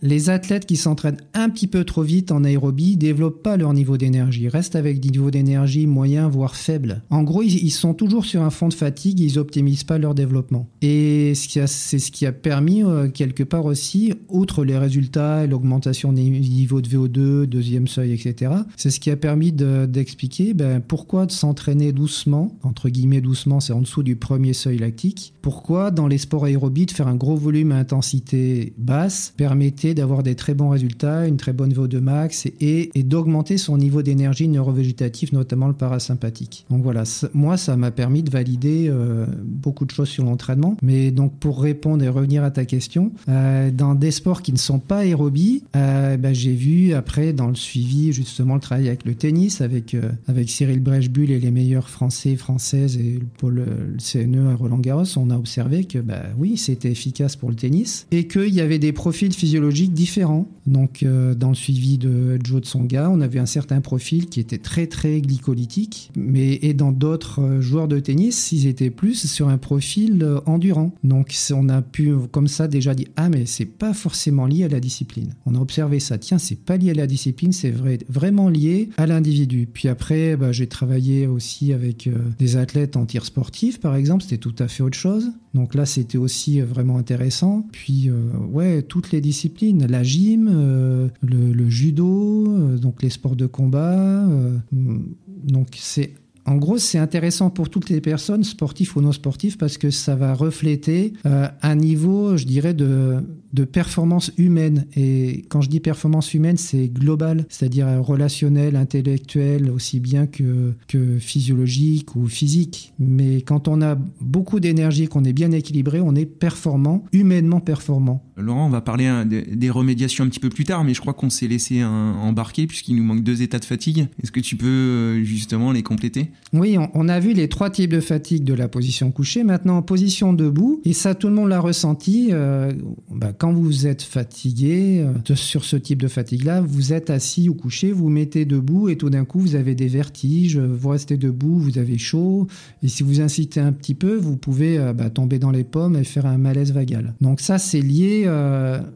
les 0.03 0.31
athlètes 0.31 0.67
qui 0.67 0.77
s'entraînent 0.77 1.21
un 1.35 1.49
petit 1.49 1.67
peu 1.67 1.85
trop 1.85 2.03
vite 2.03 2.33
en 2.33 2.45
aérobie 2.45 2.97
développent 2.97 3.43
pas 3.43 3.57
leur 3.57 3.73
niveau 3.73 3.97
d'énergie, 3.97 4.49
restent 4.49 4.77
avec 4.77 5.01
des 5.01 5.11
niveaux 5.11 5.31
d'énergie 5.31 5.87
moyens 5.87 6.31
voire 6.31 6.57
faibles. 6.57 7.03
En 7.11 7.23
gros, 7.23 7.43
ils, 7.43 7.71
sont 7.71 7.95
toujours 7.95 8.25
sur 8.25 8.43
un 8.43 8.51
fond 8.51 8.69
de 8.69 8.75
fatigue, 8.75 9.21
ils 9.21 9.39
optimisent 9.39 9.85
pas 9.85 9.99
leur 9.99 10.15
développement. 10.15 10.69
Et 10.83 11.33
c'est 11.35 11.67
ce 11.67 12.11
qui 12.11 12.27
a 12.27 12.33
permis 12.33 12.83
euh, 12.83 13.09
quelque 13.09 13.43
part 13.43 13.65
aussi, 13.65 14.13
outre 14.29 14.65
les 14.65 14.77
résultats, 14.77 15.47
l'augmentation 15.47 16.13
des 16.13 16.25
niveaux 16.25 16.81
de 16.81 16.89
VO2, 16.89 17.47
deuxième 17.47 17.87
seuil, 17.87 18.13
etc. 18.13 18.53
C'est 18.77 18.91
ce 18.91 19.01
qui 19.01 19.11
a 19.11 19.17
permis 19.17 19.53
d'expliquer 19.53 20.55
ben, 20.55 20.81
pourquoi 20.81 21.27
de 21.27 21.33
s'entraîner 21.33 21.93
doucement, 21.93 22.59
entre 22.63 22.89
guillemets 22.89 23.21
doucement, 23.21 23.61
c'est 23.61 23.73
en 23.73 23.81
dessous 23.81 24.03
du 24.03 24.17
premier 24.17 24.53
seuil 24.53 24.79
lactique. 24.79 25.35
Pourquoi 25.43 25.91
dans 25.91 26.07
les 26.07 26.19
sports 26.19 26.45
aérobies 26.45 26.87
de 26.87 26.91
faire 26.91 27.09
un 27.09 27.17
gros 27.17 27.37
volume 27.37 27.73
à 27.73 27.77
intensité 27.77 28.75
basse 28.79 29.33
permet 29.37 29.70
d'avoir 29.95 30.23
des 30.23 30.35
très 30.35 30.55
bons 30.55 30.69
résultats, 30.69 31.27
une 31.27 31.37
très 31.37 31.53
bonne 31.53 31.73
VO2 31.73 32.01
max 32.01 32.47
et, 32.61 32.91
d'augmenter 32.97 33.59
son 33.59 33.77
niveau 33.77 34.03
d'énergie 34.03 34.47
neurovégétative, 34.47 35.33
notamment 35.33 35.67
le 35.67 35.73
parasympathique. 35.73 36.65
Donc 36.71 36.83
voilà, 36.83 37.05
moi 37.35 37.57
ça 37.57 37.77
m'a 37.77 37.91
permis 37.91 38.23
de 38.23 38.31
valider 38.31 38.87
euh, 38.89 39.27
beaucoup 39.43 39.85
de 39.85 39.91
choses 39.91 40.09
sur 40.09 40.25
l'entraînement. 40.25 40.77
Mais 40.83 41.11
donc 41.11 41.39
pour 41.39 41.63
répondre 41.63 42.05
et 42.05 42.09
revenir 42.09 42.45
à 42.45 42.51
ta 42.51 42.65
question, 42.65 43.13
euh, 43.29 43.71
dans 43.71 43.95
des 43.95 44.11
sports 44.11 44.43
qui 44.43 44.53
ne 44.53 44.59
sont 44.59 44.79
pas 44.79 44.99
aérobies, 44.99 45.65
euh, 45.77 46.17
ben, 46.17 46.35
j'ai 46.35 46.53
vu 46.53 46.93
après 46.93 47.33
dans 47.33 47.49
le 47.49 47.55
suivi 47.55 48.13
justement 48.13 48.55
le 48.55 48.61
travail 48.61 48.89
avec 48.89 49.05
le 49.05 49.15
tennis, 49.15 49.61
avec, 49.61 49.97
avec 50.29 50.51
Cyril 50.51 50.81
Brechbull 50.81 51.31
et 51.31 51.41
les 51.41 51.51
meilleurs 51.51 51.89
Français, 51.89 52.37
Françaises 52.37 52.97
et 52.97 53.21
le, 53.43 53.65
CNE 53.99 54.51
à 54.51 54.55
Roland 54.55 54.79
Garros, 54.79 55.05
on 55.17 55.31
a 55.31 55.37
observé 55.37 55.85
que 55.85 55.99
ben, 55.99 56.23
oui, 56.39 56.57
c'était 56.57 56.91
efficace 56.91 57.37
pour 57.37 57.49
le 57.49 57.57
tennis 57.57 58.07
et 58.11 58.27
qu'il 58.27 58.55
y 58.55 58.61
avait 58.61 58.79
des 58.79 58.93
profils 58.93 59.33
physiologiques 59.33 59.60
différents. 59.69 60.49
Donc, 60.67 61.03
euh, 61.03 61.35
dans 61.35 61.49
le 61.49 61.55
suivi 61.55 61.99
de 61.99 62.39
Joe 62.45 62.63
Tsonga, 62.63 63.11
on 63.11 63.21
avait 63.21 63.39
un 63.39 63.47
certain 63.47 63.81
profil 63.81 64.27
qui 64.27 64.41
était 64.41 64.59
très 64.59 64.87
très 64.87 65.21
glycolytique, 65.21 66.11
mais 66.17 66.59
et 66.63 66.75
dans 66.75 66.93
d'autres 66.93 67.41
euh, 67.41 67.61
joueurs 67.61 67.89
de 67.89 67.99
tennis, 67.99 68.53
ils 68.53 68.67
étaient 68.67 68.91
plus 68.91 69.27
sur 69.27 69.49
un 69.49 69.59
profil 69.59 70.23
euh, 70.23 70.41
endurant. 70.47 70.93
Donc, 71.03 71.35
on 71.53 71.69
a 71.69 71.83
pu 71.83 72.13
comme 72.31 72.47
ça 72.47 72.69
déjà 72.69 72.95
dire 72.95 73.09
ah 73.17 73.29
mais 73.29 73.47
c'est 73.47 73.65
pas 73.65 73.95
forcément 73.95 74.47
lié 74.47 74.65
à 74.65 74.69
la 74.69 74.81
discipline. 74.81 75.35
On 75.47 75.55
a 75.55 75.59
observé 75.59 75.99
ça. 75.99 76.19
Tiens, 76.19 76.39
c'est 76.39 76.61
pas 76.61 76.77
lié 76.77 76.91
à 76.91 76.95
la 76.95 77.07
discipline, 77.07 77.53
c'est 77.53 77.71
vrai, 77.71 77.99
vraiment 78.09 78.49
lié 78.49 78.91
à 78.97 79.07
l'individu. 79.07 79.69
Puis 79.73 79.89
après, 79.89 80.37
bah, 80.37 80.53
j'ai 80.53 80.67
travaillé 80.67 81.27
aussi 81.27 81.73
avec 81.73 82.09
des 82.39 82.57
athlètes 82.57 82.97
en 82.97 83.07
tir 83.07 83.25
sportif, 83.25 83.81
par 83.81 83.97
exemple. 83.97 84.23
C'était 84.23 84.39
tout 84.39 84.55
à 84.59 84.69
fait 84.69 84.83
autre 84.83 84.99
chose. 84.99 85.33
Donc 85.55 85.75
là, 85.75 85.85
c'était 85.85 86.19
aussi 86.19 86.61
vraiment 86.61 86.97
intéressant. 86.97 87.67
Puis 87.73 88.11
ouais, 88.51 88.83
toutes 88.83 89.11
les 89.11 89.21
disciplines 89.21 89.50
la 89.89 90.03
gym, 90.03 90.51
euh, 90.53 91.09
le, 91.23 91.71
judo, 91.71 92.47
euh, 92.49 92.77
donc 92.77 93.03
les 93.03 93.11
sports 93.11 93.37
de 93.37 93.47
combat. 93.47 94.27
Euh, 94.29 94.57
donc 94.73 95.69
c'est 95.77 96.13
en 96.51 96.57
gros, 96.57 96.79
c'est 96.79 96.99
intéressant 96.99 97.49
pour 97.49 97.71
toutes 97.71 97.91
les 97.91 98.01
personnes, 98.01 98.43
sportifs 98.43 98.97
ou 98.97 99.01
non 99.01 99.13
sportifs, 99.13 99.57
parce 99.57 99.79
que 99.79 99.91
ça 99.91 100.17
va 100.17 100.35
refléter 100.35 101.13
un 101.25 101.77
niveau, 101.77 102.37
je 102.37 102.45
dirais, 102.45 102.75
de, 102.75 103.23
de 103.53 103.65
performance 103.65 104.33
humaine. 104.37 104.87
Et 104.97 105.45
quand 105.49 105.61
je 105.61 105.69
dis 105.69 105.79
performance 105.79 106.35
humaine, 106.35 106.57
c'est 106.57 106.89
global, 106.89 107.47
c'est-à-dire 107.49 107.87
relationnel, 108.03 108.75
intellectuel, 108.75 109.71
aussi 109.71 110.01
bien 110.01 110.27
que, 110.27 110.73
que 110.89 111.19
physiologique 111.21 112.17
ou 112.17 112.27
physique. 112.27 112.95
Mais 112.99 113.43
quand 113.43 113.69
on 113.69 113.81
a 113.81 113.97
beaucoup 114.21 114.59
d'énergie, 114.59 115.07
qu'on 115.07 115.25
est 115.25 115.33
bien 115.33 115.53
équilibré, 115.53 116.01
on 116.01 116.17
est 116.17 116.27
performant, 116.27 117.05
humainement 117.13 117.61
performant. 117.61 118.25
Laurent, 118.37 118.67
on 118.67 118.71
va 118.71 118.81
parler 118.81 119.07
hein, 119.07 119.25
des 119.25 119.71
remédiations 119.71 120.25
un 120.25 120.29
petit 120.29 120.41
peu 120.41 120.49
plus 120.49 120.65
tard, 120.65 120.83
mais 120.83 120.95
je 120.95 121.01
crois 121.01 121.13
qu'on 121.13 121.31
s'est 121.31 121.47
laissé 121.47 121.85
embarquer 121.85 122.67
puisqu'il 122.67 122.97
nous 122.97 123.05
manque 123.05 123.23
deux 123.23 123.43
états 123.43 123.59
de 123.59 123.65
fatigue. 123.65 124.09
Est-ce 124.23 124.33
que 124.33 124.41
tu 124.41 124.57
peux 124.57 124.67
euh, 124.67 125.23
justement 125.23 125.73
les 125.73 125.83
compléter? 125.83 126.31
Oui, 126.53 126.77
on, 126.95 127.09
a 127.09 127.21
vu 127.21 127.33
les 127.33 127.49
trois 127.49 127.71
types 127.71 127.93
de 127.93 128.01
fatigue 128.01 128.43
de 128.43 128.55
la 128.55 128.67
position 128.67 129.13
couchée. 129.13 129.45
Maintenant, 129.45 129.77
en 129.77 129.83
position 129.83 130.33
debout, 130.33 130.81
et 130.85 130.93
ça, 130.93 131.15
tout 131.15 131.29
le 131.29 131.35
monde 131.35 131.49
l'a 131.49 131.61
ressenti. 131.61 132.31
Euh, 132.33 132.73
bah, 133.09 133.33
quand 133.33 133.53
vous 133.53 133.87
êtes 133.87 134.03
fatigué, 134.03 135.05
euh, 135.05 135.35
sur 135.37 135.65
ce 135.65 135.77
type 135.77 136.03
de 136.03 136.09
fatigue-là, 136.09 136.61
vous 136.61 136.93
êtes 136.93 137.09
assis 137.09 137.49
ou 137.49 137.55
couché, 137.55 137.93
vous, 137.93 138.01
vous 138.01 138.09
mettez 138.09 138.47
debout 138.47 138.89
et 138.89 138.97
tout 138.97 139.11
d'un 139.11 139.25
coup, 139.25 139.39
vous 139.39 139.55
avez 139.55 139.77
des 139.77 139.87
vertiges, 139.87 140.59
vous 140.59 140.89
restez 140.89 141.17
debout, 141.17 141.57
vous 141.59 141.79
avez 141.79 141.99
chaud. 141.99 142.49
Et 142.83 142.89
si 142.89 143.05
vous 143.05 143.21
incitez 143.21 143.61
un 143.61 143.73
petit 143.73 143.95
peu, 143.95 144.17
vous 144.17 144.37
pouvez 144.37 144.77
euh, 144.77 144.93
bah, 144.93 145.09
tomber 145.09 145.39
dans 145.39 145.53
les 145.53 145.65
pommes 145.65 145.97
et 145.97 146.05
faire 146.05 146.27
un 146.27 146.39
malaise 146.39 146.73
vagal. 146.73 147.15
Donc 147.21 147.41
ça, 147.41 147.59
c'est 147.59 147.81
lié, 147.81 148.29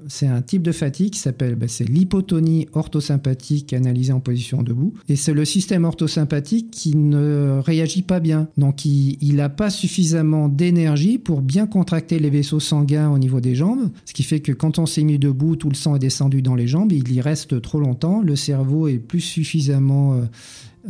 c'est 0.09 0.27
un 0.27 0.43
type 0.43 0.63
de 0.63 0.73
fatigue 0.73 1.13
qui 1.13 1.21
s'appelle, 1.21 1.55
bah, 1.55 1.67
c'est 1.69 1.89
l'hypotonie 1.89 2.67
orthosympathique 2.73 3.73
analysée 3.73 4.13
en 4.13 4.21
position 4.21 4.63
debout. 4.63 4.95
Et 5.09 5.15
c'est 5.15 5.35
le 5.35 5.45
système 5.45 5.85
orthosympathique 5.85 6.73
qui 6.73 6.97
ne 6.97 7.24
réagit 7.65 8.03
pas 8.03 8.21
bien. 8.21 8.49
Donc 8.57 8.85
il 8.85 9.37
n'a 9.37 9.49
pas 9.49 9.71
suffisamment 9.71 10.49
d'énergie 10.49 11.19
pour 11.19 11.41
bien 11.41 11.67
contracter 11.67 12.19
les 12.19 12.31
vaisseaux 12.31 12.61
sanguins 12.61 13.11
au 13.11 13.19
niveau 13.19 13.41
des 13.41 13.55
jambes, 13.55 13.91
ce 14.05 14.13
qui 14.13 14.23
fait 14.23 14.41
que 14.41 14.53
quand 14.53 14.79
on 14.79 14.87
s'est 14.87 15.05
mis 15.05 15.19
debout, 15.19 15.57
tout 15.57 15.69
le 15.69 15.75
sang 15.75 15.97
est 15.97 16.01
descendu 16.01 16.43
dans 16.43 16.55
les 16.55 16.67
jambes, 16.67 16.93
il 16.93 17.13
y 17.13 17.21
reste 17.21 17.61
trop 17.61 17.81
longtemps, 17.81 18.21
le 18.21 18.37
cerveau 18.37 18.89
est 18.89 18.99
plus 18.99 19.21
suffisamment 19.21 20.21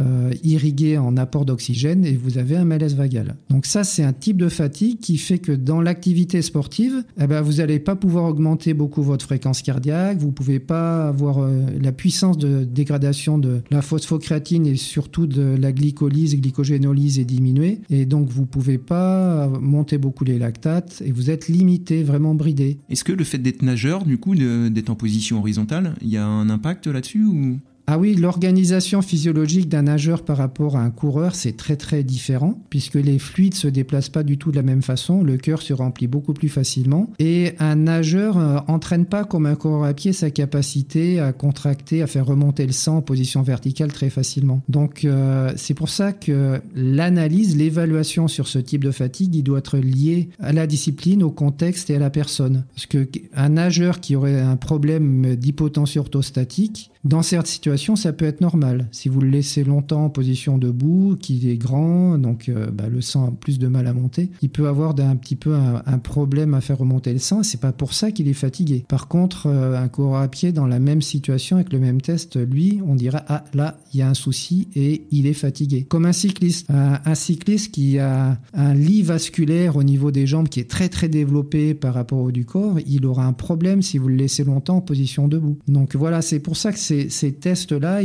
euh, 0.00 0.32
irrigué 0.42 0.98
en 0.98 1.16
apport 1.16 1.44
d'oxygène 1.44 2.04
et 2.04 2.14
vous 2.16 2.38
avez 2.38 2.56
un 2.56 2.64
malaise 2.64 2.96
vagal. 2.96 3.36
Donc 3.48 3.64
ça, 3.64 3.84
c'est 3.84 4.02
un 4.02 4.12
type 4.12 4.36
de 4.36 4.48
fatigue 4.48 4.98
qui 4.98 5.18
fait 5.18 5.38
que 5.38 5.52
dans 5.52 5.80
l'activité 5.80 6.42
sportive, 6.42 7.04
eh 7.20 7.26
ben, 7.28 7.42
vous 7.42 7.54
n'allez 7.54 7.78
pas 7.78 7.94
pouvoir 7.94 8.24
augmenter 8.24 8.74
beaucoup 8.74 9.02
votre 9.02 9.24
fréquence 9.24 9.62
cardiaque, 9.62 10.18
vous 10.18 10.28
ne 10.28 10.32
pouvez 10.32 10.58
pas 10.58 11.08
avoir 11.08 11.38
euh, 11.38 11.62
la 11.80 11.92
puissance 11.92 12.38
de 12.38 12.64
dégradation 12.64 13.38
de 13.38 13.62
la 13.70 13.82
phosphocréatine 13.82 14.66
et 14.66 14.76
surtout 14.76 15.26
de 15.26 15.56
la 15.60 15.70
glycolyse, 15.70 16.34
glycogénolyse 16.40 17.20
est 17.20 17.24
diminuée 17.24 17.80
et 17.88 18.04
donc 18.04 18.28
vous 18.28 18.42
ne 18.42 18.46
pouvez 18.46 18.78
pas 18.78 19.48
monter 19.60 19.98
beaucoup 19.98 20.24
les 20.24 20.38
lactates 20.38 21.02
et 21.04 21.12
vous 21.12 21.30
êtes 21.30 21.46
limité, 21.46 22.02
vraiment 22.02 22.34
bridé. 22.34 22.78
Est-ce 22.90 23.04
que 23.04 23.12
le 23.12 23.24
fait 23.24 23.38
d'être 23.38 23.62
nageur, 23.62 24.04
du 24.04 24.18
coup, 24.18 24.34
d'être 24.34 24.90
en 24.90 24.96
position 24.96 25.38
horizontale, 25.38 25.94
il 26.02 26.08
y 26.08 26.16
a 26.16 26.26
un 26.26 26.50
impact 26.50 26.88
là-dessus 26.88 27.24
ou? 27.24 27.58
Ah 27.86 27.98
oui, 27.98 28.14
l'organisation 28.14 29.02
physiologique 29.02 29.68
d'un 29.68 29.82
nageur 29.82 30.24
par 30.24 30.38
rapport 30.38 30.76
à 30.76 30.80
un 30.80 30.90
coureur, 30.90 31.34
c'est 31.34 31.56
très 31.56 31.76
très 31.76 32.02
différent, 32.02 32.58
puisque 32.70 32.94
les 32.94 33.18
fluides 33.18 33.54
se 33.54 33.68
déplacent 33.68 34.08
pas 34.08 34.22
du 34.22 34.38
tout 34.38 34.50
de 34.50 34.56
la 34.56 34.62
même 34.62 34.80
façon, 34.80 35.22
le 35.22 35.36
cœur 35.36 35.60
se 35.60 35.74
remplit 35.74 36.06
beaucoup 36.06 36.32
plus 36.32 36.48
facilement, 36.48 37.10
et 37.18 37.52
un 37.58 37.76
nageur 37.76 38.38
euh, 38.38 38.58
entraîne 38.68 39.04
pas 39.04 39.24
comme 39.24 39.44
un 39.44 39.54
coureur 39.54 39.84
à 39.84 39.92
pied 39.92 40.14
sa 40.14 40.30
capacité 40.30 41.20
à 41.20 41.32
contracter, 41.32 42.00
à 42.00 42.06
faire 42.06 42.24
remonter 42.24 42.66
le 42.66 42.72
sang 42.72 42.98
en 42.98 43.02
position 43.02 43.42
verticale 43.42 43.92
très 43.92 44.08
facilement. 44.08 44.62
Donc 44.68 45.04
euh, 45.04 45.52
c'est 45.56 45.74
pour 45.74 45.90
ça 45.90 46.12
que 46.12 46.62
l'analyse, 46.74 47.54
l'évaluation 47.54 48.28
sur 48.28 48.48
ce 48.48 48.58
type 48.58 48.82
de 48.82 48.92
fatigue, 48.92 49.34
il 49.34 49.42
doit 49.42 49.58
être 49.58 49.76
lié 49.76 50.30
à 50.40 50.52
la 50.52 50.66
discipline, 50.66 51.22
au 51.22 51.30
contexte 51.30 51.90
et 51.90 51.96
à 51.96 51.98
la 51.98 52.10
personne. 52.10 52.64
Parce 52.74 52.86
que 52.86 53.06
un 53.34 53.50
nageur 53.50 54.00
qui 54.00 54.16
aurait 54.16 54.40
un 54.40 54.56
problème 54.56 55.36
d'hypotension 55.36 56.00
orthostatique, 56.00 56.90
dans 57.04 57.22
certaines 57.22 57.44
situations, 57.46 57.64
situation, 57.64 57.96
ça 57.96 58.12
peut 58.12 58.26
être 58.26 58.42
normal. 58.42 58.88
Si 58.92 59.08
vous 59.08 59.20
le 59.20 59.30
laissez 59.30 59.64
longtemps 59.64 60.04
en 60.04 60.10
position 60.10 60.58
debout, 60.58 61.16
qu'il 61.18 61.48
est 61.48 61.56
grand, 61.56 62.18
donc 62.18 62.48
euh, 62.48 62.70
bah, 62.70 62.88
le 62.88 63.00
sang 63.00 63.28
a 63.28 63.30
plus 63.30 63.58
de 63.58 63.68
mal 63.68 63.86
à 63.86 63.94
monter, 63.94 64.30
il 64.42 64.50
peut 64.50 64.68
avoir 64.68 64.94
un 65.00 65.16
petit 65.16 65.36
peu 65.36 65.54
un, 65.54 65.98
problème 65.98 66.52
à 66.52 66.60
faire 66.60 66.78
remonter 66.78 67.12
le 67.12 67.18
sang. 67.18 67.42
C'est 67.42 67.60
pas 67.60 67.72
pour 67.72 67.94
ça 67.94 68.10
qu'il 68.10 68.28
est 68.28 68.34
fatigué. 68.34 68.84
Par 68.86 69.08
contre, 69.08 69.46
euh, 69.46 69.82
un 69.82 69.88
coureur 69.88 70.20
à 70.20 70.28
pied 70.28 70.52
dans 70.52 70.66
la 70.66 70.78
même 70.78 71.00
situation 71.00 71.56
avec 71.56 71.72
le 71.72 71.78
même 71.78 72.00
test, 72.02 72.36
lui, 72.36 72.80
on 72.86 72.94
dira 72.94 73.24
ah 73.28 73.44
là, 73.54 73.78
il 73.92 74.00
y 74.00 74.02
a 74.02 74.08
un 74.08 74.14
souci 74.14 74.68
et 74.76 75.04
il 75.10 75.26
est 75.26 75.32
fatigué. 75.32 75.84
Comme 75.88 76.04
un 76.04 76.12
cycliste, 76.12 76.68
un, 76.70 77.14
cycliste 77.14 77.72
qui 77.72 77.98
a 77.98 78.38
un 78.52 78.74
lit 78.74 79.02
vasculaire 79.02 79.76
au 79.76 79.82
niveau 79.82 80.10
des 80.10 80.26
jambes 80.26 80.48
qui 80.48 80.60
est 80.60 80.70
très 80.70 80.88
très 80.88 81.08
développé 81.08 81.74
par 81.74 81.94
rapport 81.94 82.20
au 82.20 82.30
du 82.30 82.44
corps, 82.44 82.78
il 82.86 83.06
aura 83.06 83.24
un 83.24 83.32
problème 83.32 83.80
si 83.80 83.96
vous 83.96 84.08
le 84.08 84.16
laissez 84.16 84.44
longtemps 84.44 84.76
en 84.76 84.80
position 84.80 85.28
debout. 85.28 85.58
Donc 85.68 85.96
voilà, 85.96 86.20
c'est 86.20 86.40
pour 86.40 86.56
ça 86.56 86.72
que 86.72 86.78
ces, 87.08 87.32
tests-là, 87.32 88.00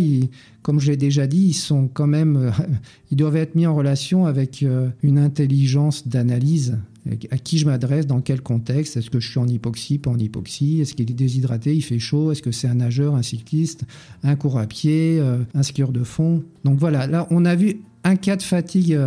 comme 0.61 0.79
je 0.79 0.91
l'ai 0.91 0.97
déjà 0.97 1.27
dit, 1.27 1.47
ils 1.47 1.53
sont 1.53 1.87
quand 1.87 2.07
même, 2.07 2.35
euh, 2.37 2.51
ils 3.11 3.17
doivent 3.17 3.37
être 3.37 3.55
mis 3.55 3.65
en 3.65 3.75
relation 3.75 4.25
avec 4.25 4.63
euh, 4.63 4.89
une 5.03 5.17
intelligence 5.17 6.07
d'analyse. 6.07 6.77
À 7.31 7.37
qui 7.37 7.57
je 7.57 7.65
m'adresse, 7.65 8.05
dans 8.05 8.21
quel 8.21 8.41
contexte 8.41 8.97
Est-ce 8.97 9.09
que 9.09 9.19
je 9.19 9.29
suis 9.29 9.39
en 9.39 9.47
hypoxie, 9.47 9.97
pas 9.97 10.11
en 10.11 10.19
hypoxie 10.19 10.81
Est-ce 10.81 10.93
qu'il 10.93 11.09
est 11.09 11.13
déshydraté, 11.13 11.75
il 11.75 11.81
fait 11.81 11.97
chaud 11.97 12.31
Est-ce 12.31 12.43
que 12.43 12.51
c'est 12.51 12.67
un 12.67 12.75
nageur, 12.75 13.15
un 13.15 13.23
cycliste, 13.23 13.83
un 14.21 14.35
coureur 14.35 14.63
à 14.63 14.67
pied, 14.67 15.17
euh, 15.19 15.39
un 15.55 15.63
skieur 15.63 15.91
de 15.91 16.03
fond 16.03 16.43
Donc 16.65 16.77
voilà, 16.77 17.07
là 17.07 17.25
on 17.31 17.45
a 17.45 17.55
vu 17.55 17.81
un 18.03 18.15
cas 18.15 18.35
de 18.35 18.43
fatigue 18.43 18.99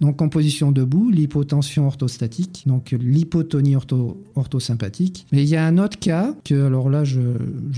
donc 0.00 0.22
en 0.22 0.28
position 0.28 0.72
debout, 0.72 1.10
l'hypotension 1.10 1.86
orthostatique, 1.86 2.64
donc 2.66 2.92
l'hypotonie 2.92 3.76
ortho, 3.76 4.22
orthosympathique. 4.34 5.26
Mais 5.32 5.42
il 5.42 5.48
y 5.48 5.56
a 5.56 5.64
un 5.64 5.78
autre 5.78 5.98
cas 5.98 6.34
que, 6.44 6.66
alors 6.66 6.88
là, 6.88 7.04
je 7.04 7.20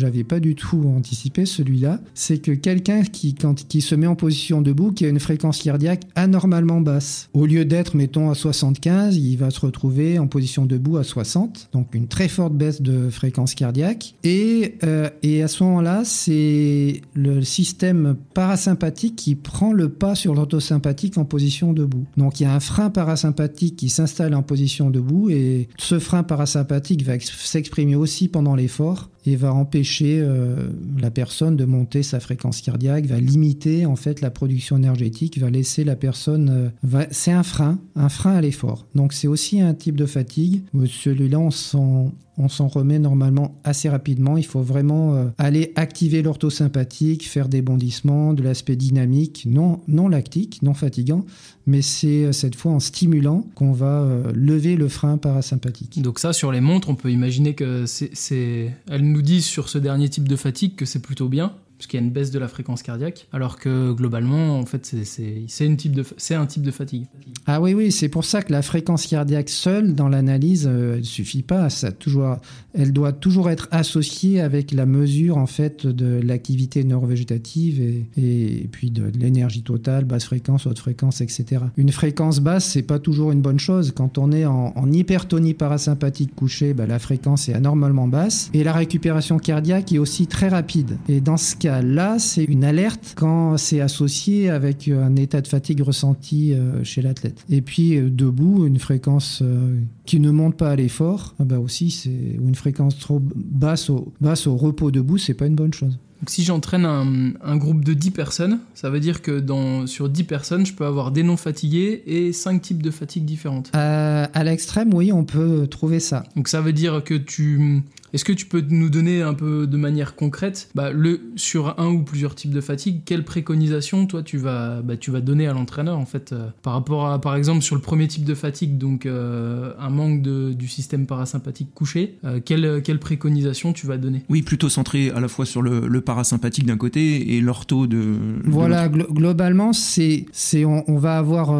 n'avais 0.01 0.25
pas 0.25 0.41
du 0.41 0.55
tout 0.55 0.85
anticipé 0.97 1.47
celui-là, 1.47 2.01
c'est 2.15 2.39
que 2.39 2.53
quelqu'un 2.53 3.03
qui, 3.03 3.35
quand, 3.35 3.67
qui 3.67 3.81
se 3.81 3.95
met 3.95 4.07
en 4.07 4.15
position 4.15 4.63
debout, 4.63 4.93
qui 4.93 5.05
a 5.05 5.09
une 5.09 5.21
fréquence 5.21 5.61
cardiaque 5.61 6.03
anormalement 6.15 6.81
basse. 6.81 7.29
Au 7.33 7.47
lieu 7.47 7.65
d'être, 7.65 7.97
mettons, 7.97 8.31
à 8.31 8.35
75, 8.35 9.17
il 9.17 9.37
va 9.37 9.51
se 9.51 9.61
retrouver 9.61 10.19
en 10.19 10.27
position 10.27 10.67
debout 10.67 10.97
à 10.97 11.05
60, 11.05 11.71
donc 11.73 11.95
une 11.95 12.07
très 12.07 12.29
forte 12.29 12.55
baisse 12.55 12.83
de 12.83 13.11
fréquence 13.11 13.55
cardiaque. 13.55 14.15
Et, 14.25 14.77
euh, 14.85 15.11
et 15.23 15.43
à 15.43 15.49
ce 15.49 15.65
moment-là, 15.65 16.03
c'est 16.05 17.03
le 17.15 17.43
système 17.43 18.17
parasympathique 18.35 19.17
qui 19.17 19.35
prend 19.35 19.73
le 19.73 19.89
pas 19.89 20.15
sur 20.15 20.35
l'orthosympathique 20.35 21.19
en 21.19 21.25
position 21.25 21.73
debout. 21.73 22.07
Donc 22.17 22.41
il 22.41 22.45
y 22.45 22.47
a 22.47 22.55
un 22.55 22.61
frein 22.61 22.91
parasympathique 22.91 23.77
qui 23.77 23.89
s'installe 23.89 24.35
en 24.35 24.43
position 24.43 24.91
debout 24.91 25.31
et 25.31 25.69
ce 25.79 25.99
frein 25.99 26.23
parasympathique 26.23 27.05
va 27.05 27.19
s'exprimer 27.21 27.97
aussi 27.97 28.29
pendant 28.29 28.55
l'effort 28.55 29.09
et 29.25 29.37
va 29.37 29.53
empêcher 29.53 30.21
euh, 30.21 30.69
la 30.99 31.11
personne 31.11 31.57
de 31.57 31.65
monter 31.65 32.03
sa 32.03 32.21
fréquence 32.21 32.61
cardiaque, 32.61 33.07
va 33.07 33.21
limiter 33.21 33.87
en 33.87 33.97
fait 33.97 34.21
la 34.21 34.31
production 34.31 34.77
énergétique, 34.77 35.39
va 35.39 35.51
laisser 35.51 35.85
la 35.85 35.97
personne. 35.97 36.73
Euh, 36.95 37.05
c'est 37.11 37.33
un 37.33 37.43
frein, 37.43 37.79
un 37.95 38.09
frein 38.09 38.35
à 38.35 38.41
l'effort. 38.41 38.87
Donc 38.95 39.13
c'est 39.13 39.29
aussi 39.29 39.61
un 39.61 39.75
type 39.75 39.97
de 39.97 40.07
fatigue. 40.07 40.63
Celui-là, 40.87 41.39
on 41.39 41.51
s'en 41.51 42.69
remet 42.69 42.99
normalement 42.99 43.55
assez 43.63 43.89
rapidement. 43.89 44.37
Il 44.37 44.47
faut 44.47 44.63
vraiment 44.63 45.15
euh, 45.15 45.27
aller 45.39 45.73
activer 45.77 46.23
l'orthosympathique, 46.23 47.29
faire 47.29 47.49
des 47.49 47.63
bondissements, 47.63 48.35
de 48.35 48.43
l'aspect 48.43 48.77
dynamique, 48.77 49.45
non, 49.47 49.81
non 49.87 50.09
lactique, 50.09 50.63
non 50.63 50.75
fatigant, 50.75 51.25
mais 51.67 51.83
c'est 51.83 52.33
cette 52.33 52.57
fois 52.57 52.73
en 52.73 52.81
stimulant 52.81 53.47
qu'on 53.55 53.73
va 53.73 54.09
lever 54.35 54.75
le 54.75 54.89
frein 54.89 55.17
parasympathique. 55.17 56.03
Donc 56.03 56.19
ça, 56.19 56.33
sur 56.33 56.51
les 56.51 56.61
montres, 56.61 56.89
on 56.89 56.97
peut 56.97 57.13
imaginer 57.13 57.55
que 57.55 57.85
c'est, 57.87 58.73
nous 59.13 59.23
disent 59.23 59.47
sur 59.47 59.69
ce 59.69 59.79
dernier 59.79 60.09
type 60.09 60.29
de 60.29 60.37
fatigue 60.37 60.77
que 60.77 60.85
c'est 60.85 61.03
plutôt 61.03 61.29
bien, 61.29 61.55
parce 61.83 61.89
qu'il 61.89 61.99
y 61.99 62.03
a 62.05 62.07
une 62.07 62.13
baisse 62.13 62.31
de 62.31 62.39
la 62.39 62.47
fréquence 62.47 62.81
cardiaque, 62.81 63.27
alors 63.33 63.59
que 63.59 63.91
globalement, 63.91 64.57
en 64.57 64.65
fait, 64.67 64.95
c'est 65.05 65.65
un 65.67 65.75
type 65.75 66.63
de 66.63 66.71
fatigue. 66.71 67.07
Ah 67.45 67.61
oui, 67.61 67.75
oui, 67.75 67.91
c'est 67.91 68.09
pour 68.09 68.25
ça 68.25 68.41
que 68.41 68.53
la 68.53 68.63
fréquence 68.63 69.05
cardiaque 69.05 69.49
seule, 69.49 69.97
dans 69.97 70.09
l'analyse, 70.09 70.69
euh, 70.71 70.93
elle 70.93 71.01
ne 71.01 71.05
suffit 71.05 71.43
pas. 71.43 71.71
Ça 71.71 71.91
toujours, 71.91 72.37
elle 72.73 72.93
doit 72.93 73.13
toujours 73.13 73.51
être 73.51 73.67
associée 73.73 74.41
avec 74.41 74.71
la 74.71 74.87
mesure, 74.87 75.39
en 75.39 75.49
fait, 75.49 75.85
de 75.85 76.21
l'activité 76.23 76.85
neurovégétative 76.85 77.81
et, 77.81 78.07
et, 78.17 78.69
puis 78.71 78.93
de, 78.93 79.11
l'énergie 79.19 79.65
totale, 79.65 80.05
basse 80.05 80.27
fréquence, 80.27 80.69
haute 80.69 80.79
fréquence, 80.79 81.21
etc. 81.21 81.65
Une 81.77 81.91
fréquence 81.91 82.39
basse, 82.39 82.65
c'est 82.67 82.83
pas 82.83 83.01
toujours 83.01 83.33
une 83.33 83.41
bonne 83.41 83.59
chose. 83.59 83.91
Quand 83.91 84.19
on 84.19 84.31
est 84.31 84.47
en, 84.47 84.73
hypertonie 84.93 85.55
parasympathique 85.55 86.33
couchée, 86.37 86.75
bah, 86.75 86.87
la 86.87 87.01
fréquence 87.01 87.49
est 87.49 87.55
anormalement 87.55 88.07
basse 88.07 88.51
et 88.55 88.63
la 88.63 88.73
récupération 88.73 89.39
cardiaque 89.39 89.91
est 89.93 89.99
aussi 89.99 90.29
très 90.29 90.49
rapide. 90.49 90.97
Et 91.09 91.21
dans 91.21 91.37
ce 91.37 91.57
cas 91.57 91.72
là, 91.81 92.19
c'est 92.19 92.45
une 92.45 92.65
alerte 92.65 93.15
quand 93.17 93.57
c'est 93.57 93.81
associé 93.81 94.51
avec 94.51 94.89
un 94.89 95.17
état 95.17 95.41
de 95.41 95.49
fatigue 95.49 95.81
ressenti 95.81 96.53
euh, 96.53 96.85
chez 96.85 97.03
l'athlète. 97.03 97.45
Et 97.49 97.63
puis 97.63 97.97
euh, 97.97 98.11
debout, 98.11 98.67
une 98.67 98.79
fréquence 98.79 99.41
euh, 99.43 99.79
qui 100.05 100.21
ne 100.21 100.31
monte 100.31 100.57
pas 100.57 100.71
à 100.71 100.77
l'effort, 100.77 101.35
ah 101.39 101.45
bah 101.45 101.59
aussi 101.59 101.91
c'est 101.91 102.11
une 102.11 102.55
fréquence 102.55 102.99
trop 102.99 103.21
basse 103.23 103.91
au, 103.91 104.13
basse 104.21 104.47
au 104.47 104.57
repos 104.57 104.91
debout, 104.91 105.19
c'est 105.19 105.35
pas 105.35 105.47
une 105.47 105.55
bonne 105.55 105.73
chose. 105.73 105.99
Donc 106.21 106.31
si 106.31 106.45
j'entraîne 106.45 106.85
un, 106.85 107.57
groupe 107.57 107.85
de 107.85 107.95
10 107.95 108.13
personnes, 108.13 108.61
ça 108.75 108.91
veut 108.91 109.01
dire 109.01 109.23
que 109.23 109.41
dans, 109.41 109.89
sur 109.89 110.09
10 110.09 110.23
personnes, 110.23 110.65
je 110.65 110.73
peux 110.73 110.87
avoir 110.87 111.11
des 111.11 111.25
non 111.25 111.37
fatigués 111.37 112.05
et 112.07 112.33
5 112.33 112.63
types 112.63 112.83
de 112.83 112.93
fatigue 112.93 113.25
différentes. 113.25 113.71
à 113.73 114.45
l'extrême, 114.45 114.95
oui, 114.95 115.11
on 115.13 115.25
peut 115.25 115.67
trouver 115.67 115.99
ça. 115.99 116.23
Donc 116.37 116.47
ça 116.47 116.61
veut 116.61 116.73
dire 116.73 117.03
que 117.03 117.15
tu 117.15 117.83
est-ce 118.13 118.25
que 118.25 118.33
tu 118.33 118.47
peux 118.47 118.63
nous 118.69 118.91
donner 118.91 119.23
un 119.23 119.33
peu 119.33 119.67
de 119.67 119.77
manière 119.77 120.15
concrète, 120.17 120.69
bah, 120.75 120.93
le, 120.93 121.21
sur 121.37 121.79
un 121.81 121.89
ou 121.89 122.03
plusieurs 122.03 122.35
types 122.35 122.53
de 122.53 122.61
fatigue, 122.61 123.03
quelle 123.07 123.25
préconisation 123.25 124.07
toi 124.07 124.23
tu 124.23 124.37
vas, 124.37 124.83
bah, 124.83 124.97
tu 124.97 125.11
vas 125.11 125.21
donner 125.21 125.47
à 125.47 125.55
l'entraîneur 125.55 125.99
en 125.99 126.05
fait 126.05 126.33
euh, 126.33 126.49
par 126.63 126.75
rapport 126.75 127.07
à, 127.09 127.21
par 127.21 127.37
exemple, 127.37 127.63
sur 127.63 127.75
le 127.75 127.81
premier 127.81 128.09
type 128.09 128.25
de 128.25 128.35
fatigue, 128.35 128.77
donc 128.77 129.07
euh, 129.07 129.73
un 129.79 129.89
manque 129.89 130.21
de, 130.21 130.53
du 130.53 130.69
système 130.69 131.07
parasympathique 131.07 131.73
couché, 131.75 132.19
euh, 132.25 132.41
quelle, 132.45 132.83
quelle 132.83 132.99
préconisation 132.99 133.73
tu 133.73 133.87
vas 133.87 133.97
donner? 133.97 134.23
Oui, 134.29 134.43
plutôt 134.43 134.69
centré 134.69 135.11
à 135.11 135.21
la 135.21 135.29
fois 135.29 135.47
sur 135.47 135.63
le, 135.63 136.03
parasympathique 136.03 136.67
d'un 136.67 136.77
côté 136.77 137.37
et 137.37 137.41
l'ortho 137.41 137.87
de. 137.87 138.17
Voilà, 138.45 138.89
globalement, 138.89 139.73
c'est, 139.73 140.27
c'est 140.33 140.65
on, 140.65 140.99
va 140.99 141.17
avoir 141.17 141.55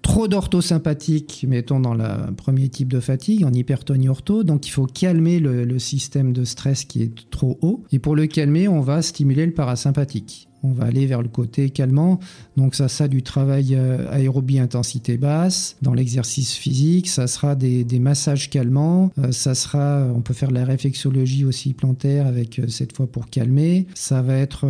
trop 0.00 0.28
d'orthosympathique, 0.28 1.44
mettons 1.46 1.78
dans 1.78 1.94
le 1.94 2.32
premier 2.34 2.70
type 2.70 2.88
de 2.88 3.00
fatigue, 3.00 3.44
en 3.44 3.52
hypertonie 3.52 4.08
ortho, 4.08 4.44
donc 4.44 4.66
il 4.66 4.70
faut 4.70 4.86
calmer 4.86 5.40
le, 5.40 5.64
le 5.64 5.78
système 5.78 5.91
de 6.32 6.44
stress 6.44 6.84
qui 6.84 7.02
est 7.02 7.30
trop 7.30 7.58
haut. 7.62 7.84
Et 7.92 7.98
pour 7.98 8.16
le 8.16 8.26
calmer, 8.26 8.68
on 8.68 8.80
va 8.80 9.02
stimuler 9.02 9.46
le 9.46 9.52
parasympathique. 9.52 10.48
On 10.64 10.72
va 10.72 10.84
aller 10.84 11.06
vers 11.06 11.22
le 11.22 11.28
côté 11.28 11.70
calmant. 11.70 12.20
Donc 12.56 12.76
ça, 12.76 12.86
ça 12.88 13.08
du 13.08 13.22
travail 13.22 13.74
euh, 13.74 14.08
aérobie 14.10 14.60
intensité 14.60 15.16
basse 15.16 15.76
dans 15.82 15.92
l'exercice 15.92 16.54
physique. 16.54 17.08
Ça 17.08 17.26
sera 17.26 17.56
des, 17.56 17.84
massages 17.98 18.48
calmants. 18.48 19.10
Euh, 19.18 19.32
ça 19.32 19.54
sera, 19.54 20.06
on 20.14 20.20
peut 20.20 20.34
faire 20.34 20.50
de 20.50 20.54
la 20.54 20.64
réflexologie 20.64 21.44
aussi 21.44 21.74
plantaire 21.74 22.26
avec 22.26 22.58
euh, 22.58 22.68
cette 22.68 22.96
fois 22.96 23.08
pour 23.08 23.28
calmer. 23.28 23.86
Ça 23.94 24.22
va 24.22 24.36
être 24.36 24.66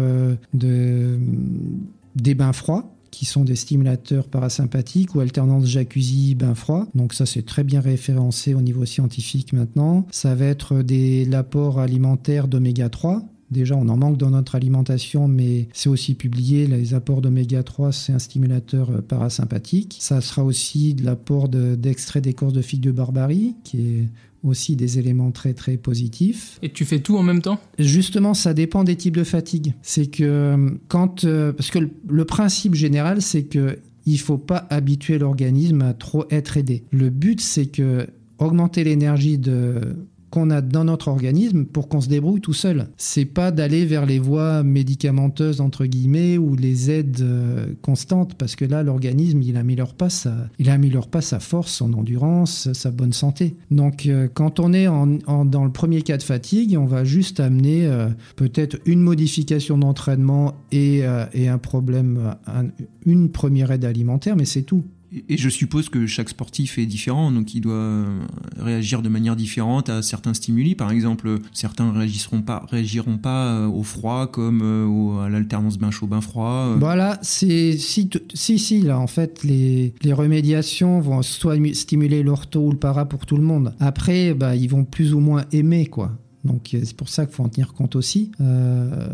de, 0.54 1.18
des 2.16 2.35
bains 2.35 2.54
froids 2.54 2.94
qui 3.12 3.25
sont 3.25 3.44
des 3.44 3.55
stimulateurs 3.55 4.27
parasympathiques 4.27 5.14
ou 5.14 5.20
alternance 5.20 5.66
jacuzzi-bain 5.66 6.57
froid. 6.57 6.88
Donc 6.96 7.14
ça, 7.14 7.27
c'est 7.27 7.46
très 7.46 7.62
bien 7.62 7.81
référencé 7.81 8.55
au 8.55 8.61
niveau 8.61 8.85
scientifique 8.85 9.53
maintenant. 9.53 10.07
Ça 10.11 10.35
va 10.35 10.46
être 10.46 10.83
des 10.83 11.25
l'apports 11.25 11.79
alimentaires 11.79 12.48
d'oméga 12.48 12.88
3 12.88 13.22
Déjà, 13.53 13.77
on 13.77 13.87
en 13.90 13.98
manque 13.98 14.16
dans 14.16 14.31
notre 14.31 14.55
alimentation, 14.55 15.29
mais 15.29 15.68
c'est 15.75 15.90
aussi 15.90 16.14
publié. 16.14 16.66
Les 16.66 16.94
apports 16.94 17.20
d'oméga 17.20 17.62
3, 17.62 17.92
c'est 17.92 18.14
un 18.14 18.18
stimulateur 18.18 18.90
euh, 18.90 19.03
parasympathique. 19.03 19.98
Ça 20.01 20.22
sera 20.22 20.42
aussi 20.42 20.94
de 20.94 21.05
l'apport 21.05 21.51
d'extrait 21.51 22.22
d'écorce 22.22 22.55
de 22.55 22.62
figue 22.62 22.81
de 22.81 22.92
barbarie, 22.92 23.55
qui 23.62 23.81
est 23.81 24.09
aussi 24.42 24.76
des 24.76 24.98
éléments 24.98 25.31
très 25.31 25.55
très 25.55 25.76
positifs. 25.76 26.59
Et 26.62 26.70
tu 26.70 26.85
fais 26.85 27.00
tout 27.00 27.16
en 27.16 27.22
même 27.22 27.42
temps? 27.42 27.61
Justement, 27.78 28.35
ça 28.35 28.55
dépend 28.55 28.85
des 28.85 28.96
types 28.96 29.16
de 29.16 29.24
fatigue. 29.24 29.74
C'est 29.83 30.07
que 30.07 30.24
euh, 30.24 30.70
quand 30.88 31.24
euh, 31.24 31.52
parce 31.52 31.70
que 31.70 31.78
le, 31.78 32.24
principe 32.24 32.74
général, 32.74 33.22
c'est 33.22 33.44
que 33.44 33.78
il 34.05 34.18
faut 34.18 34.38
pas 34.38 34.66
habituer 34.70 35.18
l'organisme 35.18 35.83
à 35.83 35.94
trop 35.94 36.24
être 36.31 36.57
aidé. 36.57 36.85
Le 36.90 37.11
but, 37.11 37.40
c'est 37.40 37.66
que 37.66 38.07
augmenter 38.38 38.83
l'énergie 38.83 39.38
de 39.38 39.96
qu'on 40.32 40.48
a 40.50 40.62
dans 40.62 40.84
notre 40.84 41.08
organisme 41.08 41.66
pour 41.66 41.88
qu'on 41.88 42.00
se 42.00 42.08
débrouille 42.08 42.40
tout 42.40 42.54
seul. 42.54 42.88
C'est 42.96 43.26
pas 43.26 43.50
d'aller 43.50 43.84
vers 43.84 44.06
les 44.06 44.18
voies 44.18 44.62
médicamenteuses 44.62 45.60
entre 45.60 45.84
guillemets 45.84 46.38
ou 46.38 46.56
les 46.56 46.90
aides 46.90 47.20
euh, 47.20 47.66
constantes 47.82 48.34
parce 48.34 48.56
que 48.56 48.64
là 48.64 48.82
l'organisme 48.82 49.42
il 49.42 49.58
améliore 49.58 49.94
pas 49.94 50.08
sa 50.08 50.34
il 50.58 50.72
pas 51.10 51.20
sa 51.20 51.38
force, 51.38 51.72
son 51.72 51.92
endurance, 51.92 52.72
sa 52.72 52.90
bonne 52.90 53.12
santé. 53.12 53.56
Donc 53.70 54.06
euh, 54.06 54.26
quand 54.32 54.58
on 54.58 54.72
est 54.72 54.86
dans 54.86 55.64
le 55.64 55.70
premier 55.70 56.00
cas 56.00 56.16
de 56.16 56.22
fatigue, 56.22 56.78
on 56.80 56.86
va 56.86 57.04
juste 57.04 57.38
amener 57.38 57.84
euh, 57.84 58.08
peut-être 58.36 58.78
une 58.86 59.00
modification 59.00 59.76
d'entraînement 59.76 60.54
et, 60.70 61.02
et, 61.34 61.48
un 61.48 61.58
problème, 61.58 62.34
une 63.04 63.30
première 63.30 63.70
aide 63.70 63.84
alimentaire, 63.84 64.36
mais 64.36 64.46
c'est 64.46 64.62
tout. 64.62 64.84
Et 65.29 65.37
je 65.37 65.48
suppose 65.48 65.88
que 65.88 66.07
chaque 66.07 66.31
sportif 66.31 66.79
est 66.79 66.87
différent, 66.87 67.31
donc 67.31 67.55
il 67.55 67.61
doit 67.61 68.05
réagir 68.59 69.03
de 69.03 69.09
manière 69.09 69.37
différente 69.37 69.90
à 69.90 70.01
certains 70.01 70.33
stimuli. 70.33 70.75
Par 70.75 70.90
exemple, 70.90 71.38
certains 71.53 71.92
réagiront 71.92 72.40
pas, 72.40 72.64
réagiront 72.70 73.18
pas 73.18 73.66
au 73.68 73.83
froid 73.83 74.27
comme 74.27 74.62
à 75.22 75.29
l'alternance 75.29 75.77
bain 75.77 75.90
chaud, 75.90 76.07
bain 76.07 76.20
froid. 76.20 76.77
Voilà, 76.79 77.18
c'est 77.22 77.77
si, 77.77 78.09
si, 78.33 78.59
si, 78.59 78.81
là, 78.81 78.98
en 78.98 79.07
fait, 79.07 79.44
les, 79.44 79.94
les 80.03 80.12
remédiations 80.12 81.01
vont 81.01 81.22
soit 81.22 81.57
stimuler 81.75 82.22
l'ortho 82.22 82.61
ou 82.61 82.70
le 82.70 82.79
para 82.79 83.07
pour 83.07 83.27
tout 83.27 83.37
le 83.37 83.42
monde. 83.42 83.75
Après, 83.81 84.35
bah, 84.35 84.57
ils 84.57 84.68
vont 84.68 84.85
plus 84.85 85.12
ou 85.12 85.20
moins 85.20 85.44
aimer, 85.53 85.87
quoi. 85.87 86.12
Donc 86.44 86.70
c'est 86.72 86.96
pour 86.96 87.09
ça 87.09 87.24
qu'il 87.26 87.35
faut 87.35 87.44
en 87.44 87.48
tenir 87.48 87.72
compte 87.72 87.96
aussi. 87.96 88.33
Euh, 88.40 89.07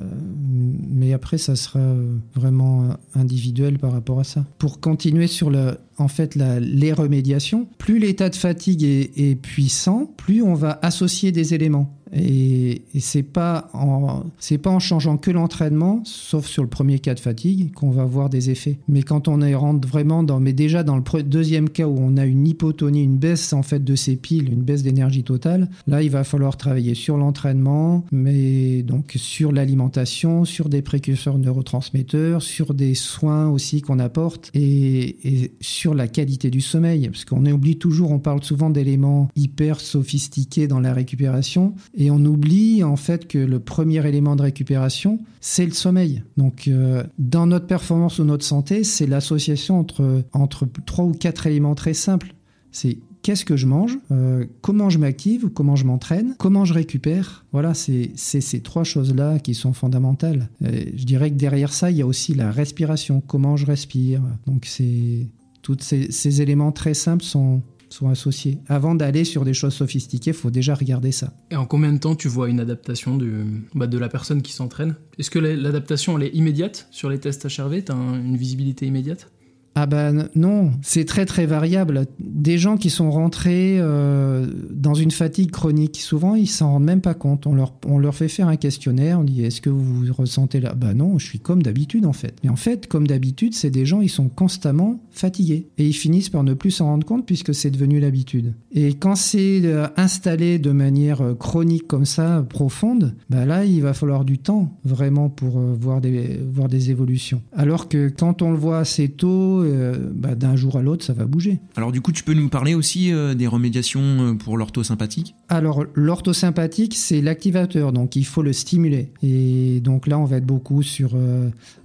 mais 0.88 1.12
après, 1.12 1.38
ça 1.38 1.56
sera 1.56 1.94
vraiment 2.34 2.96
individuel 3.14 3.78
par 3.78 3.92
rapport 3.92 4.20
à 4.20 4.24
ça. 4.24 4.44
Pour 4.58 4.80
continuer 4.80 5.26
sur 5.26 5.50
le, 5.50 5.78
en 5.98 6.08
fait 6.08 6.34
la, 6.34 6.60
les 6.60 6.92
remédiations, 6.92 7.68
plus 7.78 7.98
l'état 7.98 8.30
de 8.30 8.36
fatigue 8.36 8.82
est, 8.84 9.34
puissant, 9.40 10.10
plus 10.16 10.42
on 10.42 10.54
va 10.54 10.78
associer 10.82 11.32
des 11.32 11.54
éléments. 11.54 11.97
Et, 12.12 12.82
et 12.94 13.00
c'est 13.00 13.22
pas 13.22 13.68
en 13.72 14.24
pas 14.62 14.70
en 14.70 14.78
changeant 14.80 15.16
que 15.16 15.30
l'entraînement, 15.30 16.00
sauf 16.04 16.46
sur 16.46 16.62
le 16.62 16.68
premier 16.68 16.98
cas 16.98 17.14
de 17.14 17.20
fatigue, 17.20 17.72
qu'on 17.74 17.90
va 17.90 18.04
voir 18.04 18.28
des 18.28 18.50
effets. 18.50 18.78
Mais 18.88 19.02
quand 19.02 19.28
on 19.28 19.40
est 19.40 19.54
rentre 19.54 19.86
vraiment 19.86 20.22
dans, 20.22 20.40
mais 20.40 20.52
déjà 20.52 20.82
dans 20.82 20.96
le 20.96 21.22
deuxième 21.22 21.68
cas 21.68 21.86
où 21.86 21.96
on 21.98 22.16
a 22.16 22.24
une 22.24 22.46
hypotonie, 22.46 23.04
une 23.04 23.18
baisse 23.18 23.52
en 23.52 23.62
fait 23.62 23.84
de 23.84 23.94
ses 23.94 24.16
piles, 24.16 24.52
une 24.52 24.62
baisse 24.62 24.82
d'énergie 24.82 25.22
totale, 25.22 25.68
là 25.86 26.02
il 26.02 26.10
va 26.10 26.24
falloir 26.24 26.56
travailler 26.56 26.94
sur 26.94 27.16
l'entraînement, 27.16 28.04
mais 28.10 28.82
donc 28.82 29.12
sur 29.16 29.52
l'alimentation, 29.52 30.44
sur 30.44 30.68
des 30.68 30.82
précurseurs 30.82 31.38
neurotransmetteurs, 31.38 32.42
sur 32.42 32.74
des 32.74 32.94
soins 32.94 33.48
aussi 33.48 33.80
qu'on 33.80 33.98
apporte 33.98 34.50
et 34.54 35.52
sur 35.60 35.94
la 35.94 36.08
qualité 36.08 36.50
du 36.50 36.60
sommeil, 36.60 37.08
parce 37.08 37.24
qu'on 37.24 37.44
oublie 37.46 37.76
toujours, 37.76 38.10
on 38.10 38.18
parle 38.18 38.42
souvent 38.42 38.70
d'éléments 38.70 39.28
hyper 39.36 39.80
sophistiqués 39.80 40.68
dans 40.68 40.80
la 40.80 40.92
récupération, 40.92 41.74
et 41.98 42.12
on 42.12 42.24
oublie 42.24 42.84
en 42.84 42.96
fait 42.96 43.26
que 43.26 43.38
le 43.38 43.58
premier 43.58 44.06
élément 44.06 44.36
de 44.36 44.42
récupération, 44.42 45.18
c'est 45.40 45.66
le 45.66 45.72
sommeil. 45.72 46.22
Donc 46.36 46.68
euh, 46.68 47.02
dans 47.18 47.46
notre 47.46 47.66
performance 47.66 48.20
ou 48.20 48.24
notre 48.24 48.44
santé, 48.44 48.84
c'est 48.84 49.06
l'association 49.06 49.80
entre, 49.80 50.22
entre 50.32 50.66
trois 50.86 51.04
ou 51.04 51.12
quatre 51.12 51.48
éléments 51.48 51.74
très 51.74 51.94
simples. 51.94 52.34
C'est 52.70 52.98
qu'est-ce 53.22 53.44
que 53.44 53.56
je 53.56 53.66
mange, 53.66 53.98
euh, 54.12 54.46
comment 54.60 54.90
je 54.90 54.98
m'active, 54.98 55.48
comment 55.48 55.74
je 55.74 55.84
m'entraîne, 55.84 56.36
comment 56.38 56.64
je 56.64 56.72
récupère. 56.72 57.44
Voilà, 57.50 57.74
c'est 57.74 58.12
ces 58.14 58.60
trois 58.60 58.84
choses-là 58.84 59.40
qui 59.40 59.54
sont 59.54 59.72
fondamentales. 59.72 60.48
je 60.60 61.04
dirais 61.04 61.30
que 61.30 61.36
derrière 61.36 61.72
ça, 61.72 61.90
il 61.90 61.96
y 61.96 62.02
a 62.02 62.06
aussi 62.06 62.32
la 62.32 62.52
respiration, 62.52 63.20
comment 63.26 63.56
je 63.56 63.66
respire. 63.66 64.22
Donc 64.46 64.66
c'est 64.66 65.26
tous 65.62 65.76
ces, 65.80 66.40
éléments 66.40 66.72
très 66.72 66.94
simples 66.94 67.24
sont, 67.24 67.60
sont 67.94 68.08
associés. 68.08 68.58
Avant 68.66 68.94
d'aller 68.94 69.24
sur 69.24 69.44
des 69.44 69.54
choses 69.54 69.74
sophistiquées, 69.74 70.30
il 70.30 70.36
faut 70.36 70.50
déjà 70.50 70.74
regarder 70.74 71.12
ça. 71.12 71.32
Et 71.50 71.56
en 71.56 71.66
combien 71.66 71.92
de 71.92 71.98
temps 71.98 72.14
tu 72.14 72.28
vois 72.28 72.48
une 72.48 72.60
adaptation 72.60 73.16
de, 73.16 73.44
bah, 73.74 73.86
de 73.86 73.98
la 73.98 74.08
personne 74.08 74.42
qui 74.42 74.52
s'entraîne? 74.52 74.96
Est-ce 75.18 75.30
que 75.30 75.38
l'adaptation 75.38 76.18
elle 76.18 76.24
est 76.24 76.34
immédiate 76.34 76.88
sur 76.90 77.10
les 77.10 77.18
tests 77.18 77.44
HRV 77.44 77.84
Tu 77.84 77.92
as 77.92 77.94
une 77.94 78.36
visibilité 78.36 78.86
immédiate? 78.86 79.30
Ah 79.74 79.86
ben 79.86 80.28
non, 80.34 80.72
c'est 80.82 81.04
très 81.04 81.24
très 81.24 81.46
variable. 81.46 82.06
Des 82.18 82.58
gens 82.58 82.76
qui 82.76 82.90
sont 82.90 83.12
rentrés 83.12 83.76
euh, 83.78 84.46
dans 84.72 84.94
une 84.94 85.12
fatigue 85.12 85.52
chronique, 85.52 86.00
souvent 86.00 86.34
ils 86.34 86.48
s'en 86.48 86.72
rendent 86.72 86.84
même 86.84 87.00
pas 87.00 87.14
compte. 87.14 87.46
On 87.46 87.54
leur, 87.54 87.74
on 87.86 87.98
leur 87.98 88.14
fait 88.14 88.26
faire 88.26 88.48
un 88.48 88.56
questionnaire, 88.56 89.20
on 89.20 89.24
dit 89.24 89.44
est-ce 89.44 89.60
que 89.60 89.70
vous 89.70 89.84
vous 89.84 90.12
ressentez 90.12 90.58
là? 90.58 90.74
Ben 90.74 90.94
non, 90.94 91.18
je 91.18 91.26
suis 91.26 91.38
comme 91.38 91.62
d'habitude 91.62 92.06
en 92.06 92.12
fait. 92.12 92.34
Mais 92.42 92.50
en 92.50 92.56
fait, 92.56 92.88
comme 92.88 93.06
d'habitude, 93.06 93.54
c'est 93.54 93.70
des 93.70 93.86
gens, 93.86 94.00
ils 94.00 94.08
sont 94.08 94.28
constamment 94.28 95.00
fatigués. 95.12 95.68
Et 95.78 95.86
ils 95.86 95.92
finissent 95.92 96.30
par 96.30 96.42
ne 96.42 96.54
plus 96.54 96.72
s'en 96.72 96.86
rendre 96.86 97.06
compte 97.06 97.24
puisque 97.24 97.54
c'est 97.54 97.70
devenu 97.70 98.00
l'habitude. 98.00 98.54
Et 98.72 98.94
quand 98.94 99.14
c'est 99.14 99.60
euh, 99.64 99.86
installé 99.96 100.58
de 100.58 100.72
manière 100.72 101.20
euh, 101.20 101.34
chronique 101.34 101.86
comme 101.86 102.04
ça, 102.04 102.44
profonde, 102.48 103.14
ben 103.30 103.44
là, 103.44 103.64
il 103.64 103.82
va 103.82 103.94
falloir 103.94 104.24
du 104.24 104.38
temps 104.38 104.76
vraiment 104.84 105.28
pour 105.28 105.60
voir, 105.60 106.00
des, 106.00 106.40
voir 106.50 106.66
des 106.66 106.90
évolutions. 106.90 107.42
Alors 107.52 107.88
que 107.88 108.08
quand 108.08 108.42
on 108.42 108.50
le 108.50 108.56
voit 108.56 108.78
assez 108.78 109.08
tôt, 109.08 109.57
euh, 109.62 109.96
bah, 110.12 110.34
d'un 110.34 110.56
jour 110.56 110.76
à 110.76 110.82
l'autre, 110.82 111.04
ça 111.04 111.12
va 111.12 111.26
bouger. 111.26 111.58
Alors 111.76 111.92
du 111.92 112.00
coup, 112.00 112.12
tu 112.12 112.22
peux 112.22 112.34
nous 112.34 112.48
parler 112.48 112.74
aussi 112.74 113.12
euh, 113.12 113.34
des 113.34 113.46
remédiations 113.46 114.00
euh, 114.00 114.34
pour 114.34 114.56
l'orthosympathique? 114.56 115.34
Alors 115.48 115.84
l'orthosympathique, 115.94 116.94
c'est 116.94 117.20
l'activateur, 117.20 117.92
donc 117.92 118.16
il 118.16 118.24
faut 118.24 118.42
le 118.42 118.52
stimuler. 118.52 119.10
Et 119.22 119.80
donc 119.80 120.06
là, 120.06 120.18
on 120.18 120.24
va 120.24 120.36
être 120.36 120.46
beaucoup 120.46 120.82
sur... 120.82 121.16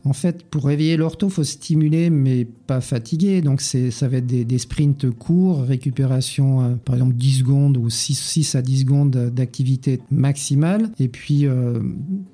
en 0.06 0.14
fait, 0.14 0.44
pour 0.44 0.66
réveiller 0.66 0.98
l'ortho, 0.98 1.28
il 1.28 1.34
faut 1.34 1.44
stimuler, 1.44 2.10
mais 2.10 2.46
pas 2.46 2.82
fatiguer. 2.82 3.42
Donc 3.42 3.62
ça 3.62 4.08
va 4.08 4.18
être 4.18 4.28
des, 4.28 4.58
sprints 4.58 5.10
courts, 5.12 5.64
récupération, 5.64 6.78
par 6.86 6.96
exemple 6.96 7.16
10 7.16 7.40
secondes 7.40 7.78
ou 7.78 7.90
6, 7.90 8.16
6 8.16 8.56
à 8.56 8.62
10 8.62 8.82
secondes 8.82 9.32
d'activité 9.34 10.02
maximale. 10.12 10.90
Et 11.00 11.08
puis 11.08 11.48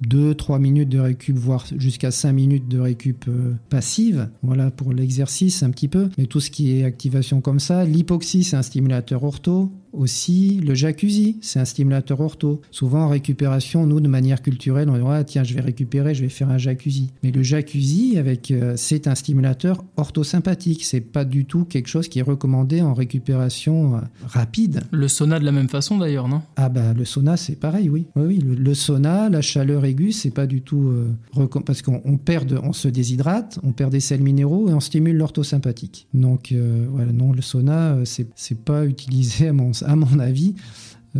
2-3 0.08 0.60
minutes 0.60 0.90
de 0.90 1.00
récup, 1.00 1.38
voire 1.38 1.66
jusqu'à 1.78 2.12
5 2.12 2.32
minutes 2.34 2.68
de 2.68 2.80
récup 2.80 3.26
passive. 3.70 4.30
Voilà 4.44 4.72
pour 4.72 4.94
l'exercice 4.94 5.29
un 5.64 5.72
petit 5.72 5.88
peu, 5.88 6.10
mais 6.18 6.26
tout 6.26 6.40
ce 6.40 6.50
qui 6.50 6.80
est 6.80 6.84
activation 6.84 7.42
comme 7.42 7.60
ça. 7.60 7.86
L'hypoxie, 7.86 8.44
c'est 8.44 8.56
un 8.56 8.62
stimulateur 8.62 9.24
ortho. 9.24 9.72
Aussi, 9.94 10.60
le 10.64 10.76
jacuzzi, 10.76 11.38
c'est 11.42 11.60
un 11.60 11.66
stimulateur 11.66 12.20
ortho. 12.20 12.62
Souvent, 12.72 13.06
en 13.06 13.08
récupération, 13.08 13.86
nous, 13.88 14.00
de 14.00 14.08
manière 14.08 14.42
culturelle, 14.42 14.90
on 14.90 14.98
dit 14.98 15.04
ah, 15.08 15.24
tiens, 15.24 15.44
je 15.44 15.54
vais 15.54 15.62
récupérer, 15.62 16.14
je 16.14 16.22
vais 16.22 16.30
faire 16.30 16.50
un 16.50 16.58
jacuzzi. 16.58 17.12
Mais 17.24 17.32
le 17.32 17.42
jacuzzi, 17.42 18.18
avec, 18.18 18.52
euh, 18.52 18.74
c'est 18.76 19.08
un 19.08 19.16
stimulateur 19.16 19.84
orthosympathique. 19.98 20.84
C'est 20.84 21.02
pas 21.02 21.26
du 21.26 21.46
tout 21.46 21.66
quelque 21.66 21.88
chose 21.88 22.08
qui 22.08 22.20
est 22.20 22.24
recommandé 22.24 22.82
en 22.82 22.94
récupération 22.94 23.96
euh, 23.96 24.00
rapide. 24.26 24.82
Le 24.92 25.08
sauna 25.08 25.40
de 25.40 25.46
la 25.46 25.52
même 25.52 25.70
façon 25.70 25.98
d'ailleurs, 25.98 26.28
non? 26.28 26.42
Ah 26.56 26.70
bah 26.70 26.94
le 26.94 27.06
sauna, 27.06 27.38
c'est 27.38 27.56
pareil, 27.56 27.90
oui. 27.90 28.06
Oui, 28.16 28.40
Le, 28.40 28.74
sauna, 28.74 29.30
la 29.30 29.42
chaleur 29.42 29.86
aiguë, 29.86 30.12
c'est 30.12 30.32
pas 30.32 30.46
du 30.46 30.62
tout 30.62 30.90
euh, 30.90 31.48
parce 31.66 31.82
qu'on 31.82 32.18
perd, 32.18 32.60
on 32.64 32.74
se 32.74 32.88
déshydrate, 32.88 33.60
on 33.64 33.72
perd 33.72 33.92
des 33.92 34.00
sels 34.00 34.22
minéraux 34.22 34.70
et 34.70 34.74
on 34.74 34.80
stimule 34.80 35.18
l'orthosympathique. 35.18 36.08
Donc 36.14 36.54
voilà, 36.92 37.12
non, 37.12 37.32
le 37.32 37.42
sauna, 37.42 37.98
c'est 38.06 38.60
pas 38.60 38.86
utilisé 38.86 39.48
à 39.48 39.54
mon 39.54 39.74
à 39.84 39.96
mon 39.96 40.20
avis, 40.20 40.56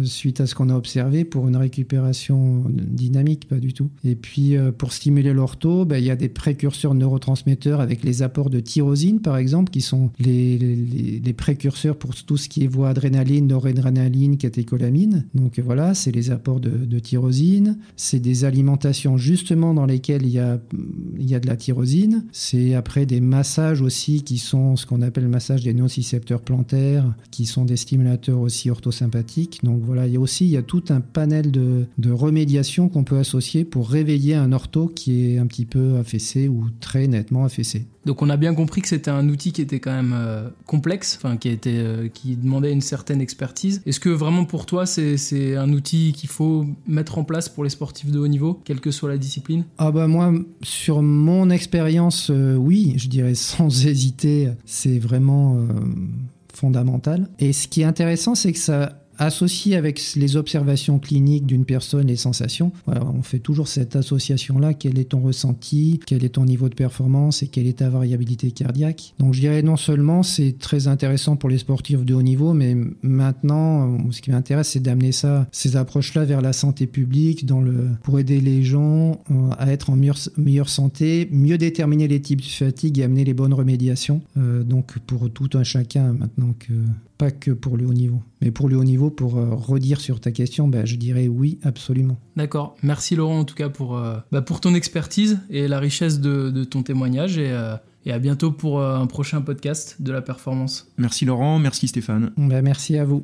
suite 0.04 0.42
à 0.42 0.46
ce 0.46 0.56
qu'on 0.56 0.70
a 0.70 0.76
observé 0.76 1.26
pour 1.26 1.48
une 1.48 1.56
récupération 1.56 2.64
dynamique, 2.70 3.48
pas 3.48 3.58
du 3.58 3.74
tout. 3.74 3.90
Et 4.04 4.16
puis 4.16 4.56
euh, 4.56 4.72
pour 4.72 4.94
stimuler 4.94 5.34
l'ortho, 5.34 5.86
ben, 5.86 5.98
il 5.98 6.06
y 6.06 6.12
a 6.12 6.16
des 6.16 6.30
précurseurs 6.30 6.94
neurotransmetteurs 6.94 7.82
avec 7.82 8.04
les 8.04 8.22
apports 8.22 8.50
de 8.50 8.60
tyrosine 8.60 9.20
par 9.22 9.38
exemple, 9.38 9.72
qui 9.72 9.82
sont 9.82 10.12
les, 10.20 11.34
précurseurs 11.38 11.96
pour 11.98 12.16
tout 12.16 12.38
ce 12.38 12.50
qui 12.50 12.64
est 12.64 12.68
voie 12.68 12.90
adrénaline, 12.90 13.48
noradrénaline, 13.48 14.38
catécholamine. 14.38 15.26
Donc 15.34 15.60
voilà, 15.60 15.94
c'est 15.94 16.12
les 16.12 16.32
apports 16.32 16.60
de, 16.60 16.70
de 16.70 17.00
tyrosine. 17.00 17.78
C'est 17.96 18.20
des 18.20 18.46
alimentations 18.46 19.18
justement 19.18 19.74
dans 19.74 19.86
lesquelles 19.86 20.24
il 20.24 20.32
y 20.32 20.40
a, 20.40 20.60
il 21.18 21.30
y 21.30 21.36
a 21.36 21.40
de 21.40 21.48
la 21.48 21.56
tyrosine. 21.56 22.26
C'est 22.32 22.74
après 22.74 23.06
des 23.06 23.22
massages 23.22 23.82
aussi 23.82 24.24
qui 24.24 24.38
sont 24.38 24.76
ce 24.76 24.86
qu'on 24.86 25.02
appelle 25.02 25.24
le 25.24 25.30
massage 25.30 25.64
des 25.64 25.74
nocicepteurs 25.74 26.42
plantaires, 26.42 27.14
qui 27.32 27.46
sont 27.46 27.66
des 27.66 27.78
stimulateurs 27.78 28.40
aussi 28.40 28.70
orthosympathiques. 28.70 29.60
Donc 29.64 29.79
donc 29.80 29.86
voilà, 29.86 30.08
il 30.08 30.14
y 30.14 30.18
a 30.18 30.20
aussi 30.20 30.44
il 30.44 30.52
y 30.52 30.58
a 30.58 30.62
tout 30.62 30.84
un 30.90 31.00
panel 31.00 31.52
de, 31.52 31.86
de 31.98 32.12
remédiation 32.12 32.90
qu'on 32.90 33.06
peut 33.06 33.18
associer 33.18 33.64
pour 33.64 33.90
réveiller 33.90 34.36
un 34.36 34.52
ortho 34.52 34.88
qui 34.88 35.32
est 35.32 35.38
un 35.38 35.48
petit 35.48 35.64
peu 35.64 35.96
affaissé 35.98 36.50
ou 36.50 36.66
très 36.82 37.08
nettement 37.08 37.46
affaissé. 37.46 37.86
Donc 38.06 38.22
on 38.22 38.30
a 38.30 38.36
bien 38.36 38.54
compris 38.54 38.82
que 38.82 38.90
c'était 38.90 39.10
un 39.10 39.30
outil 39.30 39.54
qui 39.54 39.62
était 39.62 39.80
quand 39.80 39.94
même 39.94 40.14
euh, 40.14 40.50
complexe, 40.66 41.18
enfin 41.18 41.38
qui 41.38 41.48
était 41.48 41.78
euh, 41.78 42.10
qui 42.10 42.36
demandait 42.36 42.74
une 42.74 42.82
certaine 42.82 43.22
expertise. 43.22 43.82
Est-ce 43.86 44.02
que 44.02 44.10
vraiment 44.10 44.44
pour 44.44 44.66
toi 44.66 44.86
c'est 44.86 45.56
un 45.56 45.72
outil 45.72 46.12
qu'il 46.12 46.30
faut 46.30 46.66
mettre 46.86 47.18
en 47.18 47.24
place 47.24 47.48
pour 47.48 47.64
les 47.64 47.70
sportifs 47.70 48.12
de 48.12 48.20
haut 48.20 48.28
niveau, 48.28 48.60
quelle 48.66 48.82
que 48.82 48.92
soit 48.92 49.08
la 49.08 49.18
discipline? 49.18 49.64
Ah 49.78 49.92
bah 49.92 50.08
moi 50.08 50.34
sur 50.62 51.02
mon 51.02 51.50
expérience 51.50 52.32
euh, 52.32 52.56
oui, 52.56 52.96
je 52.98 53.08
dirais 53.08 53.36
sans 53.36 53.86
hésiter, 53.86 54.50
c'est 54.66 55.00
vraiment 55.00 55.58
fondamental. 56.54 57.30
Et 57.40 57.54
ce 57.54 57.70
qui 57.70 57.80
est 57.82 57.86
intéressant 57.86 58.36
c'est 58.36 58.52
que 58.52 58.60
ça 58.60 59.00
associé 59.20 59.76
avec 59.76 60.02
les 60.16 60.36
observations 60.38 61.00
cliniques 61.00 61.46
d'une 61.46 61.66
personne, 61.66 62.08
les 62.08 62.16
sensations, 62.16 62.72
on 62.88 63.22
fait 63.22 63.40
toujours 63.40 63.68
cette 63.68 63.96
association-là. 63.96 64.74
Quel 64.74 64.98
est 64.98 65.10
ton 65.10 65.20
ressenti 65.20 66.00
Quel 66.06 66.24
est 66.24 66.30
ton 66.30 66.46
niveau 66.46 66.70
de 66.70 66.76
performance 66.76 67.44
Et 67.44 67.48
quelle 67.48 67.68
est 67.68 67.80
ta 67.80 67.90
variabilité 67.90 68.52
cardiaque 68.52 69.14
Donc 69.20 69.34
je 69.34 69.42
dirais 69.42 69.62
non 69.62 69.78
seulement 69.78 70.24
c'est 70.24 70.58
très 70.58 70.88
intéressant 70.88 71.36
pour 71.36 71.50
les 71.50 71.58
sportifs 71.58 72.04
de 72.06 72.14
haut 72.14 72.22
niveau, 72.22 72.54
mais 72.54 72.76
maintenant, 73.02 73.98
ce 74.12 74.22
qui 74.22 74.32
m'intéresse, 74.32 74.70
c'est 74.70 74.80
d'amener 74.80 75.12
ça, 75.12 75.48
ces 75.52 75.76
approches-là 75.76 76.26
vers 76.26 76.42
la 76.42 76.54
santé 76.54 76.88
publique, 76.88 77.46
dans 77.46 77.62
le, 77.62 77.90
pour 78.04 78.20
aider 78.20 78.42
les 78.42 78.64
gens 78.64 79.22
euh, 79.32 79.50
à 79.58 79.72
être 79.72 79.90
en 79.90 79.96
meilleure, 79.96 80.20
meilleure 80.38 80.70
santé, 80.70 81.28
mieux 81.32 81.58
déterminer 81.58 82.08
les 82.08 82.22
types 82.22 82.42
de 82.42 82.46
fatigue 82.46 83.00
et 83.00 83.04
amener 83.04 83.26
les 83.26 83.34
bonnes 83.34 83.54
remédiations. 83.54 84.22
Euh, 84.38 84.64
donc 84.64 84.98
pour 85.00 85.30
tout 85.30 85.50
un 85.54 85.64
chacun, 85.64 86.14
maintenant 86.14 86.54
que 86.58 86.74
pas 87.20 87.30
que 87.32 87.52
pour 87.52 87.78
le 87.78 87.86
haut 87.86 87.94
niveau. 87.94 88.24
Mais 88.42 88.50
pour 88.50 88.70
le 88.70 88.78
haut 88.78 88.84
niveau, 88.84 89.12
pour 89.12 89.38
euh, 89.38 89.54
redire 89.54 90.00
sur 90.00 90.20
ta 90.22 90.32
question, 90.32 90.68
bah, 90.68 90.86
je 90.86 90.96
dirais 90.96 91.28
oui, 91.28 91.60
absolument. 91.64 92.18
D'accord. 92.38 92.76
Merci 92.82 93.16
Laurent 93.16 93.40
en 93.40 93.46
tout 93.46 93.56
cas 93.56 93.70
pour, 93.70 93.98
euh, 93.98 94.18
bah, 94.32 94.42
pour 94.42 94.62
ton 94.62 94.74
expertise 94.74 95.40
et 95.50 95.68
la 95.68 95.80
richesse 95.80 96.22
de, 96.22 96.64
ton 96.64 96.82
témoignage. 96.82 97.38
Et, 97.38 97.52
euh, 97.52 97.76
Et 98.06 98.14
à 98.14 98.20
bientôt 98.20 98.52
pour 98.52 98.82
un 98.82 99.06
prochain 99.06 99.42
podcast 99.42 100.02
de 100.02 100.14
la 100.14 100.22
performance. 100.22 100.88
Merci 100.98 101.26
Laurent, 101.26 101.60
merci 101.60 101.90
Stéphane. 101.90 102.32
Ben, 102.38 102.62
merci 102.62 102.98
à 102.98 103.04
vous. 103.04 103.24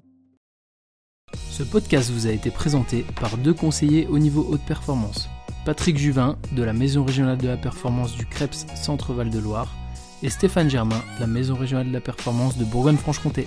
Ce 1.50 1.64
podcast 1.64 2.12
vous 2.12 2.28
a 2.28 2.32
été 2.32 2.52
présenté 2.52 3.06
par 3.20 3.38
deux 3.38 3.54
conseillers 3.54 4.08
au 4.08 4.20
niveau 4.20 4.46
haute 4.50 4.66
performance. 4.68 5.30
Patrick 5.66 5.98
Juvin 5.98 6.38
de 6.52 6.64
la 6.64 6.74
Maison 6.74 7.06
régionale 7.06 7.38
de 7.38 7.48
la 7.48 7.58
performance 7.58 8.16
du 8.18 8.26
CREPS 8.26 8.68
Centre-Val 8.76 9.30
de 9.30 9.40
Loire 9.40 9.74
et 10.22 10.30
Stéphane 10.30 10.70
Germain 10.70 11.02
de 11.16 11.22
la 11.22 11.28
Maison 11.28 11.56
régionale 11.56 11.88
de 11.88 11.94
la 11.94 12.02
performance 12.02 12.58
de 12.58 12.66
Bourgogne-Franche-Comté. 12.66 13.46